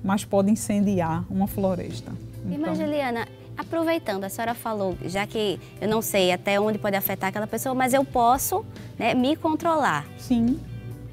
mas 0.04 0.26
pode 0.26 0.52
incendiar 0.52 1.26
uma 1.30 1.48
floresta. 1.48 2.12
Então, 2.46 2.76
Juliana, 2.76 3.28
aproveitando, 3.58 4.24
a 4.24 4.30
senhora 4.30 4.54
falou, 4.54 4.98
já 5.06 5.26
que 5.28 5.60
eu 5.80 5.88
não 5.88 6.02
sei 6.02 6.32
até 6.32 6.60
onde 6.60 6.78
pode 6.78 6.96
afetar 6.96 7.30
aquela 7.30 7.48
pessoa, 7.48 7.76
mas 7.76 7.94
eu 7.94 8.04
posso 8.04 8.66
né, 8.98 9.14
me 9.14 9.36
controlar. 9.36 10.06
sim, 10.18 10.60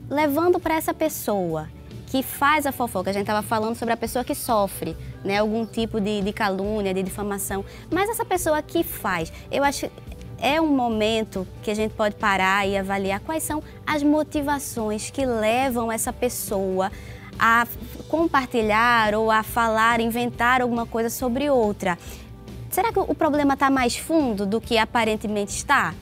levando 0.09 0.59
para 0.59 0.75
essa 0.75 0.93
pessoa 0.93 1.69
que 2.07 2.23
faz 2.23 2.67
a 2.67 2.73
fofoca, 2.73 3.11
a 3.11 3.13
gente 3.13 3.23
estava 3.23 3.47
falando 3.47 3.77
sobre 3.77 3.95
a 3.95 3.97
pessoa 3.97 4.25
que 4.25 4.35
sofre 4.35 4.97
né, 5.25 5.39
algum 5.39 5.65
tipo 5.65 6.01
de, 6.01 6.21
de 6.21 6.33
calúnia, 6.33 6.93
de 6.93 7.03
difamação, 7.03 7.65
mas 7.91 8.11
essa 8.11 8.25
pessoa 8.25 8.61
que 8.61 8.83
faz, 8.83 9.33
eu 9.51 9.63
acho 9.63 9.89
é 10.43 10.61
um 10.61 10.75
momento 10.75 11.47
que 11.63 11.71
a 11.71 11.75
gente 11.75 11.93
pode 11.95 12.17
parar 12.17 12.67
e 12.67 12.77
avaliar 12.77 13.21
quais 13.21 13.43
são 13.43 13.63
as 13.87 14.03
motivações 14.03 15.11
que 15.11 15.25
levam 15.25 15.93
essa 15.93 16.13
pessoa 16.13 16.91
a 17.39 17.67
compartilhar 18.09 19.15
ou 19.15 19.31
a 19.31 19.43
falar, 19.43 20.01
inventar 20.01 20.61
alguma 20.61 20.87
coisa 20.87 21.09
sobre 21.09 21.49
outra. 21.49 21.99
Será 22.81 22.95
que 22.95 22.99
o 22.99 23.15
problema 23.15 23.53
está 23.53 23.69
mais 23.69 23.95
fundo 23.95 24.47
do 24.47 24.59
que 24.59 24.79
aparentemente 24.79 25.51
está? 25.51 25.95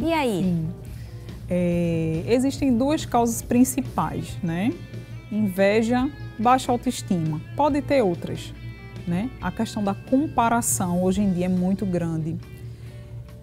E 0.00 0.10
aí? 0.10 0.42
Sim. 0.42 0.68
É, 1.50 2.24
existem 2.28 2.74
duas 2.74 3.04
causas 3.04 3.42
principais, 3.42 4.38
né? 4.42 4.72
Inveja, 5.30 6.08
baixa 6.38 6.72
autoestima. 6.72 7.42
Pode 7.54 7.82
ter 7.82 8.00
outras, 8.00 8.54
né? 9.06 9.28
A 9.38 9.52
questão 9.52 9.84
da 9.84 9.92
comparação 9.92 11.02
hoje 11.02 11.20
em 11.20 11.30
dia 11.30 11.44
é 11.44 11.48
muito 11.50 11.84
grande. 11.84 12.38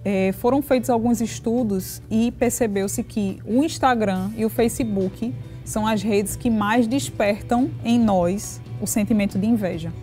É, 0.04 0.32
foram 0.32 0.60
feitos 0.64 0.90
alguns 0.90 1.22
estudos 1.22 2.02
e 2.10 2.32
percebeu-se 2.32 3.04
que 3.04 3.40
o 3.46 3.64
Instagram 3.64 4.32
e 4.36 4.44
o 4.44 4.50
Facebook 4.50 5.36
são 5.64 5.86
as 5.86 6.02
redes 6.02 6.36
que 6.36 6.50
mais 6.50 6.88
despertam 6.88 7.70
em 7.86 8.00
nós 8.00 8.60
o 8.82 8.88
sentimento 8.88 9.38
de 9.38 9.46
inveja, 9.46 9.94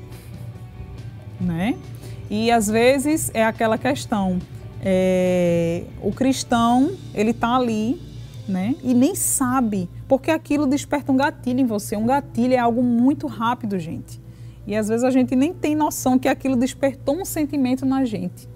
né? 1.41 1.77
E 2.37 2.51
às 2.51 2.67
vezes 2.67 3.31
é 3.33 3.45
aquela 3.45 3.79
questão, 3.79 4.41
é, 4.83 5.85
o 6.03 6.11
cristão 6.11 6.91
ele 7.15 7.31
está 7.31 7.55
ali, 7.55 8.03
né? 8.49 8.75
E 8.83 8.93
nem 8.93 9.15
sabe, 9.15 9.89
porque 10.09 10.33
aquilo 10.33 10.67
desperta 10.67 11.13
um 11.13 11.17
gatilho 11.17 11.61
em 11.61 11.65
você. 11.65 11.97
Um 11.97 12.05
gatilho 12.05 12.53
é 12.53 12.59
algo 12.59 12.83
muito 12.83 13.29
rápido, 13.29 13.79
gente. 13.79 14.21
E 14.67 14.75
às 14.75 14.89
vezes 14.89 15.05
a 15.05 15.11
gente 15.11 15.37
nem 15.37 15.55
tem 15.55 15.77
noção 15.77 16.19
que 16.19 16.27
aquilo 16.27 16.57
despertou 16.57 17.21
um 17.21 17.25
sentimento 17.25 17.87
na 17.87 18.05
gente. 18.05 18.49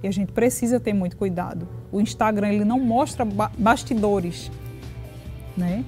E 0.00 0.06
a 0.06 0.12
gente 0.12 0.30
precisa 0.30 0.78
ter 0.78 0.92
muito 0.92 1.16
cuidado. 1.16 1.66
O 1.90 2.00
Instagram 2.00 2.50
ele 2.50 2.64
não 2.64 2.78
mostra 2.78 3.24
ba- 3.24 3.50
bastidores, 3.58 4.48
né? 5.56 5.84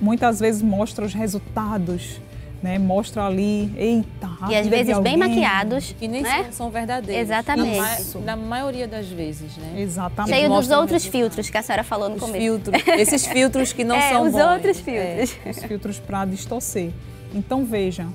Muitas 0.00 0.40
vezes 0.40 0.62
mostra 0.62 1.04
os 1.04 1.14
resultados, 1.14 2.20
né? 2.62 2.78
Mostra 2.78 3.24
ali, 3.24 3.72
eita, 3.76 4.28
E 4.50 4.56
às 4.56 4.66
vezes 4.66 4.98
bem 4.98 5.16
maquiados, 5.16 5.94
Que 5.98 6.08
nem 6.08 6.22
né? 6.22 6.44
são, 6.44 6.52
são 6.52 6.70
verdadeiros. 6.70 7.22
Exatamente. 7.22 7.76
Na, 7.76 7.84
ma- 7.84 8.20
na 8.24 8.36
maioria 8.36 8.88
das 8.88 9.06
vezes, 9.08 9.56
né? 9.56 9.74
Exatamente. 9.80 10.34
Cheio 10.36 10.48
dos 10.48 10.70
outros 10.70 11.04
filtros 11.04 11.48
que 11.50 11.56
a 11.56 11.62
senhora 11.62 11.84
falou 11.84 12.08
no 12.08 12.16
Os 12.16 12.20
começo. 12.20 12.38
filtros. 12.40 12.82
Esses 12.98 13.26
filtros 13.26 13.72
que 13.72 13.84
não 13.84 13.94
é, 13.96 14.10
são 14.12 14.22
os 14.26 14.32
bons. 14.32 14.42
outros 14.42 14.78
É. 14.88 15.24
filtros. 15.26 15.56
os 15.56 15.64
filtros 15.64 15.98
para 16.00 16.24
distorcer. 16.24 16.90
Então 17.34 17.64
veja, 17.64 18.06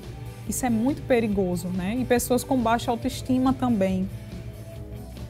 isso 0.48 0.66
é 0.66 0.70
muito 0.70 1.00
perigoso, 1.02 1.68
né? 1.68 1.96
E 1.98 2.04
pessoas 2.04 2.44
com 2.44 2.56
baixa 2.58 2.90
autoestima 2.90 3.52
também. 3.52 4.08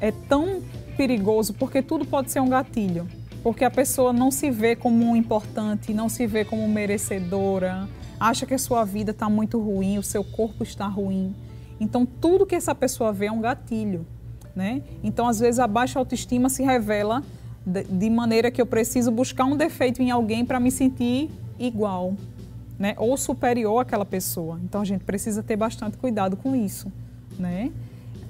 É 0.01 0.11
tão 0.29 0.61
perigoso 0.97 1.53
porque 1.55 1.81
tudo 1.83 2.05
pode 2.05 2.31
ser 2.31 2.41
um 2.41 2.49
gatilho. 2.49 3.07
Porque 3.43 3.62
a 3.65 3.71
pessoa 3.71 4.11
não 4.12 4.31
se 4.31 4.51
vê 4.51 4.75
como 4.75 5.15
importante, 5.15 5.93
não 5.93 6.09
se 6.09 6.27
vê 6.27 6.45
como 6.47 6.67
merecedora, 6.67 7.87
acha 8.19 8.47
que 8.47 8.55
a 8.55 8.59
sua 8.59 8.85
vida 8.85 9.11
está 9.11 9.29
muito 9.29 9.59
ruim, 9.61 9.99
o 9.99 10.03
seu 10.03 10.25
corpo 10.25 10.62
está 10.62 10.87
ruim. 10.87 11.35
Então 11.79 12.07
tudo 12.07 12.47
que 12.47 12.55
essa 12.55 12.75
pessoa 12.75 13.12
vê 13.12 13.27
é 13.27 13.33
um 13.33 13.41
gatilho, 13.41 14.07
né? 14.55 14.83
Então 15.03 15.27
às 15.29 15.41
vezes 15.41 15.59
a 15.59 15.67
baixa 15.67 15.99
autoestima 15.99 16.49
se 16.49 16.62
revela 16.62 17.23
de, 17.67 18.11
maneira 18.11 18.51
que 18.51 18.61
eu 18.61 18.67
preciso 18.67 19.11
buscar 19.11 19.45
um 19.45 19.57
defeito 19.57 20.03
em 20.03 20.11
alguém 20.11 20.45
para 20.45 20.61
me 20.61 20.71
sentir 20.71 21.31
igual, 21.59 22.15
né? 22.79 22.95
Ou 22.99 23.17
superior 23.17 23.81
àquela 23.81 24.05
pessoa. 24.05 24.61
Então 24.62 24.81
a 24.81 24.85
gente 24.85 25.05
precisa 25.05 25.43
ter 25.43 25.57
bastante 25.57 25.97
cuidado 25.97 26.37
com 26.37 26.55
isso, 26.55 26.93
né? 27.39 27.73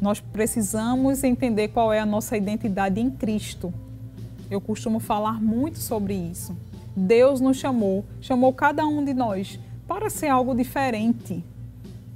Nós 0.00 0.20
precisamos 0.20 1.24
entender 1.24 1.68
qual 1.68 1.92
é 1.92 1.98
a 1.98 2.06
nossa 2.06 2.36
identidade 2.36 3.00
em 3.00 3.10
Cristo. 3.10 3.72
Eu 4.50 4.60
costumo 4.60 5.00
falar 5.00 5.40
muito 5.40 5.78
sobre 5.78 6.14
isso. 6.14 6.56
Deus 6.96 7.40
nos 7.40 7.56
chamou, 7.56 8.04
chamou 8.20 8.52
cada 8.52 8.86
um 8.86 9.04
de 9.04 9.14
nós 9.14 9.58
para 9.86 10.10
ser 10.10 10.28
algo 10.28 10.54
diferente, 10.54 11.44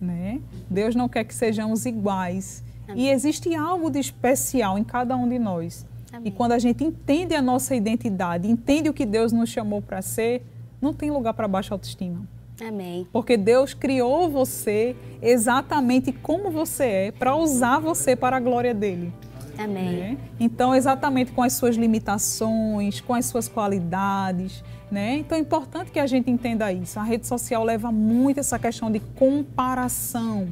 né? 0.00 0.40
Deus 0.68 0.94
não 0.94 1.08
quer 1.08 1.24
que 1.24 1.34
sejamos 1.34 1.86
iguais. 1.86 2.62
E 2.94 3.10
existe 3.10 3.54
algo 3.54 3.90
de 3.90 3.98
especial 3.98 4.78
em 4.78 4.84
cada 4.84 5.14
um 5.16 5.28
de 5.28 5.38
nós. 5.38 5.86
Amém. 6.10 6.28
E 6.28 6.30
quando 6.30 6.52
a 6.52 6.58
gente 6.58 6.82
entende 6.82 7.34
a 7.34 7.42
nossa 7.42 7.74
identidade, 7.74 8.50
entende 8.50 8.88
o 8.88 8.94
que 8.94 9.04
Deus 9.04 9.30
nos 9.30 9.50
chamou 9.50 9.82
para 9.82 10.00
ser, 10.00 10.42
não 10.80 10.94
tem 10.94 11.10
lugar 11.10 11.34
para 11.34 11.46
baixa 11.46 11.74
autoestima. 11.74 12.26
Amém. 12.60 13.06
Porque 13.12 13.36
Deus 13.36 13.74
criou 13.74 14.28
você 14.28 14.96
exatamente 15.22 16.12
como 16.12 16.50
você 16.50 16.84
é, 16.84 17.12
para 17.12 17.36
usar 17.36 17.78
você 17.78 18.16
para 18.16 18.36
a 18.36 18.40
glória 18.40 18.74
dele. 18.74 19.12
Amém. 19.56 19.96
né? 19.96 20.18
Então, 20.38 20.74
exatamente 20.74 21.32
com 21.32 21.42
as 21.42 21.52
suas 21.52 21.76
limitações, 21.76 23.00
com 23.00 23.12
as 23.12 23.26
suas 23.26 23.48
qualidades, 23.48 24.62
né? 24.90 25.16
Então 25.16 25.36
é 25.36 25.40
importante 25.40 25.90
que 25.90 25.98
a 25.98 26.06
gente 26.06 26.30
entenda 26.30 26.72
isso. 26.72 26.98
A 26.98 27.02
rede 27.02 27.26
social 27.26 27.64
leva 27.64 27.92
muito 27.92 28.40
essa 28.40 28.58
questão 28.58 28.90
de 28.90 29.00
comparação, 29.00 30.48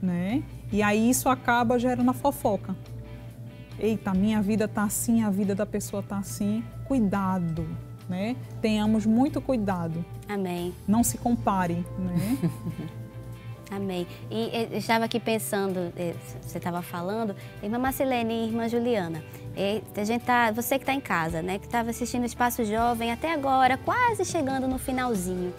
né? 0.00 0.42
E 0.72 0.82
aí 0.82 1.10
isso 1.10 1.28
acaba 1.28 1.78
gerando 1.78 2.10
a 2.10 2.14
fofoca. 2.14 2.74
Eita, 3.78 4.12
minha 4.14 4.40
vida 4.40 4.68
tá 4.68 4.84
assim, 4.84 5.22
a 5.22 5.30
vida 5.30 5.54
da 5.54 5.66
pessoa 5.66 6.02
tá 6.02 6.18
assim. 6.18 6.62
Cuidado, 6.86 7.66
né? 8.08 8.36
Tenhamos 8.60 9.06
muito 9.06 9.40
cuidado. 9.40 10.04
Amém. 10.28 10.74
Não 10.86 11.02
se 11.02 11.18
compare, 11.18 11.84
né? 11.98 12.38
Amém. 13.70 14.06
E 14.30 14.68
eu 14.70 14.78
estava 14.78 15.06
aqui 15.06 15.18
pensando, 15.18 15.92
eh, 15.96 16.14
você 16.42 16.58
estava 16.58 16.82
falando, 16.82 17.34
irmã 17.62 17.78
Marcelene 17.78 18.34
e 18.34 18.46
irmã 18.48 18.68
Juliana. 18.68 19.24
Eh, 19.56 19.80
a 19.96 20.04
gente 20.04 20.24
tá, 20.24 20.50
você 20.50 20.78
que 20.78 20.82
está 20.82 20.94
em 20.94 21.00
casa, 21.00 21.42
né, 21.42 21.58
que 21.58 21.66
estava 21.66 21.90
assistindo 21.90 22.22
o 22.22 22.26
Espaço 22.26 22.64
Jovem 22.64 23.10
até 23.10 23.32
agora, 23.32 23.76
quase 23.76 24.24
chegando 24.24 24.66
no 24.66 24.78
finalzinho. 24.78 25.52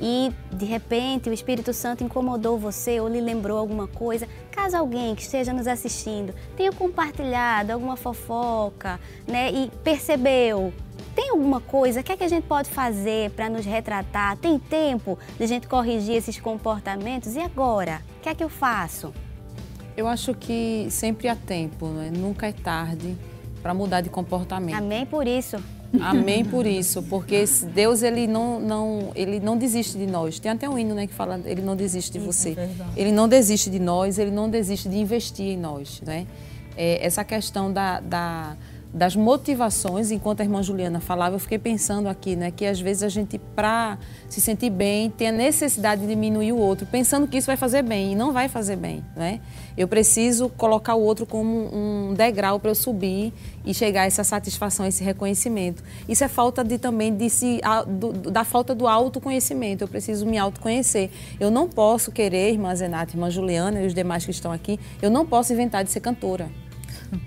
e 0.00 0.32
de 0.52 0.64
repente 0.64 1.28
o 1.28 1.32
Espírito 1.32 1.72
Santo 1.72 2.04
incomodou 2.04 2.56
você 2.56 3.00
ou 3.00 3.08
lhe 3.08 3.20
lembrou 3.20 3.58
alguma 3.58 3.88
coisa, 3.88 4.28
caso 4.52 4.76
alguém 4.76 5.14
que 5.14 5.22
esteja 5.22 5.52
nos 5.52 5.66
assistindo 5.66 6.32
tenha 6.56 6.70
compartilhado 6.70 7.72
alguma 7.72 7.96
fofoca, 7.96 9.00
né, 9.26 9.50
e 9.50 9.70
percebeu 9.82 10.72
tem 11.18 11.30
alguma 11.30 11.60
coisa? 11.60 11.98
O 11.98 12.04
que 12.04 12.12
é 12.12 12.16
que 12.16 12.22
a 12.22 12.28
gente 12.28 12.44
pode 12.44 12.70
fazer 12.70 13.30
para 13.32 13.50
nos 13.50 13.66
retratar? 13.66 14.36
Tem 14.36 14.56
tempo 14.56 15.18
de 15.36 15.42
a 15.42 15.46
gente 15.48 15.66
corrigir 15.66 16.14
esses 16.14 16.38
comportamentos? 16.38 17.34
E 17.34 17.40
agora? 17.40 18.02
O 18.18 18.20
que 18.20 18.28
é 18.28 18.34
que 18.36 18.44
eu 18.44 18.48
faço? 18.48 19.12
Eu 19.96 20.06
acho 20.06 20.32
que 20.32 20.86
sempre 20.90 21.26
há 21.26 21.34
tempo, 21.34 21.88
né? 21.88 22.12
nunca 22.16 22.46
é 22.46 22.52
tarde 22.52 23.16
para 23.62 23.74
mudar 23.74 24.00
de 24.00 24.08
comportamento. 24.08 24.76
Amém 24.76 25.06
por 25.06 25.26
isso. 25.26 25.56
Amém 26.00 26.44
por 26.44 26.66
isso, 26.66 27.02
porque 27.04 27.44
Deus 27.72 28.02
ele 28.02 28.26
não, 28.26 28.60
não, 28.60 29.10
ele 29.14 29.40
não 29.40 29.56
desiste 29.56 29.96
de 29.96 30.06
nós. 30.06 30.38
Tem 30.38 30.52
até 30.52 30.68
um 30.68 30.78
hino 30.78 30.94
né, 30.94 31.06
que 31.06 31.14
fala, 31.14 31.40
ele 31.46 31.62
não 31.62 31.74
desiste 31.74 32.12
de 32.12 32.18
você. 32.18 32.50
É 32.50 32.68
ele 32.94 33.10
não 33.10 33.26
desiste 33.26 33.70
de 33.70 33.78
nós, 33.78 34.18
ele 34.18 34.30
não 34.30 34.50
desiste 34.50 34.88
de 34.88 34.98
investir 34.98 35.46
em 35.46 35.56
nós. 35.56 36.02
Né? 36.04 36.26
É, 36.76 37.04
essa 37.04 37.24
questão 37.24 37.72
da, 37.72 38.00
da 38.00 38.56
das 38.92 39.14
motivações, 39.14 40.10
enquanto 40.10 40.40
a 40.40 40.44
irmã 40.44 40.62
Juliana 40.62 40.98
falava, 40.98 41.34
eu 41.36 41.38
fiquei 41.38 41.58
pensando 41.58 42.08
aqui, 42.08 42.34
né, 42.34 42.50
que 42.50 42.64
às 42.64 42.80
vezes 42.80 43.02
a 43.02 43.08
gente, 43.08 43.38
para 43.38 43.98
se 44.28 44.40
sentir 44.40 44.70
bem, 44.70 45.10
tem 45.10 45.28
a 45.28 45.32
necessidade 45.32 46.00
de 46.00 46.06
diminuir 46.06 46.52
o 46.52 46.56
outro, 46.56 46.86
pensando 46.86 47.26
que 47.28 47.36
isso 47.36 47.46
vai 47.46 47.56
fazer 47.56 47.82
bem, 47.82 48.12
e 48.12 48.14
não 48.14 48.32
vai 48.32 48.48
fazer 48.48 48.76
bem, 48.76 49.04
né? 49.14 49.40
Eu 49.76 49.86
preciso 49.86 50.48
colocar 50.48 50.94
o 50.94 51.00
outro 51.00 51.24
como 51.24 51.70
um 51.72 52.14
degrau 52.14 52.58
para 52.58 52.70
eu 52.70 52.74
subir 52.74 53.32
e 53.64 53.72
chegar 53.72 54.02
a 54.02 54.06
essa 54.06 54.24
satisfação, 54.24 54.84
esse 54.84 55.04
reconhecimento. 55.04 55.84
Isso 56.08 56.24
é 56.24 56.28
falta 56.28 56.64
de 56.64 56.78
também 56.78 57.14
de 57.14 57.30
se, 57.30 57.60
a, 57.62 57.84
do, 57.84 58.12
da 58.12 58.42
falta 58.42 58.74
do 58.74 58.88
autoconhecimento. 58.88 59.84
Eu 59.84 59.88
preciso 59.88 60.26
me 60.26 60.36
autoconhecer. 60.36 61.10
Eu 61.38 61.48
não 61.48 61.68
posso 61.68 62.10
querer, 62.10 62.50
irmã 62.50 62.74
Zenata, 62.74 63.12
irmã 63.12 63.30
Juliana 63.30 63.80
e 63.80 63.86
os 63.86 63.94
demais 63.94 64.24
que 64.24 64.32
estão 64.32 64.50
aqui, 64.50 64.80
eu 65.00 65.10
não 65.10 65.24
posso 65.24 65.52
inventar 65.52 65.84
de 65.84 65.92
ser 65.92 66.00
cantora. 66.00 66.50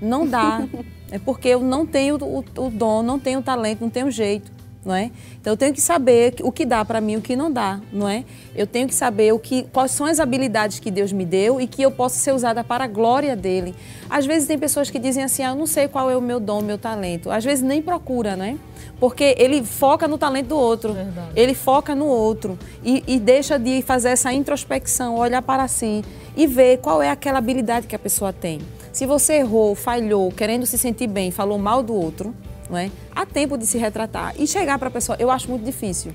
Não 0.02 0.28
dá. 0.28 0.68
É 1.12 1.20
porque 1.20 1.50
eu 1.50 1.60
não 1.60 1.86
tenho 1.86 2.18
o, 2.18 2.40
o 2.40 2.70
dom, 2.70 3.04
não 3.04 3.20
tenho 3.20 3.40
o 3.40 3.44
talento, 3.44 3.82
não 3.82 3.90
tenho 3.90 4.10
jeito. 4.10 4.52
Não 4.84 4.96
é? 4.96 5.12
Então 5.40 5.54
eu 5.54 5.58
tenho 5.58 5.74
que 5.76 5.82
saber 5.82 6.34
o 6.42 6.52
que 6.52 6.66
dá 6.66 6.84
para 6.84 7.00
mim 7.00 7.14
e 7.14 7.18
o 7.18 7.22
que 7.22 7.36
não 7.36 7.52
dá, 7.52 7.80
não 7.94 8.10
é? 8.10 8.26
Eu 8.56 8.66
tenho 8.66 8.88
que 8.88 8.96
saber 8.96 9.32
o 9.32 9.38
que, 9.38 9.62
quais 9.72 9.92
são 9.92 10.08
as 10.08 10.20
habilidades 10.20 10.80
que 10.80 10.90
Deus 10.90 11.12
me 11.12 11.24
deu 11.24 11.62
e 11.62 11.68
que 11.68 11.84
eu 11.84 11.92
posso 11.92 12.18
ser 12.18 12.34
usada 12.34 12.64
para 12.64 12.86
a 12.86 12.88
glória 12.88 13.36
dele. 13.36 13.76
Às 14.10 14.26
vezes 14.26 14.48
tem 14.48 14.58
pessoas 14.58 14.90
que 14.90 14.98
dizem 14.98 15.24
assim: 15.24 15.44
ah, 15.44 15.50
"Eu 15.50 15.56
não 15.56 15.68
sei 15.68 15.88
qual 15.88 16.10
é 16.10 16.18
o 16.18 16.22
meu 16.22 16.40
dom, 16.40 16.62
meu 16.62 16.80
talento". 16.80 17.30
Às 17.30 17.46
vezes 17.46 17.64
nem 17.64 17.80
procura, 17.80 18.36
né? 18.36 18.58
Porque 19.00 19.36
ele 19.38 19.64
foca 19.64 20.08
no 20.08 20.18
talento 20.18 20.48
do 20.48 20.58
outro, 20.58 20.94
Verdade. 20.94 21.30
ele 21.36 21.54
foca 21.54 21.94
no 21.94 22.06
outro 22.06 22.58
e, 22.84 23.04
e 23.08 23.20
deixa 23.20 23.60
de 23.60 23.84
fazer 23.84 24.10
essa 24.10 24.34
introspecção, 24.34 25.16
olhar 25.16 25.44
para 25.44 25.68
si 25.68 26.04
e 26.36 26.48
ver 26.48 26.78
qual 26.80 27.04
é 27.04 27.10
aquela 27.12 27.38
habilidade 27.38 27.86
que 27.86 27.96
a 27.96 28.00
pessoa 28.00 28.34
tem. 28.34 28.60
Se 28.92 29.06
você 29.06 29.36
errou, 29.36 29.74
falhou, 29.74 30.30
querendo 30.32 30.66
se 30.66 30.78
sentir 30.78 31.08
bem, 31.08 31.32
falou 31.32 31.58
mal 31.58 31.82
do 31.82 31.94
outro, 31.94 32.36
não 32.70 32.78
é? 32.78 32.92
Há 33.16 33.26
tempo 33.26 33.58
de 33.58 33.66
se 33.66 33.78
retratar 33.78 34.34
e 34.38 34.46
chegar 34.46 34.78
para 34.78 34.90
a 34.90 34.92
pessoa. 34.92 35.16
Eu 35.20 35.32
acho 35.32 35.50
muito 35.50 35.64
difícil 35.64 36.12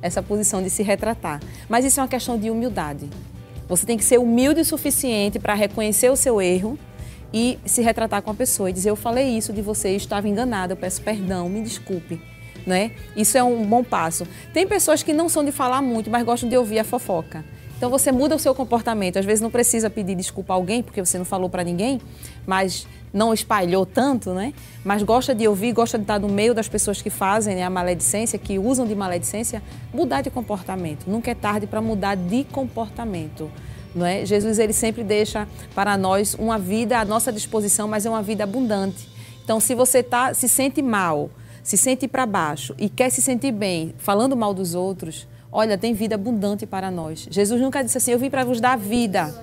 essa 0.00 0.22
posição 0.22 0.62
de 0.62 0.70
se 0.70 0.82
retratar, 0.82 1.40
mas 1.68 1.84
isso 1.84 1.98
é 1.98 2.02
uma 2.02 2.08
questão 2.08 2.38
de 2.38 2.48
humildade. 2.48 3.10
Você 3.68 3.84
tem 3.84 3.96
que 3.96 4.04
ser 4.04 4.18
humilde 4.18 4.60
o 4.60 4.64
suficiente 4.64 5.38
para 5.38 5.54
reconhecer 5.54 6.08
o 6.08 6.16
seu 6.16 6.40
erro 6.40 6.78
e 7.32 7.58
se 7.64 7.82
retratar 7.82 8.22
com 8.22 8.30
a 8.30 8.34
pessoa 8.34 8.70
e 8.70 8.72
dizer: 8.72 8.90
Eu 8.90 8.96
falei 8.96 9.36
isso 9.36 9.52
de 9.52 9.60
você, 9.60 9.90
estava 9.90 10.28
enganada, 10.28 10.72
eu 10.72 10.76
peço 10.76 11.02
perdão, 11.02 11.48
me 11.48 11.62
desculpe. 11.62 12.20
Né? 12.66 12.92
Isso 13.16 13.38
é 13.38 13.42
um 13.42 13.64
bom 13.64 13.82
passo. 13.82 14.26
Tem 14.52 14.66
pessoas 14.66 15.02
que 15.02 15.12
não 15.12 15.28
são 15.28 15.44
de 15.44 15.50
falar 15.50 15.80
muito, 15.82 16.10
mas 16.10 16.22
gostam 16.24 16.48
de 16.48 16.56
ouvir 16.56 16.78
a 16.78 16.84
fofoca. 16.84 17.44
Então 17.80 17.88
você 17.88 18.12
muda 18.12 18.36
o 18.36 18.38
seu 18.38 18.54
comportamento. 18.54 19.18
Às 19.18 19.24
vezes 19.24 19.40
não 19.40 19.50
precisa 19.50 19.88
pedir 19.88 20.14
desculpa 20.14 20.52
a 20.52 20.56
alguém, 20.56 20.82
porque 20.82 21.02
você 21.02 21.16
não 21.16 21.24
falou 21.24 21.48
para 21.48 21.64
ninguém, 21.64 21.98
mas 22.46 22.86
não 23.10 23.32
espalhou 23.32 23.86
tanto, 23.86 24.34
né? 24.34 24.52
Mas 24.84 25.02
gosta 25.02 25.34
de 25.34 25.48
ouvir, 25.48 25.72
gosta 25.72 25.96
de 25.96 26.04
estar 26.04 26.20
no 26.20 26.28
meio 26.28 26.52
das 26.52 26.68
pessoas 26.68 27.00
que 27.00 27.08
fazem 27.08 27.54
né, 27.54 27.62
a 27.62 27.70
maledicência, 27.70 28.38
que 28.38 28.58
usam 28.58 28.86
de 28.86 28.94
maledicência, 28.94 29.62
mudar 29.94 30.20
de 30.20 30.28
comportamento. 30.28 31.06
Nunca 31.06 31.30
é 31.30 31.34
tarde 31.34 31.66
para 31.66 31.80
mudar 31.80 32.16
de 32.16 32.44
comportamento. 32.44 33.50
Não 33.94 34.04
é? 34.04 34.26
Jesus 34.26 34.58
ele 34.58 34.74
sempre 34.74 35.02
deixa 35.02 35.48
para 35.74 35.96
nós 35.96 36.34
uma 36.34 36.58
vida 36.58 36.98
à 36.98 37.04
nossa 37.06 37.32
disposição, 37.32 37.88
mas 37.88 38.04
é 38.04 38.10
uma 38.10 38.22
vida 38.22 38.44
abundante. 38.44 39.08
Então, 39.42 39.58
se 39.58 39.74
você 39.74 40.02
tá, 40.02 40.34
se 40.34 40.50
sente 40.50 40.82
mal, 40.82 41.30
se 41.62 41.78
sente 41.78 42.06
para 42.06 42.26
baixo 42.26 42.74
e 42.76 42.90
quer 42.90 43.08
se 43.08 43.22
sentir 43.22 43.52
bem 43.52 43.94
falando 43.96 44.36
mal 44.36 44.52
dos 44.52 44.74
outros, 44.74 45.26
Olha, 45.52 45.76
tem 45.76 45.92
vida 45.92 46.14
abundante 46.14 46.64
para 46.64 46.90
nós. 46.90 47.26
Jesus 47.30 47.60
nunca 47.60 47.82
disse 47.82 47.98
assim: 47.98 48.12
Eu 48.12 48.18
vim 48.18 48.30
para 48.30 48.44
vos 48.44 48.60
dar 48.60 48.78
vida. 48.78 49.34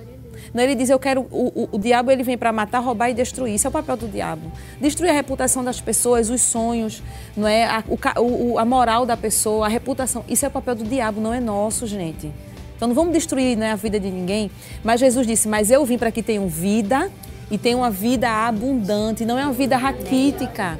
Não, 0.54 0.62
ele 0.62 0.74
diz: 0.74 0.88
Eu 0.88 0.98
quero. 0.98 1.26
O, 1.30 1.64
o, 1.64 1.68
o 1.72 1.78
diabo 1.78 2.10
ele 2.10 2.22
vem 2.22 2.38
para 2.38 2.50
matar, 2.50 2.78
roubar 2.78 3.10
e 3.10 3.14
destruir. 3.14 3.54
Isso 3.54 3.66
é 3.66 3.70
o 3.70 3.72
papel 3.72 3.96
do 3.96 4.08
diabo. 4.08 4.50
Destruir 4.80 5.10
a 5.10 5.12
reputação 5.12 5.62
das 5.62 5.80
pessoas, 5.80 6.30
os 6.30 6.40
sonhos, 6.40 7.02
não 7.36 7.46
é? 7.46 7.66
a, 7.66 7.84
o, 8.18 8.58
a 8.58 8.64
moral 8.64 9.04
da 9.04 9.16
pessoa, 9.16 9.66
a 9.66 9.68
reputação. 9.68 10.24
Isso 10.26 10.46
é 10.46 10.48
o 10.48 10.50
papel 10.50 10.76
do 10.76 10.84
diabo, 10.84 11.20
não 11.20 11.34
é 11.34 11.40
nosso, 11.40 11.86
gente. 11.86 12.32
Então 12.74 12.88
não 12.88 12.94
vamos 12.94 13.12
destruir 13.12 13.56
né, 13.56 13.72
a 13.72 13.76
vida 13.76 14.00
de 14.00 14.10
ninguém. 14.10 14.50
Mas 14.82 15.00
Jesus 15.00 15.26
disse: 15.26 15.46
Mas 15.46 15.70
eu 15.70 15.84
vim 15.84 15.98
para 15.98 16.10
que 16.10 16.22
tenham 16.22 16.48
vida 16.48 17.10
e 17.50 17.58
tenham 17.58 17.80
uma 17.80 17.90
vida 17.90 18.30
abundante, 18.30 19.26
não 19.26 19.38
é 19.38 19.44
uma 19.44 19.52
vida 19.52 19.76
raquítica 19.76 20.78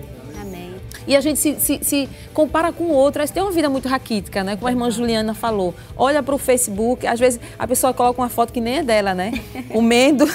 e 1.09 1.17
a 1.17 1.21
gente 1.21 1.41
se, 1.41 1.59
se, 1.59 1.81
se 1.83 2.09
compara 2.35 2.71
com 2.71 2.91
outras. 2.91 3.31
Tem 3.31 3.43
uma 3.43 3.51
vida 3.51 3.69
muito 3.69 3.89
raquítica, 3.89 4.45
né? 4.45 4.55
Como 4.55 4.69
a 4.69 4.71
irmã 4.71 4.91
Juliana 4.91 5.35
falou. 5.35 5.75
Olha 5.97 6.23
para 6.23 6.35
o 6.35 6.39
Facebook, 6.39 7.07
às 7.07 7.19
vezes 7.19 7.41
a 7.59 7.67
pessoa 7.67 7.95
coloca 7.95 8.21
uma 8.21 8.29
foto 8.29 8.53
que 8.53 8.61
nem 8.61 8.79
é 8.79 8.83
dela, 8.83 9.15
né? 9.15 9.33
Comendo 9.73 10.27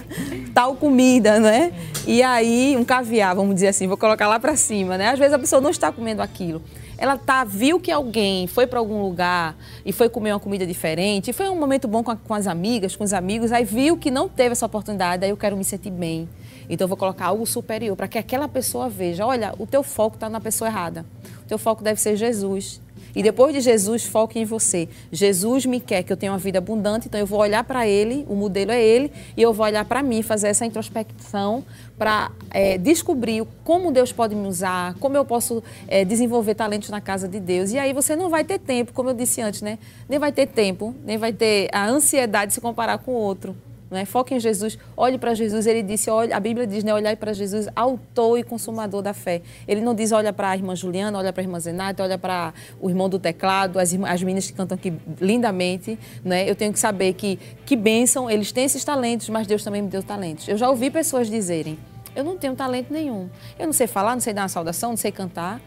tal 0.54 0.76
comida, 0.76 1.40
né? 1.40 1.72
E 2.06 2.22
aí, 2.22 2.76
um 2.76 2.84
caviar, 2.84 3.34
vamos 3.34 3.54
dizer 3.54 3.68
assim, 3.68 3.88
vou 3.88 3.96
colocar 3.96 4.28
lá 4.28 4.38
para 4.38 4.54
cima, 4.54 4.98
né? 4.98 5.08
Às 5.08 5.18
vezes 5.18 5.32
a 5.32 5.38
pessoa 5.38 5.60
não 5.60 5.70
está 5.70 5.90
comendo 5.90 6.20
aquilo 6.20 6.62
ela 6.98 7.16
tá 7.16 7.44
viu 7.44 7.78
que 7.78 7.92
alguém 7.92 8.48
foi 8.48 8.66
para 8.66 8.80
algum 8.80 9.00
lugar 9.00 9.56
e 9.86 9.92
foi 9.92 10.08
comer 10.08 10.32
uma 10.32 10.40
comida 10.40 10.66
diferente, 10.66 11.30
e 11.30 11.32
foi 11.32 11.48
um 11.48 11.54
momento 11.54 11.86
bom 11.86 12.02
com, 12.02 12.10
a, 12.10 12.16
com, 12.16 12.34
as 12.34 12.48
amigas, 12.48 12.96
com 12.96 13.04
os 13.04 13.12
amigos, 13.12 13.52
aí 13.52 13.64
viu 13.64 13.96
que 13.96 14.10
não 14.10 14.28
teve 14.28 14.50
essa 14.50 14.66
oportunidade, 14.66 15.24
aí 15.24 15.30
eu 15.30 15.36
quero 15.36 15.56
me 15.56 15.64
sentir 15.64 15.90
bem. 15.90 16.28
Então 16.68 16.84
eu 16.84 16.88
vou 16.88 16.96
colocar 16.96 17.26
algo 17.26 17.46
superior 17.46 17.96
para 17.96 18.08
que 18.08 18.18
aquela 18.18 18.48
pessoa 18.48 18.88
veja, 18.88 19.24
olha, 19.26 19.54
o 19.58 19.66
teu 19.66 19.82
foco 19.82 20.16
está 20.16 20.28
na 20.28 20.40
pessoa 20.40 20.68
errada. 20.68 21.04
O 21.44 21.48
teu 21.48 21.58
foco 21.58 21.82
deve 21.82 22.00
ser 22.00 22.16
Jesus. 22.16 22.80
E 23.14 23.22
depois 23.22 23.54
de 23.54 23.60
Jesus, 23.60 24.04
foque 24.04 24.38
em 24.38 24.44
você. 24.44 24.88
Jesus 25.10 25.64
me 25.66 25.80
quer 25.80 26.02
que 26.02 26.12
eu 26.12 26.16
tenha 26.16 26.30
uma 26.30 26.38
vida 26.38 26.58
abundante, 26.58 27.08
então 27.08 27.18
eu 27.18 27.26
vou 27.26 27.40
olhar 27.40 27.64
para 27.64 27.86
Ele, 27.86 28.24
o 28.28 28.34
modelo 28.34 28.70
é 28.70 28.80
Ele, 28.80 29.10
e 29.36 29.42
eu 29.42 29.52
vou 29.52 29.66
olhar 29.66 29.84
para 29.84 30.02
mim, 30.02 30.22
fazer 30.22 30.48
essa 30.48 30.66
introspecção 30.66 31.64
para 31.98 32.30
é, 32.50 32.78
descobrir 32.78 33.44
como 33.64 33.90
Deus 33.90 34.12
pode 34.12 34.34
me 34.34 34.46
usar, 34.46 34.94
como 35.00 35.16
eu 35.16 35.24
posso 35.24 35.62
é, 35.88 36.04
desenvolver 36.04 36.54
talentos 36.54 36.90
na 36.90 37.00
casa 37.00 37.26
de 37.26 37.40
Deus. 37.40 37.72
E 37.72 37.78
aí 37.78 37.92
você 37.92 38.14
não 38.14 38.28
vai 38.28 38.44
ter 38.44 38.58
tempo, 38.58 38.92
como 38.92 39.10
eu 39.10 39.14
disse 39.14 39.40
antes, 39.40 39.62
né? 39.62 39.78
Nem 40.08 40.18
vai 40.18 40.30
ter 40.30 40.46
tempo, 40.46 40.94
nem 41.04 41.16
vai 41.16 41.32
ter 41.32 41.68
a 41.72 41.88
ansiedade 41.88 42.48
de 42.48 42.54
se 42.54 42.60
comparar 42.60 42.98
com 42.98 43.12
o 43.12 43.16
outro. 43.16 43.56
Né? 43.90 44.04
Foque 44.04 44.34
em 44.34 44.40
Jesus, 44.40 44.78
olhe 44.96 45.18
para 45.18 45.34
Jesus. 45.34 45.66
Ele 45.66 45.82
disse, 45.82 46.10
olha, 46.10 46.36
a 46.36 46.40
Bíblia 46.40 46.66
diz, 46.66 46.84
né, 46.84 46.92
olhar 46.92 47.16
para 47.16 47.32
Jesus, 47.32 47.68
autor 47.74 48.38
e 48.38 48.42
consumador 48.42 49.02
da 49.02 49.14
fé. 49.14 49.42
Ele 49.66 49.80
não 49.80 49.94
diz, 49.94 50.12
olha 50.12 50.32
para 50.32 50.50
a 50.50 50.56
irmã 50.56 50.76
Juliana, 50.76 51.18
olha 51.18 51.32
para 51.32 51.42
a 51.42 51.44
irmã 51.44 51.58
Zenata, 51.58 52.02
olha 52.02 52.18
para 52.18 52.52
o 52.80 52.88
irmão 52.88 53.08
do 53.08 53.18
teclado, 53.18 53.78
as, 53.78 53.94
as 53.94 54.22
meninas 54.22 54.46
que 54.46 54.52
cantam 54.52 54.76
aqui 54.76 54.92
lindamente. 55.20 55.98
Né? 56.24 56.48
Eu 56.48 56.54
tenho 56.54 56.72
que 56.72 56.78
saber 56.78 57.14
que, 57.14 57.38
que 57.64 57.76
bênção, 57.76 58.30
eles 58.30 58.52
têm 58.52 58.64
esses 58.64 58.84
talentos, 58.84 59.28
mas 59.28 59.46
Deus 59.46 59.64
também 59.64 59.82
me 59.82 59.88
deu 59.88 60.02
talentos. 60.02 60.46
Eu 60.48 60.56
já 60.56 60.68
ouvi 60.68 60.90
pessoas 60.90 61.30
dizerem, 61.30 61.78
eu 62.14 62.24
não 62.24 62.36
tenho 62.36 62.54
talento 62.54 62.92
nenhum. 62.92 63.28
Eu 63.58 63.66
não 63.66 63.72
sei 63.72 63.86
falar, 63.86 64.14
não 64.14 64.20
sei 64.20 64.34
dar 64.34 64.42
uma 64.42 64.48
saudação, 64.48 64.90
não 64.90 64.96
sei 64.96 65.12
cantar. 65.12 65.60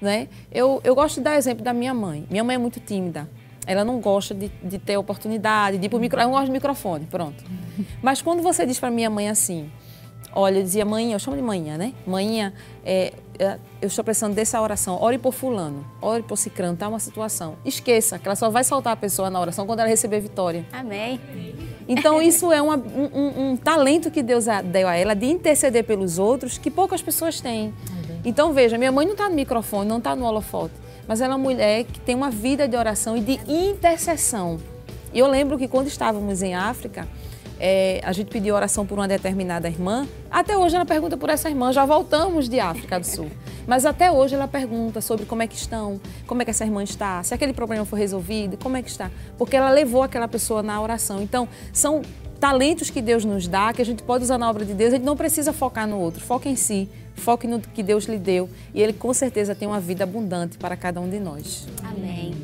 Né? 0.00 0.28
Eu, 0.52 0.80
eu 0.84 0.94
gosto 0.94 1.16
de 1.16 1.22
dar 1.22 1.36
exemplo 1.36 1.64
da 1.64 1.72
minha 1.72 1.92
mãe. 1.92 2.24
Minha 2.30 2.44
mãe 2.44 2.54
é 2.54 2.58
muito 2.58 2.78
tímida. 2.78 3.28
Ela 3.68 3.84
não 3.84 4.00
gosta 4.00 4.34
de, 4.34 4.48
de 4.62 4.78
ter 4.78 4.96
oportunidade, 4.96 5.76
de 5.76 5.84
ir 5.84 5.88
pro 5.90 6.00
micro... 6.00 6.18
Ela 6.18 6.24
não 6.24 6.32
gosta 6.32 6.46
de 6.46 6.52
microfone, 6.52 7.04
pronto. 7.04 7.44
Mas 8.02 8.22
quando 8.22 8.42
você 8.42 8.64
diz 8.64 8.80
para 8.80 8.90
minha 8.90 9.10
mãe 9.10 9.28
assim, 9.28 9.70
olha, 10.32 10.58
eu 10.58 10.62
dizia, 10.62 10.86
mãe, 10.86 11.12
eu 11.12 11.18
chamo 11.18 11.36
de 11.36 11.42
manhã, 11.42 11.76
né? 11.76 11.92
Manhã, 12.06 12.54
é, 12.82 13.12
é, 13.38 13.58
eu 13.82 13.88
estou 13.88 14.02
precisando 14.02 14.34
dessa 14.34 14.58
oração. 14.58 14.98
Ore 15.02 15.18
por 15.18 15.34
fulano, 15.34 15.84
ore 16.00 16.22
por 16.22 16.38
cicrano, 16.38 16.78
tá 16.78 16.88
uma 16.88 16.98
situação. 16.98 17.56
Esqueça 17.62 18.18
que 18.18 18.26
ela 18.26 18.34
só 18.34 18.48
vai 18.48 18.64
soltar 18.64 18.94
a 18.94 18.96
pessoa 18.96 19.28
na 19.28 19.38
oração 19.38 19.66
quando 19.66 19.80
ela 19.80 19.88
receber 19.90 20.20
vitória. 20.20 20.64
Amém. 20.72 21.20
Então 21.86 22.22
isso 22.22 22.50
é 22.50 22.62
uma, 22.62 22.76
um, 22.76 23.50
um, 23.50 23.56
talento 23.56 24.10
que 24.10 24.22
Deus 24.22 24.46
deu 24.64 24.88
a 24.88 24.96
ela 24.96 25.14
de 25.14 25.26
interceder 25.26 25.84
pelos 25.84 26.18
outros 26.18 26.56
que 26.56 26.70
poucas 26.70 27.02
pessoas 27.02 27.38
têm. 27.38 27.74
Então 28.24 28.54
veja, 28.54 28.78
minha 28.78 28.90
mãe 28.90 29.04
não 29.04 29.12
está 29.12 29.28
no 29.28 29.34
microfone, 29.34 29.86
não 29.86 29.98
está 29.98 30.16
no 30.16 30.24
holofote 30.24 30.87
mas 31.08 31.22
ela 31.22 31.32
é 31.32 31.36
uma 31.36 31.42
mulher 31.42 31.84
que 31.84 31.98
tem 31.98 32.14
uma 32.14 32.30
vida 32.30 32.68
de 32.68 32.76
oração 32.76 33.16
e 33.16 33.20
de 33.20 33.40
intercessão. 33.48 34.60
E 35.12 35.18
eu 35.18 35.26
lembro 35.26 35.56
que 35.56 35.66
quando 35.66 35.86
estávamos 35.86 36.42
em 36.42 36.54
África, 36.54 37.08
é, 37.58 38.00
a 38.04 38.12
gente 38.12 38.30
pediu 38.30 38.54
oração 38.54 38.86
por 38.86 38.98
uma 38.98 39.08
determinada 39.08 39.68
irmã. 39.68 40.06
Até 40.30 40.56
hoje 40.56 40.76
ela 40.76 40.84
pergunta 40.84 41.16
por 41.16 41.28
essa 41.28 41.48
irmã, 41.48 41.72
já 41.72 41.84
voltamos 41.84 42.48
de 42.48 42.60
África 42.60 43.00
do 43.00 43.06
Sul. 43.06 43.30
Mas 43.66 43.84
até 43.84 44.10
hoje 44.10 44.34
ela 44.34 44.46
pergunta 44.46 45.00
sobre 45.00 45.26
como 45.26 45.42
é 45.42 45.46
que 45.46 45.56
estão, 45.56 46.00
como 46.26 46.42
é 46.42 46.44
que 46.44 46.50
essa 46.50 46.64
irmã 46.64 46.82
está, 46.82 47.22
se 47.22 47.34
aquele 47.34 47.52
problema 47.52 47.84
foi 47.84 47.98
resolvido, 47.98 48.56
como 48.56 48.76
é 48.76 48.82
que 48.82 48.90
está. 48.90 49.10
Porque 49.36 49.56
ela 49.56 49.70
levou 49.70 50.02
aquela 50.02 50.28
pessoa 50.28 50.62
na 50.62 50.80
oração. 50.80 51.20
Então, 51.20 51.48
são 51.72 52.02
talentos 52.38 52.88
que 52.88 53.02
Deus 53.02 53.24
nos 53.24 53.48
dá, 53.48 53.72
que 53.72 53.82
a 53.82 53.84
gente 53.84 54.02
pode 54.02 54.24
usar 54.24 54.38
na 54.38 54.48
obra 54.48 54.64
de 54.64 54.72
Deus, 54.72 54.92
a 54.92 54.96
gente 54.96 55.04
não 55.04 55.16
precisa 55.16 55.52
focar 55.52 55.86
no 55.88 55.98
outro, 55.98 56.24
foca 56.24 56.48
em 56.48 56.54
si, 56.54 56.88
foque 57.18 57.46
no 57.46 57.60
que 57.60 57.82
Deus 57.82 58.04
lhe 58.04 58.18
deu 58.18 58.48
e 58.72 58.80
Ele 58.80 58.92
com 58.92 59.12
certeza 59.12 59.54
tem 59.54 59.68
uma 59.68 59.80
vida 59.80 60.04
abundante 60.04 60.56
para 60.56 60.76
cada 60.76 61.00
um 61.00 61.08
de 61.08 61.18
nós. 61.18 61.66
Amém. 61.82 62.34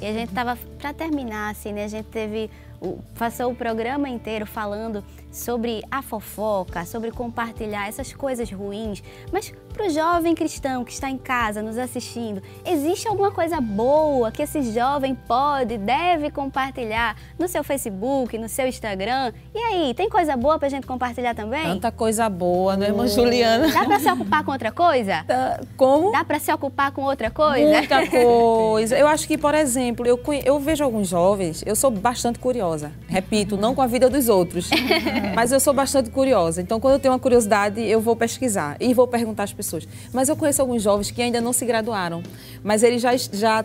E 0.00 0.06
a 0.06 0.12
gente 0.12 0.28
estava, 0.28 0.58
para 0.78 0.92
terminar, 0.92 1.50
assim, 1.50 1.72
né? 1.72 1.84
A 1.84 1.88
gente 1.88 2.06
teve, 2.06 2.50
o, 2.80 2.98
passou 3.18 3.50
o 3.50 3.54
programa 3.54 4.08
inteiro 4.08 4.44
falando 4.44 5.02
sobre 5.36 5.84
a 5.90 6.00
fofoca, 6.00 6.84
sobre 6.86 7.10
compartilhar 7.10 7.88
essas 7.88 8.12
coisas 8.12 8.50
ruins. 8.50 9.02
Mas 9.30 9.52
para 9.72 9.86
o 9.86 9.90
jovem 9.90 10.34
cristão 10.34 10.82
que 10.82 10.92
está 10.92 11.10
em 11.10 11.18
casa 11.18 11.62
nos 11.62 11.76
assistindo, 11.76 12.42
existe 12.64 13.06
alguma 13.06 13.30
coisa 13.30 13.60
boa 13.60 14.32
que 14.32 14.42
esse 14.42 14.62
jovem 14.72 15.14
pode, 15.14 15.76
deve 15.76 16.30
compartilhar 16.30 17.16
no 17.38 17.46
seu 17.46 17.62
Facebook, 17.62 18.38
no 18.38 18.48
seu 18.48 18.66
Instagram? 18.66 19.32
E 19.54 19.58
aí, 19.58 19.94
tem 19.94 20.08
coisa 20.08 20.34
boa 20.36 20.58
para 20.58 20.68
a 20.68 20.70
gente 20.70 20.86
compartilhar 20.86 21.34
também? 21.34 21.64
Tanta 21.64 21.92
coisa 21.92 22.28
boa, 22.30 22.74
né, 22.74 22.86
irmã 22.86 23.06
Juliana? 23.06 23.70
Dá 23.70 23.84
para 23.84 24.00
se 24.00 24.10
ocupar 24.10 24.44
com 24.44 24.52
outra 24.52 24.72
coisa? 24.72 25.24
Como? 25.76 26.12
Dá 26.12 26.24
para 26.24 26.38
se 26.38 26.50
ocupar 26.50 26.90
com 26.92 27.02
outra 27.02 27.30
coisa? 27.30 27.78
Muita 27.78 28.06
coisa. 28.08 28.96
Eu 28.96 29.06
acho 29.06 29.28
que, 29.28 29.36
por 29.36 29.54
exemplo, 29.54 30.06
eu, 30.06 30.18
eu 30.42 30.58
vejo 30.58 30.82
alguns 30.82 31.08
jovens, 31.08 31.62
eu 31.66 31.76
sou 31.76 31.90
bastante 31.90 32.38
curiosa. 32.38 32.92
Repito, 33.06 33.58
não 33.58 33.74
com 33.74 33.82
a 33.82 33.86
vida 33.86 34.08
dos 34.08 34.28
outros, 34.30 34.70
mas 35.34 35.52
eu 35.52 35.60
sou 35.60 35.72
bastante 35.72 36.10
curiosa. 36.10 36.60
Então, 36.60 36.78
quando 36.80 36.94
eu 36.94 37.00
tenho 37.00 37.12
uma 37.12 37.20
curiosidade, 37.20 37.80
eu 37.82 38.00
vou 38.00 38.16
pesquisar 38.16 38.76
e 38.80 38.92
vou 38.94 39.06
perguntar 39.06 39.44
às 39.44 39.52
pessoas. 39.52 39.86
Mas 40.12 40.28
eu 40.28 40.36
conheço 40.36 40.60
alguns 40.60 40.82
jovens 40.82 41.10
que 41.10 41.22
ainda 41.22 41.40
não 41.40 41.52
se 41.52 41.64
graduaram, 41.64 42.22
mas 42.62 42.82
eles 42.82 43.02
já, 43.02 43.16
já 43.16 43.64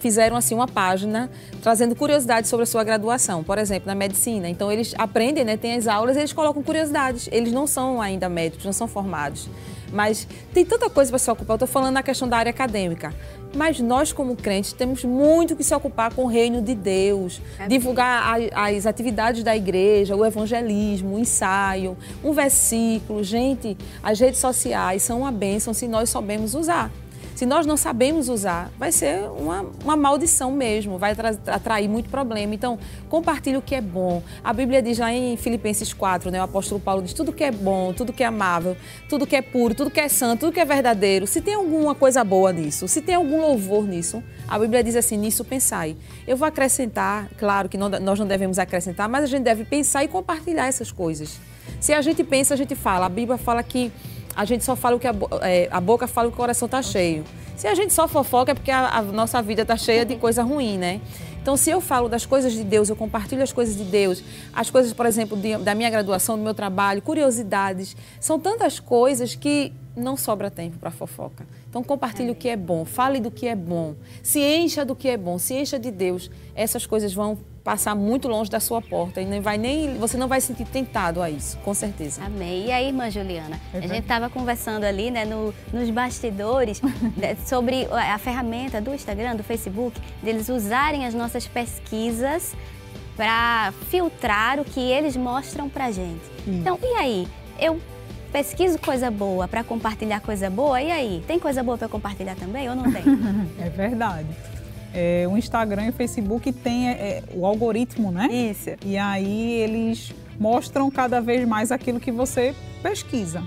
fizeram 0.00 0.36
assim 0.36 0.54
uma 0.54 0.68
página 0.68 1.30
trazendo 1.62 1.94
curiosidades 1.94 2.48
sobre 2.48 2.64
a 2.64 2.66
sua 2.66 2.84
graduação, 2.84 3.42
por 3.42 3.58
exemplo, 3.58 3.86
na 3.86 3.94
medicina. 3.94 4.48
Então, 4.48 4.70
eles 4.70 4.94
aprendem, 4.98 5.44
né, 5.44 5.56
tem 5.56 5.74
as 5.74 5.86
aulas, 5.86 6.16
eles 6.16 6.32
colocam 6.32 6.62
curiosidades. 6.62 7.28
Eles 7.32 7.52
não 7.52 7.66
são 7.66 8.00
ainda 8.00 8.28
médicos, 8.28 8.64
não 8.64 8.72
são 8.72 8.88
formados. 8.88 9.48
Mas 9.92 10.26
tem 10.54 10.64
tanta 10.64 10.88
coisa 10.88 11.10
para 11.10 11.18
se 11.18 11.30
ocupar. 11.30 11.54
Eu 11.54 11.56
estou 11.56 11.68
falando 11.68 11.94
na 11.94 12.02
questão 12.02 12.28
da 12.28 12.36
área 12.36 12.50
acadêmica. 12.50 13.14
Mas 13.54 13.80
nós, 13.80 14.12
como 14.12 14.36
crentes, 14.36 14.72
temos 14.72 15.02
muito 15.04 15.56
que 15.56 15.64
se 15.64 15.74
ocupar 15.74 16.14
com 16.14 16.22
o 16.24 16.26
reino 16.28 16.62
de 16.62 16.74
Deus, 16.74 17.40
divulgar 17.68 18.38
a- 18.54 18.68
as 18.68 18.86
atividades 18.86 19.42
da 19.42 19.56
igreja, 19.56 20.14
o 20.14 20.24
evangelismo, 20.24 21.16
o 21.16 21.18
ensaio, 21.18 21.96
um 22.22 22.32
versículo. 22.32 23.24
Gente, 23.24 23.76
as 24.02 24.20
redes 24.20 24.38
sociais 24.38 25.02
são 25.02 25.20
uma 25.20 25.32
bênção 25.32 25.74
se 25.74 25.88
nós 25.88 26.08
soubermos 26.10 26.54
usar. 26.54 26.92
Se 27.40 27.46
nós 27.46 27.64
não 27.64 27.74
sabemos 27.74 28.28
usar, 28.28 28.70
vai 28.78 28.92
ser 28.92 29.22
uma, 29.30 29.64
uma 29.82 29.96
maldição 29.96 30.52
mesmo, 30.52 30.98
vai 30.98 31.14
tra- 31.14 31.34
atrair 31.46 31.88
muito 31.88 32.10
problema. 32.10 32.54
Então, 32.54 32.78
compartilhe 33.08 33.56
o 33.56 33.62
que 33.62 33.74
é 33.74 33.80
bom. 33.80 34.22
A 34.44 34.52
Bíblia 34.52 34.82
diz 34.82 34.98
lá 34.98 35.10
em 35.10 35.38
Filipenses 35.38 35.94
4, 35.94 36.30
né, 36.30 36.38
o 36.38 36.44
apóstolo 36.44 36.78
Paulo 36.78 37.00
diz: 37.02 37.14
tudo 37.14 37.32
que 37.32 37.42
é 37.42 37.50
bom, 37.50 37.94
tudo 37.94 38.12
que 38.12 38.22
é 38.22 38.26
amável, 38.26 38.76
tudo 39.08 39.26
que 39.26 39.34
é 39.34 39.40
puro, 39.40 39.74
tudo 39.74 39.90
que 39.90 39.98
é 39.98 40.06
santo, 40.06 40.40
tudo 40.40 40.52
que 40.52 40.60
é 40.60 40.66
verdadeiro. 40.66 41.26
Se 41.26 41.40
tem 41.40 41.54
alguma 41.54 41.94
coisa 41.94 42.22
boa 42.22 42.52
nisso, 42.52 42.86
se 42.86 43.00
tem 43.00 43.14
algum 43.14 43.40
louvor 43.40 43.86
nisso, 43.88 44.22
a 44.46 44.58
Bíblia 44.58 44.84
diz 44.84 44.94
assim: 44.94 45.16
nisso 45.16 45.42
pensai. 45.42 45.96
Eu 46.28 46.36
vou 46.36 46.46
acrescentar, 46.46 47.30
claro 47.38 47.70
que 47.70 47.78
não- 47.78 47.88
nós 47.88 48.18
não 48.18 48.26
devemos 48.26 48.58
acrescentar, 48.58 49.08
mas 49.08 49.24
a 49.24 49.26
gente 49.26 49.44
deve 49.44 49.64
pensar 49.64 50.04
e 50.04 50.08
compartilhar 50.08 50.66
essas 50.66 50.92
coisas. 50.92 51.38
Se 51.80 51.94
a 51.94 52.02
gente 52.02 52.22
pensa, 52.22 52.52
a 52.52 52.56
gente 52.58 52.74
fala. 52.74 53.06
A 53.06 53.08
Bíblia 53.08 53.38
fala 53.38 53.62
que 53.62 53.90
a 54.40 54.44
gente 54.46 54.64
só 54.64 54.74
fala 54.74 54.96
o 54.96 54.98
que 54.98 55.06
a, 55.06 55.14
é, 55.42 55.68
a 55.70 55.80
boca 55.80 56.06
fala 56.08 56.28
o 56.28 56.30
que 56.30 56.34
o 56.36 56.40
coração 56.40 56.64
está 56.66 56.80
cheio. 56.80 57.24
Se 57.56 57.66
a 57.66 57.74
gente 57.74 57.92
só 57.92 58.08
fofoca 58.08 58.52
é 58.52 58.54
porque 58.54 58.70
a, 58.70 58.88
a 58.98 59.02
nossa 59.02 59.42
vida 59.42 59.62
está 59.62 59.76
cheia 59.76 60.02
de 60.04 60.16
coisa 60.16 60.42
ruim, 60.42 60.78
né? 60.78 60.98
Então, 61.42 61.56
se 61.58 61.68
eu 61.70 61.80
falo 61.80 62.08
das 62.08 62.24
coisas 62.24 62.52
de 62.54 62.64
Deus, 62.64 62.88
eu 62.88 62.96
compartilho 62.96 63.42
as 63.42 63.52
coisas 63.52 63.76
de 63.76 63.84
Deus, 63.84 64.22
as 64.54 64.70
coisas, 64.70 64.92
por 64.94 65.04
exemplo, 65.04 65.36
de- 65.36 65.58
da 65.58 65.74
minha 65.74 65.90
graduação, 65.90 66.38
do 66.38 66.42
meu 66.42 66.54
trabalho, 66.54 67.02
curiosidades, 67.02 67.94
são 68.18 68.38
tantas 68.40 68.80
coisas 68.80 69.34
que 69.34 69.72
não 69.96 70.16
sobra 70.16 70.50
tempo 70.50 70.78
para 70.78 70.90
fofoca. 70.90 71.46
Então, 71.68 71.82
compartilhe 71.84 72.30
o 72.30 72.34
que 72.34 72.48
é 72.48 72.56
bom, 72.56 72.84
fale 72.86 73.20
do 73.20 73.30
que 73.30 73.46
é 73.46 73.54
bom, 73.54 73.94
se 74.22 74.40
encha 74.40 74.84
do 74.84 74.94
que 74.96 75.08
é 75.08 75.16
bom, 75.18 75.38
se 75.38 75.54
encha 75.54 75.78
de 75.78 75.90
Deus. 75.90 76.30
Essas 76.54 76.86
coisas 76.86 77.12
vão 77.12 77.38
passar 77.70 77.94
muito 77.94 78.26
longe 78.26 78.50
da 78.50 78.58
sua 78.58 78.82
porta 78.82 79.20
e 79.20 79.24
nem 79.24 79.40
vai 79.40 79.56
nem, 79.56 79.96
você 79.96 80.16
não 80.16 80.26
vai 80.26 80.40
se 80.40 80.48
sentir 80.48 80.64
tentado 80.64 81.22
a 81.22 81.30
isso, 81.30 81.56
com 81.58 81.72
certeza. 81.72 82.20
Amém. 82.24 82.66
E 82.66 82.72
aí, 82.72 82.88
irmã 82.88 83.08
Juliana? 83.08 83.60
É 83.72 83.78
A 83.78 83.80
gente 83.82 84.00
estava 84.00 84.28
conversando 84.28 84.82
ali, 84.82 85.08
né, 85.08 85.24
no- 85.24 85.54
nos 85.72 85.88
bastidores, 85.88 86.82
né, 87.16 87.36
sobre 87.46 87.86
a 87.92 88.18
ferramenta 88.18 88.80
do 88.80 88.92
Instagram, 88.92 89.36
do 89.36 89.44
Facebook, 89.44 90.00
deles 90.20 90.48
usarem 90.48 91.06
as 91.06 91.14
nossas 91.14 91.46
pesquisas 91.46 92.56
para 93.16 93.72
filtrar 93.88 94.58
o 94.58 94.64
que 94.64 94.80
eles 94.80 95.16
mostram 95.16 95.68
pra 95.68 95.92
gente. 95.92 96.22
Então, 96.48 96.76
e 96.82 96.94
aí? 96.96 97.28
Eu 97.56 97.80
pesquiso 98.32 98.80
coisa 98.80 99.12
boa 99.12 99.46
para 99.46 99.62
compartilhar 99.62 100.18
coisa 100.18 100.50
boa, 100.50 100.82
e 100.82 100.90
aí? 100.90 101.22
Tem 101.24 101.38
coisa 101.38 101.62
boa 101.62 101.78
para 101.78 101.86
compartilhar 101.88 102.34
também 102.34 102.68
ou 102.68 102.74
não 102.74 102.90
tem? 102.90 103.02
É 103.60 103.68
verdade. 103.70 104.26
É, 104.92 105.26
o 105.28 105.36
Instagram 105.36 105.86
e 105.86 105.88
o 105.90 105.92
Facebook 105.92 106.52
tem 106.52 106.88
é, 106.88 106.92
é, 106.92 107.22
o 107.34 107.46
algoritmo, 107.46 108.10
né? 108.10 108.26
Isso. 108.26 108.70
E 108.84 108.96
aí 108.96 109.52
eles 109.52 110.12
mostram 110.38 110.90
cada 110.90 111.20
vez 111.20 111.46
mais 111.46 111.70
aquilo 111.70 112.00
que 112.00 112.10
você 112.10 112.54
pesquisa. 112.82 113.42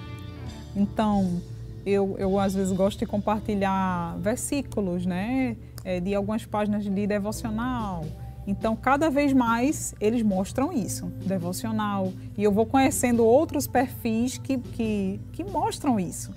Então, 0.75 1.41
eu, 1.85 2.15
eu 2.17 2.39
às 2.39 2.53
vezes 2.53 2.71
gosto 2.71 2.99
de 2.99 3.05
compartilhar 3.05 4.17
versículos, 4.19 5.05
né? 5.05 5.57
É, 5.83 5.99
de 5.99 6.15
algumas 6.15 6.45
páginas 6.45 6.83
de 6.83 7.07
devocional. 7.07 8.05
Então, 8.45 8.75
cada 8.75 9.09
vez 9.09 9.33
mais 9.33 9.93
eles 9.99 10.21
mostram 10.21 10.71
isso, 10.71 11.05
devocional. 11.25 12.11
E 12.37 12.43
eu 12.43 12.51
vou 12.51 12.65
conhecendo 12.65 13.25
outros 13.25 13.67
perfis 13.67 14.37
que, 14.37 14.57
que, 14.57 15.19
que 15.31 15.43
mostram 15.43 15.99
isso. 15.99 16.31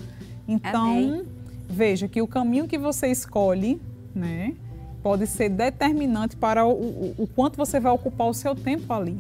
Então, 0.47 0.91
Amém. 0.91 1.25
veja 1.69 2.07
que 2.07 2.23
o 2.23 2.27
caminho 2.27 2.67
que 2.67 2.79
você 2.79 3.09
escolhe, 3.09 3.81
né? 4.15 4.55
Pode 5.07 5.25
ser 5.29 5.51
determinante 5.51 6.35
para 6.35 6.67
o, 6.67 6.73
o, 6.73 7.15
o 7.19 7.27
quanto 7.29 7.57
você 7.57 7.79
vai 7.79 7.93
ocupar 7.93 8.27
o 8.27 8.35
seu 8.35 8.57
tempo 8.57 8.93
ali 8.93 9.17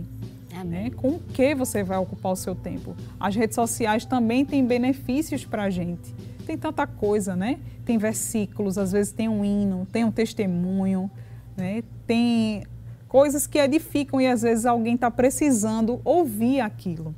né? 0.65 0.91
Com 0.97 1.11
o 1.11 1.21
que 1.21 1.55
você 1.55 1.85
vai 1.85 1.97
ocupar 1.99 2.33
o 2.33 2.37
seu 2.37 2.55
tempo? 2.55 2.97
As 3.21 3.37
redes 3.37 3.55
sociais 3.55 4.05
também 4.05 4.45
têm 4.45 4.67
benefícios 4.67 5.45
para 5.45 5.63
a 5.65 5.71
gente. 5.71 6.13
Tem 6.45 6.59
tanta 6.59 6.89
coisa, 6.89 7.37
né? 7.37 7.61
Tem 7.85 7.99
versículos, 7.99 8.79
às 8.79 8.91
vezes 8.91 9.13
tem 9.13 9.29
um 9.29 9.45
hino, 9.45 9.87
tem 9.93 10.03
um 10.03 10.11
testemunho, 10.11 11.09
né? 11.57 11.85
Tem 12.05 12.65
coisas 13.07 13.47
que 13.47 13.57
edificam 13.57 14.21
e 14.21 14.27
às 14.27 14.43
vezes 14.43 14.67
alguém 14.67 14.97
está 14.97 15.09
precisando 15.09 16.01
ouvir 16.05 16.61
aquilo. 16.61 17.15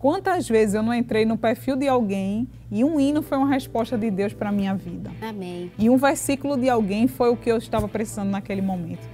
Quantas 0.00 0.48
vezes 0.48 0.74
eu 0.74 0.82
não 0.82 0.94
entrei 0.94 1.26
no 1.26 1.36
perfil 1.36 1.76
de 1.76 1.86
alguém 1.86 2.48
e 2.72 2.82
um 2.82 2.98
hino 2.98 3.20
foi 3.20 3.36
uma 3.36 3.50
resposta 3.50 3.98
de 3.98 4.10
Deus 4.10 4.32
para 4.32 4.48
a 4.48 4.52
minha 4.52 4.74
vida? 4.74 5.10
Amém. 5.20 5.70
E 5.78 5.90
um 5.90 5.98
versículo 5.98 6.56
de 6.56 6.70
alguém 6.70 7.06
foi 7.06 7.28
o 7.28 7.36
que 7.36 7.52
eu 7.52 7.58
estava 7.58 7.86
precisando 7.86 8.30
naquele 8.30 8.62
momento. 8.62 9.06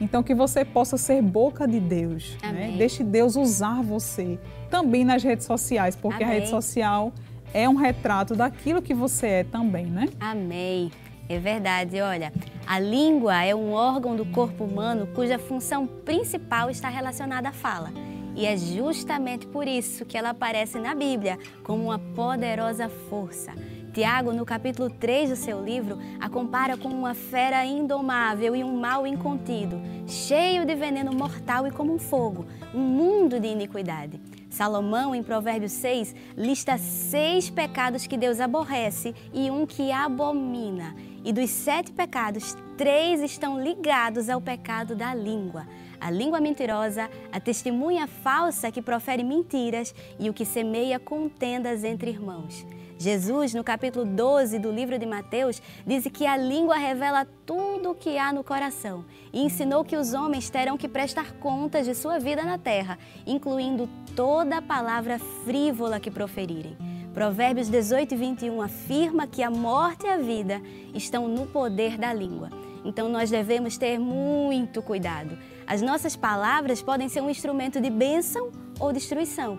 Então, 0.00 0.22
que 0.22 0.36
você 0.36 0.64
possa 0.64 0.96
ser 0.96 1.20
boca 1.20 1.66
de 1.66 1.80
Deus. 1.80 2.36
Né? 2.40 2.48
Amém. 2.50 2.76
Deixe 2.76 3.02
Deus 3.02 3.34
usar 3.34 3.82
você 3.82 4.38
também 4.70 5.04
nas 5.04 5.24
redes 5.24 5.44
sociais, 5.44 5.96
porque 5.96 6.22
a 6.22 6.26
Amém. 6.28 6.38
rede 6.38 6.50
social 6.50 7.12
é 7.52 7.68
um 7.68 7.74
retrato 7.74 8.36
daquilo 8.36 8.80
que 8.80 8.94
você 8.94 9.26
é 9.26 9.44
também, 9.44 9.86
né? 9.86 10.06
Amém. 10.20 10.92
É 11.28 11.36
verdade, 11.40 12.00
olha, 12.00 12.32
a 12.64 12.78
língua 12.78 13.42
é 13.44 13.54
um 13.54 13.72
órgão 13.72 14.14
do 14.14 14.24
corpo 14.24 14.64
humano 14.64 15.08
cuja 15.14 15.36
função 15.36 15.84
principal 15.84 16.70
está 16.70 16.88
relacionada 16.88 17.48
à 17.48 17.52
fala. 17.52 17.90
E 18.38 18.46
é 18.46 18.56
justamente 18.56 19.48
por 19.48 19.66
isso 19.66 20.04
que 20.04 20.16
ela 20.16 20.30
aparece 20.30 20.78
na 20.78 20.94
Bíblia 20.94 21.40
como 21.64 21.86
uma 21.86 21.98
poderosa 21.98 22.88
força. 22.88 23.50
Tiago, 23.92 24.32
no 24.32 24.46
capítulo 24.46 24.88
3 24.88 25.30
do 25.30 25.34
seu 25.34 25.60
livro, 25.60 25.98
a 26.20 26.28
compara 26.28 26.76
com 26.76 26.88
uma 26.88 27.14
fera 27.14 27.66
indomável 27.66 28.54
e 28.54 28.62
um 28.62 28.78
mal 28.78 29.04
incontido, 29.08 29.82
cheio 30.06 30.64
de 30.64 30.72
veneno 30.76 31.12
mortal 31.12 31.66
e 31.66 31.72
como 31.72 31.92
um 31.92 31.98
fogo, 31.98 32.46
um 32.72 32.78
mundo 32.78 33.40
de 33.40 33.48
iniquidade. 33.48 34.20
Salomão, 34.48 35.16
em 35.16 35.22
Provérbios 35.22 35.72
6, 35.72 36.14
lista 36.36 36.78
seis 36.78 37.50
pecados 37.50 38.06
que 38.06 38.16
Deus 38.16 38.38
aborrece 38.38 39.16
e 39.34 39.50
um 39.50 39.66
que 39.66 39.90
abomina. 39.90 40.94
E 41.24 41.32
dos 41.32 41.50
sete 41.50 41.90
pecados, 41.90 42.56
três 42.76 43.20
estão 43.20 43.60
ligados 43.60 44.28
ao 44.28 44.40
pecado 44.40 44.94
da 44.94 45.12
língua. 45.12 45.66
A 46.00 46.10
língua 46.10 46.40
mentirosa, 46.40 47.10
a 47.32 47.40
testemunha 47.40 48.06
falsa 48.06 48.70
que 48.70 48.82
profere 48.82 49.22
mentiras 49.22 49.94
e 50.18 50.30
o 50.30 50.34
que 50.34 50.44
semeia 50.44 50.98
contendas 50.98 51.84
entre 51.84 52.10
irmãos. 52.10 52.66
Jesus, 52.98 53.54
no 53.54 53.62
capítulo 53.62 54.04
12 54.04 54.58
do 54.58 54.72
livro 54.72 54.98
de 54.98 55.06
Mateus, 55.06 55.62
diz 55.86 56.04
que 56.12 56.26
a 56.26 56.36
língua 56.36 56.76
revela 56.76 57.24
tudo 57.46 57.92
o 57.92 57.94
que 57.94 58.18
há 58.18 58.32
no 58.32 58.42
coração 58.42 59.04
e 59.32 59.40
ensinou 59.40 59.84
que 59.84 59.96
os 59.96 60.14
homens 60.14 60.50
terão 60.50 60.76
que 60.76 60.88
prestar 60.88 61.34
contas 61.34 61.86
de 61.86 61.94
sua 61.94 62.18
vida 62.18 62.42
na 62.42 62.58
terra, 62.58 62.98
incluindo 63.24 63.88
toda 64.16 64.60
palavra 64.60 65.18
frívola 65.44 66.00
que 66.00 66.10
proferirem. 66.10 66.76
Provérbios 67.14 67.68
18 67.68 68.14
e 68.14 68.16
21 68.16 68.62
afirma 68.62 69.28
que 69.28 69.44
a 69.44 69.50
morte 69.50 70.04
e 70.06 70.10
a 70.10 70.18
vida 70.18 70.60
estão 70.92 71.28
no 71.28 71.46
poder 71.46 71.96
da 71.96 72.12
língua. 72.12 72.50
Então 72.84 73.08
nós 73.08 73.30
devemos 73.30 73.76
ter 73.76 73.98
muito 73.98 74.82
cuidado. 74.82 75.38
As 75.68 75.82
nossas 75.82 76.16
palavras 76.16 76.80
podem 76.80 77.10
ser 77.10 77.20
um 77.20 77.28
instrumento 77.28 77.78
de 77.78 77.90
bênção 77.90 78.50
ou 78.80 78.90
destruição. 78.90 79.58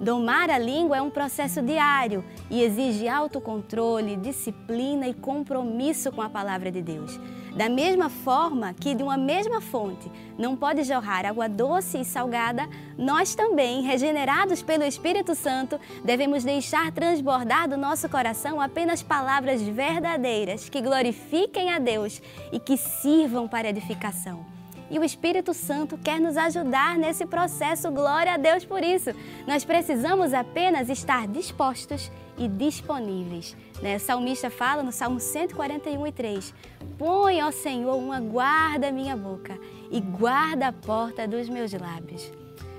Domar 0.00 0.48
a 0.48 0.56
língua 0.56 0.96
é 0.96 1.02
um 1.02 1.10
processo 1.10 1.60
diário 1.60 2.24
e 2.48 2.62
exige 2.62 3.06
autocontrole, 3.06 4.16
disciplina 4.16 5.06
e 5.06 5.12
compromisso 5.12 6.10
com 6.10 6.22
a 6.22 6.30
palavra 6.30 6.72
de 6.72 6.80
Deus. 6.80 7.20
Da 7.54 7.68
mesma 7.68 8.08
forma 8.08 8.72
que 8.72 8.94
de 8.94 9.02
uma 9.02 9.18
mesma 9.18 9.60
fonte 9.60 10.10
não 10.38 10.56
pode 10.56 10.82
jorrar 10.82 11.26
água 11.26 11.46
doce 11.46 12.00
e 12.00 12.06
salgada, 12.06 12.66
nós 12.96 13.34
também, 13.34 13.82
regenerados 13.82 14.62
pelo 14.62 14.84
Espírito 14.84 15.34
Santo, 15.34 15.78
devemos 16.02 16.42
deixar 16.42 16.90
transbordar 16.90 17.68
do 17.68 17.76
nosso 17.76 18.08
coração 18.08 18.62
apenas 18.62 19.02
palavras 19.02 19.60
verdadeiras 19.60 20.70
que 20.70 20.80
glorifiquem 20.80 21.70
a 21.70 21.78
Deus 21.78 22.22
e 22.50 22.58
que 22.58 22.78
sirvam 22.78 23.46
para 23.46 23.68
edificação 23.68 24.59
e 24.90 24.98
o 24.98 25.04
Espírito 25.04 25.54
Santo 25.54 25.96
quer 25.96 26.20
nos 26.20 26.36
ajudar 26.36 26.98
nesse 26.98 27.24
processo. 27.24 27.90
Glória 27.90 28.34
a 28.34 28.36
Deus 28.36 28.64
por 28.64 28.82
isso. 28.82 29.10
Nós 29.46 29.64
precisamos 29.64 30.34
apenas 30.34 30.88
estar 30.88 31.28
dispostos 31.28 32.10
e 32.36 32.48
disponíveis. 32.48 33.56
Né? 33.80 33.96
O 33.96 34.00
salmista 34.00 34.50
fala 34.50 34.82
no 34.82 34.90
Salmo 34.90 35.20
141 35.20 36.06
e 36.06 36.12
3: 36.12 36.54
Põe, 36.98 37.42
ó 37.42 37.50
Senhor, 37.50 37.96
uma 37.96 38.20
guarda 38.20 38.88
à 38.88 38.92
minha 38.92 39.16
boca 39.16 39.58
e 39.90 40.00
guarda 40.00 40.68
a 40.68 40.72
porta 40.72 41.28
dos 41.28 41.48
meus 41.48 41.72
lábios. 41.72 42.30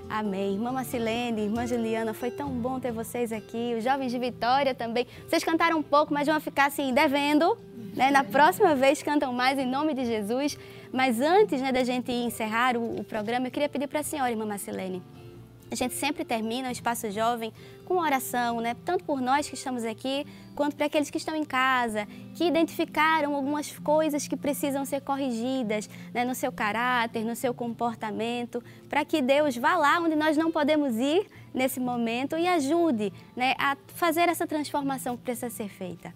Amém. 0.10 0.56
Irmã 0.56 0.74
Marcilene, 0.74 1.44
irmã 1.44 1.66
Juliana, 1.66 2.14
foi 2.14 2.30
tão 2.30 2.50
bom 2.50 2.82
ter 2.82 2.92
vocês 2.92 3.32
aqui. 3.32 3.76
Os 3.78 3.84
jovens 3.84 4.12
de 4.12 4.20
Vitória 4.20 4.76
também. 4.76 5.08
Vocês 5.26 5.42
cantaram 5.42 5.78
um 5.78 5.84
pouco, 5.84 6.14
mas 6.14 6.28
vão 6.28 6.38
ficar 6.42 6.66
assim, 6.66 6.94
devendo. 6.94 7.58
Né? 7.96 8.12
Na 8.12 8.22
próxima 8.22 8.76
vez 8.76 9.02
cantam 9.02 9.32
mais 9.32 9.58
em 9.58 9.66
nome 9.66 9.94
de 9.94 10.06
Jesus. 10.06 10.58
Mas 10.92 11.22
antes 11.22 11.62
né, 11.62 11.72
da 11.72 11.84
gente 11.84 12.12
encerrar 12.12 12.76
o, 12.76 13.00
o 13.00 13.04
programa, 13.04 13.48
eu 13.48 13.52
queria 13.52 13.70
pedir 13.70 13.88
para 13.88 14.02
a 14.02 14.04
senhora, 14.04 14.30
irmã 14.30 14.46
Marcelene, 14.46 15.02
a 15.72 15.76
gente 15.76 15.94
sempre 15.94 16.26
termina 16.26 16.68
o 16.68 16.72
Espaço 16.72 17.10
Jovem 17.10 17.54
com 17.86 17.96
oração, 17.96 18.60
né? 18.60 18.76
tanto 18.84 19.06
por 19.06 19.22
nós 19.22 19.48
que 19.48 19.56
estamos 19.56 19.86
aqui, 19.86 20.28
quanto 20.54 20.76
para 20.76 20.88
aqueles 20.88 21.10
que 21.10 21.18
estão 21.18 21.34
em 21.34 21.46
casa, 21.46 22.06
que 22.36 22.44
identificaram 22.44 23.34
algumas 23.34 23.80
coisas 23.80 24.28
que 24.28 24.36
precisam 24.36 24.84
ser 24.84 25.00
corrigidas 25.00 25.90
né? 26.14 26.26
no 26.26 26.36
seu 26.36 26.52
caráter, 26.52 27.24
no 27.24 27.38
seu 27.38 27.54
comportamento, 27.54 28.62
para 28.90 29.06
que 29.06 29.22
Deus 29.22 29.56
vá 29.56 29.78
lá 29.78 29.98
onde 30.02 30.16
nós 30.16 30.36
não 30.36 30.52
podemos 30.52 30.98
ir 30.98 31.26
nesse 31.54 31.80
momento 31.80 32.38
e 32.38 32.46
ajude 32.50 33.14
né? 33.34 33.56
a 33.58 33.78
fazer 33.96 34.28
essa 34.28 34.46
transformação 34.46 35.16
que 35.16 35.24
precisa 35.24 35.50
ser 35.50 35.70
feita. 35.70 36.14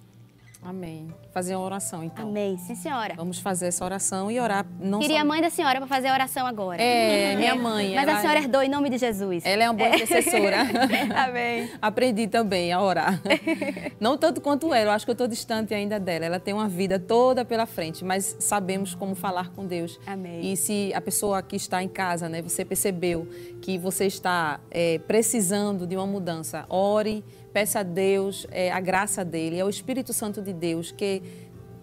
Amém. 0.66 1.14
Fazer 1.32 1.56
uma 1.56 1.64
oração, 1.64 2.04
então. 2.04 2.28
Amém. 2.28 2.58
Sim, 2.58 2.74
senhora. 2.74 3.14
Vamos 3.16 3.38
fazer 3.38 3.68
essa 3.68 3.86
oração 3.86 4.32
e 4.32 4.40
orar. 4.40 4.66
Não 4.80 5.00
Queria 5.00 5.18
só... 5.18 5.22
a 5.22 5.26
mãe 5.26 5.40
da 5.40 5.50
senhora 5.52 5.78
para 5.78 5.88
fazer 5.88 6.08
a 6.08 6.14
oração 6.14 6.48
agora. 6.48 6.82
É, 6.82 7.36
minha 7.36 7.54
mãe. 7.56 7.94
Mas 7.94 8.10
a 8.10 8.22
senhora 8.22 8.40
herdou 8.40 8.64
em 8.64 8.70
nome 8.70 8.90
de 8.90 8.98
Jesus. 8.98 9.46
Ela 9.46 9.66
é 9.66 9.70
uma 9.70 9.76
boa 9.76 9.90
intercessora. 9.90 10.58
Amém. 11.16 11.70
Aprendi 11.80 12.28
também 12.28 12.74
a 12.74 12.82
orar. 12.82 13.22
Não 14.00 14.18
tanto 14.18 14.42
quanto 14.42 14.74
ela, 14.74 14.90
eu 14.90 14.92
acho 14.92 15.06
que 15.06 15.12
eu 15.12 15.14
estou 15.14 15.28
distante 15.28 15.72
ainda 15.72 16.00
dela. 16.00 16.26
Ela 16.26 16.40
tem 16.40 16.54
uma 16.54 16.68
vida 16.68 16.98
toda 16.98 17.46
pela 17.46 17.68
frente, 17.68 18.04
mas 18.04 18.36
sabemos 18.40 18.96
como 18.96 19.14
falar 19.14 19.50
com 19.50 19.68
Deus. 19.68 20.00
Amém. 20.08 20.52
E 20.52 20.58
se 20.58 20.92
a 20.96 21.02
pessoa 21.02 21.44
que 21.44 21.56
está 21.56 21.84
em 21.84 21.88
casa, 21.88 22.28
né, 22.28 22.42
você 22.42 22.66
percebeu 22.66 23.28
que 23.62 23.78
você 23.78 24.06
está 24.06 24.60
é, 24.72 24.98
precisando 25.00 25.86
de 25.86 25.96
uma 25.96 26.08
mudança, 26.08 26.66
ore 26.70 27.24
Peça 27.56 27.80
a 27.80 27.84
Deus 27.84 28.46
é, 28.52 28.70
a 28.70 28.82
graça 28.82 29.24
dele, 29.24 29.58
é 29.58 29.64
o 29.64 29.70
Espírito 29.70 30.12
Santo 30.12 30.42
de 30.42 30.52
Deus 30.52 30.92
que 30.92 31.22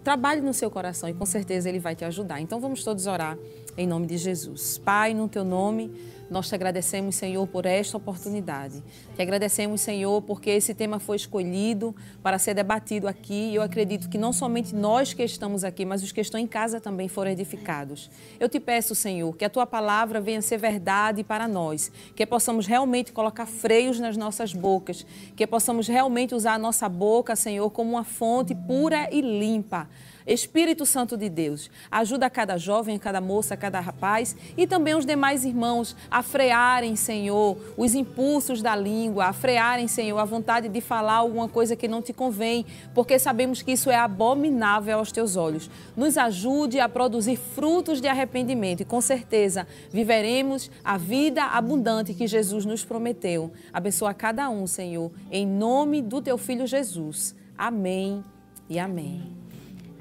trabalhe 0.03 0.39
no 0.39 0.53
seu 0.53 0.69
coração 0.69 1.09
e 1.09 1.15
com 1.15 1.25
certeza 1.25 1.67
ele 1.67 1.79
vai 1.79 1.95
te 1.95 2.05
ajudar. 2.05 2.39
Então 2.39 2.59
vamos 2.59 2.83
todos 2.83 3.07
orar 3.07 3.39
em 3.75 3.87
nome 3.87 4.05
de 4.05 4.15
Jesus. 4.17 4.77
Pai, 4.77 5.15
no 5.15 5.27
teu 5.27 5.43
nome 5.43 5.91
nós 6.29 6.47
te 6.47 6.55
agradecemos, 6.55 7.15
Senhor, 7.15 7.45
por 7.47 7.65
esta 7.65 7.97
oportunidade. 7.97 8.83
Te 9.15 9.21
agradecemos, 9.21 9.81
Senhor, 9.81 10.21
porque 10.21 10.49
esse 10.49 10.73
tema 10.73 10.99
foi 10.99 11.17
escolhido 11.17 11.95
para 12.21 12.39
ser 12.39 12.53
debatido 12.53 13.07
aqui. 13.07 13.51
E 13.51 13.55
eu 13.55 13.61
acredito 13.61 14.09
que 14.09 14.17
não 14.17 14.33
somente 14.33 14.75
nós 14.75 15.13
que 15.13 15.23
estamos 15.23 15.63
aqui, 15.63 15.85
mas 15.85 16.01
os 16.01 16.11
que 16.11 16.21
estão 16.21 16.39
em 16.39 16.47
casa 16.47 16.79
também 16.79 17.07
foram 17.07 17.31
edificados. 17.31 18.09
Eu 18.39 18.49
te 18.49 18.59
peço, 18.59 18.95
Senhor, 18.95 19.35
que 19.35 19.45
a 19.45 19.49
tua 19.49 19.65
palavra 19.65 20.19
venha 20.19 20.41
ser 20.41 20.57
verdade 20.57 21.23
para 21.23 21.47
nós, 21.47 21.91
que 22.15 22.25
possamos 22.25 22.65
realmente 22.65 23.11
colocar 23.11 23.45
freios 23.45 23.99
nas 23.99 24.17
nossas 24.17 24.53
bocas, 24.53 25.05
que 25.35 25.45
possamos 25.45 25.87
realmente 25.87 26.33
usar 26.33 26.53
a 26.53 26.59
nossa 26.59 26.89
boca, 26.89 27.35
Senhor, 27.35 27.69
como 27.69 27.91
uma 27.91 28.03
fonte 28.03 28.55
pura 28.55 29.07
e 29.11 29.21
limpa 29.21 29.87
Espírito 30.25 30.85
Santo 30.85 31.17
de 31.17 31.29
Deus, 31.29 31.69
ajuda 31.91 32.29
cada 32.29 32.57
jovem, 32.57 32.97
cada 32.97 33.19
moça, 33.19 33.57
cada 33.57 33.79
rapaz 33.79 34.35
e 34.57 34.65
também 34.65 34.95
os 34.95 35.05
demais 35.05 35.43
irmãos 35.43 35.95
a 36.09 36.23
frearem, 36.23 36.95
Senhor, 36.95 37.57
os 37.77 37.93
impulsos 37.93 38.61
da 38.61 38.75
língua, 38.75 39.25
a 39.25 39.33
frearem, 39.33 39.87
Senhor, 39.87 40.17
a 40.17 40.25
vontade 40.25 40.69
de 40.69 40.81
falar 40.81 41.15
alguma 41.15 41.47
coisa 41.47 41.75
que 41.75 41.87
não 41.87 42.01
te 42.01 42.13
convém, 42.13 42.65
porque 42.93 43.19
sabemos 43.19 43.61
que 43.61 43.71
isso 43.73 43.89
é 43.89 43.95
abominável 43.95 44.97
aos 44.97 45.11
teus 45.11 45.35
olhos. 45.35 45.69
Nos 45.95 46.17
ajude 46.17 46.79
a 46.79 46.87
produzir 46.87 47.37
frutos 47.37 47.99
de 47.99 48.07
arrependimento 48.07 48.81
e 48.81 48.85
com 48.85 49.01
certeza 49.01 49.67
viveremos 49.91 50.71
a 50.83 50.97
vida 50.97 51.43
abundante 51.43 52.13
que 52.13 52.27
Jesus 52.27 52.65
nos 52.65 52.85
prometeu. 52.85 53.51
Abençoa 53.71 54.13
cada 54.13 54.49
um, 54.49 54.65
Senhor, 54.67 55.11
em 55.31 55.45
nome 55.45 56.01
do 56.01 56.21
teu 56.21 56.37
filho 56.37 56.65
Jesus. 56.65 57.35
Amém 57.57 58.23
e 58.69 58.79
amém. 58.79 59.42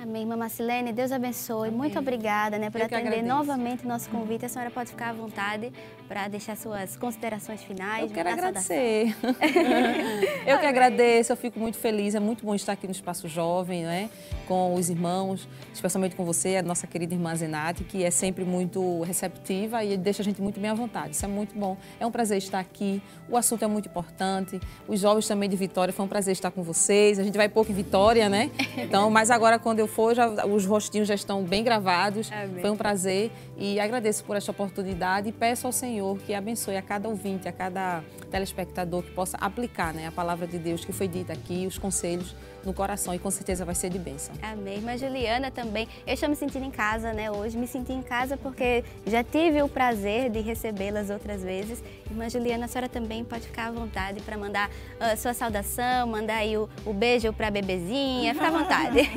Amém, 0.03 0.23
Irmã 0.23 0.37
Marcilene, 0.37 0.93
Deus 0.93 1.13
abençoe. 1.13 1.69
Amém. 1.69 1.79
Muito 1.79 1.97
obrigada 1.97 2.59
né, 2.59 2.71
por 2.71 2.81
Eu 2.81 2.87
atender 2.87 3.23
novamente 3.23 3.85
o 3.85 3.89
nosso 3.89 4.11
convite. 4.11 4.45
A 4.45 4.49
senhora 4.49 4.69
pode 4.69 4.91
ficar 4.91 5.11
à 5.11 5.13
vontade 5.13 5.73
para 6.13 6.29
deixar 6.29 6.59
suas 6.59 6.95
considerações 6.95 7.63
finais. 7.63 8.03
Eu 8.03 8.11
quero 8.11 8.29
agradecer. 8.29 9.17
eu 10.47 10.59
que 10.59 10.67
agradeço, 10.67 11.33
eu 11.33 11.37
fico 11.39 11.59
muito 11.59 11.79
feliz. 11.79 12.15
É 12.15 12.21
muito 12.21 12.45
bom 12.45 12.55
estar 12.55 12.73
aqui 12.73 12.87
no 12.87 12.93
Espaço 12.93 13.27
Jovem, 13.29 13.85
né, 13.85 14.11
com 14.47 14.75
os 14.75 14.91
irmãos, 14.91 15.49
especialmente 15.73 16.15
com 16.15 16.23
você, 16.23 16.57
a 16.57 16.63
nossa 16.63 16.87
querida 16.87 17.15
irmã 17.15 17.35
Zenate, 17.35 17.83
que 17.85 18.05
é 18.05 18.11
sempre 18.11 18.45
muito 18.45 19.01
receptiva 19.05 19.83
e 19.83 19.97
deixa 19.97 20.21
a 20.21 20.25
gente 20.25 20.43
muito 20.43 20.61
bem 20.61 20.69
à 20.69 20.75
vontade. 20.75 21.15
Isso 21.15 21.25
é 21.25 21.29
muito 21.29 21.59
bom. 21.59 21.79
É 21.99 22.05
um 22.07 22.11
prazer 22.11 22.37
estar 22.37 22.59
aqui. 22.59 23.03
O 23.27 23.35
assunto 23.35 23.65
é 23.65 23.67
muito 23.67 23.89
importante. 23.89 24.61
Os 24.87 25.01
jovens 25.01 25.27
também 25.27 25.49
de 25.49 25.57
Vitória, 25.57 25.95
foi 25.95 26.05
um 26.05 26.09
prazer 26.09 26.33
estar 26.33 26.51
com 26.51 26.63
vocês. 26.63 27.19
A 27.19 27.25
gente 27.25 27.39
vai 27.39 27.49
pouco 27.49 27.73
em 27.73 27.75
Vitória, 27.75 28.29
né? 28.29 28.51
Então, 28.77 29.11
mas 29.11 29.31
agora 29.31 29.59
quando 29.59 29.79
eu 29.79 29.87
for, 29.87 30.15
já, 30.15 30.45
os 30.45 30.67
rostinhos 30.67 31.09
já 31.09 31.15
estão 31.15 31.43
bem 31.43 31.65
gravados. 31.65 32.31
Amém. 32.31 32.61
Foi 32.61 32.71
um 32.71 32.77
prazer 32.77 33.33
e 33.57 33.81
agradeço 33.81 34.23
por 34.25 34.37
esta 34.37 34.51
oportunidade 34.51 35.31
e 35.31 35.33
peço 35.33 35.67
ao 35.67 35.73
Senhor 35.73 36.02
que 36.25 36.35
abençoe 36.35 36.77
a 36.77 36.83
cada 36.83 37.09
ouvinte, 37.09 37.49
a 37.49 37.53
cada 37.53 38.03
telespectador 38.31 39.03
que 39.03 39.11
possa 39.13 39.37
aplicar 39.37 39.95
né, 39.95 40.07
a 40.07 40.13
palavra 40.13 40.47
de 40.47 40.59
Deus 40.59 40.85
que 40.85 40.93
foi 40.93 41.07
dita 41.07 41.33
aqui, 41.33 41.67
os 41.67 41.79
conselhos 41.79 42.35
no 42.65 42.73
coração 42.73 43.15
e 43.15 43.19
com 43.19 43.31
certeza 43.31 43.65
vai 43.65 43.75
ser 43.75 43.91
de 43.91 43.99
bênção. 43.99 44.35
Amém. 44.43 44.81
Mas 44.81 45.01
Juliana 45.01 45.51
também, 45.51 45.89
eu 46.07 46.15
estou 46.15 46.29
me 46.29 46.37
sentindo 46.37 46.65
em 46.65 46.71
casa, 46.71 47.13
né? 47.13 47.31
Hoje 47.31 47.57
me 47.57 47.67
senti 47.67 47.93
em 47.93 48.03
casa 48.03 48.37
porque 48.37 48.85
já 49.07 49.23
tive 49.23 49.63
o 49.63 49.69
prazer 49.69 50.31
de 50.31 50.41
recebê-las 50.41 51.11
outras 51.11 51.43
vezes. 51.43 51.83
Irmã 52.09 52.29
Juliana, 52.29 52.67
a 52.67 52.69
senhora 52.69 52.89
também 52.89 53.25
pode 53.25 53.47
ficar 53.47 53.69
à 53.69 53.71
vontade 53.73 54.21
para 54.23 54.37
mandar 54.37 54.71
a 55.01 55.13
uh, 55.13 55.17
sua 55.17 55.35
saudação, 55.35 56.07
mandar 56.07 56.37
aí 56.37 56.57
o, 56.57 56.69
o 56.87 56.93
beijo 56.93 57.33
para 57.33 57.49
a 57.49 57.51
bebezinha, 57.51 58.33
fica 58.35 58.49
à 58.49 58.51
vontade. 58.51 59.01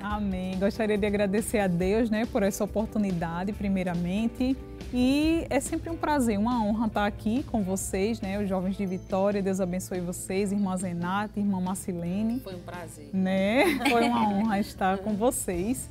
Amém. 0.00 0.58
Gostaria 0.58 0.96
de 0.96 1.06
agradecer 1.06 1.58
a 1.58 1.66
Deus, 1.66 2.08
né, 2.08 2.26
por 2.26 2.42
essa 2.42 2.64
oportunidade, 2.64 3.52
primeiramente. 3.52 4.56
E 4.92 5.46
é 5.50 5.60
sempre 5.60 5.90
um 5.90 5.96
prazer, 5.96 6.38
uma 6.38 6.64
honra 6.64 6.86
estar 6.86 7.06
aqui 7.06 7.42
com 7.42 7.62
vocês, 7.62 8.20
né, 8.20 8.40
os 8.40 8.48
jovens 8.48 8.76
de 8.76 8.86
Vitória. 8.86 9.42
Deus 9.42 9.60
abençoe 9.60 10.00
vocês, 10.00 10.50
irmã 10.50 10.76
Zenata, 10.76 11.38
irmã 11.38 11.60
Marcilene. 11.60 12.40
Foi 12.40 12.54
um 12.54 12.60
prazer. 12.60 13.10
Né? 13.12 13.78
Foi 13.90 14.08
uma 14.08 14.28
honra 14.30 14.60
estar 14.60 14.98
com 14.98 15.14
vocês. 15.14 15.88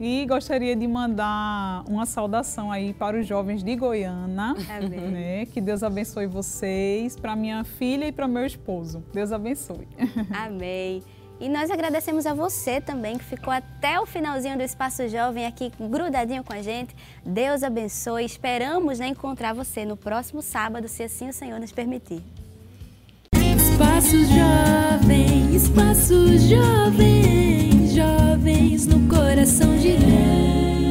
E 0.00 0.24
gostaria 0.26 0.76
de 0.76 0.86
mandar 0.86 1.82
uma 1.88 2.06
saudação 2.06 2.70
aí 2.70 2.94
para 2.94 3.18
os 3.18 3.26
jovens 3.26 3.64
de 3.64 3.74
Goiânia. 3.74 4.54
Amém. 4.70 5.00
Né? 5.00 5.46
Que 5.46 5.60
Deus 5.60 5.82
abençoe 5.82 6.26
vocês, 6.26 7.16
para 7.16 7.34
minha 7.34 7.64
filha 7.64 8.06
e 8.06 8.12
para 8.12 8.28
meu 8.28 8.46
esposo. 8.46 9.02
Deus 9.12 9.32
abençoe. 9.32 9.88
Amém. 10.30 11.02
E 11.40 11.48
nós 11.48 11.70
agradecemos 11.70 12.26
a 12.26 12.34
você 12.34 12.80
também 12.80 13.16
que 13.16 13.24
ficou 13.24 13.52
até 13.52 14.00
o 14.00 14.06
finalzinho 14.06 14.56
do 14.56 14.62
Espaço 14.62 15.08
Jovem 15.08 15.46
aqui 15.46 15.72
grudadinho 15.78 16.42
com 16.42 16.52
a 16.52 16.60
gente. 16.60 16.94
Deus 17.24 17.62
abençoe. 17.62 18.24
Esperamos 18.24 18.98
né, 18.98 19.08
encontrar 19.08 19.54
você 19.54 19.84
no 19.84 19.96
próximo 19.96 20.42
sábado, 20.42 20.88
se 20.88 21.04
assim 21.04 21.28
o 21.28 21.32
Senhor 21.32 21.60
nos 21.60 21.70
permitir. 21.70 22.22
Espaço 23.34 24.16
Jovem, 24.24 25.54
Espaço 25.54 26.38
Jovem, 26.38 27.86
jovens 27.86 28.86
no 28.86 29.08
coração 29.08 29.76
de 29.76 29.96
Deus. 29.96 30.87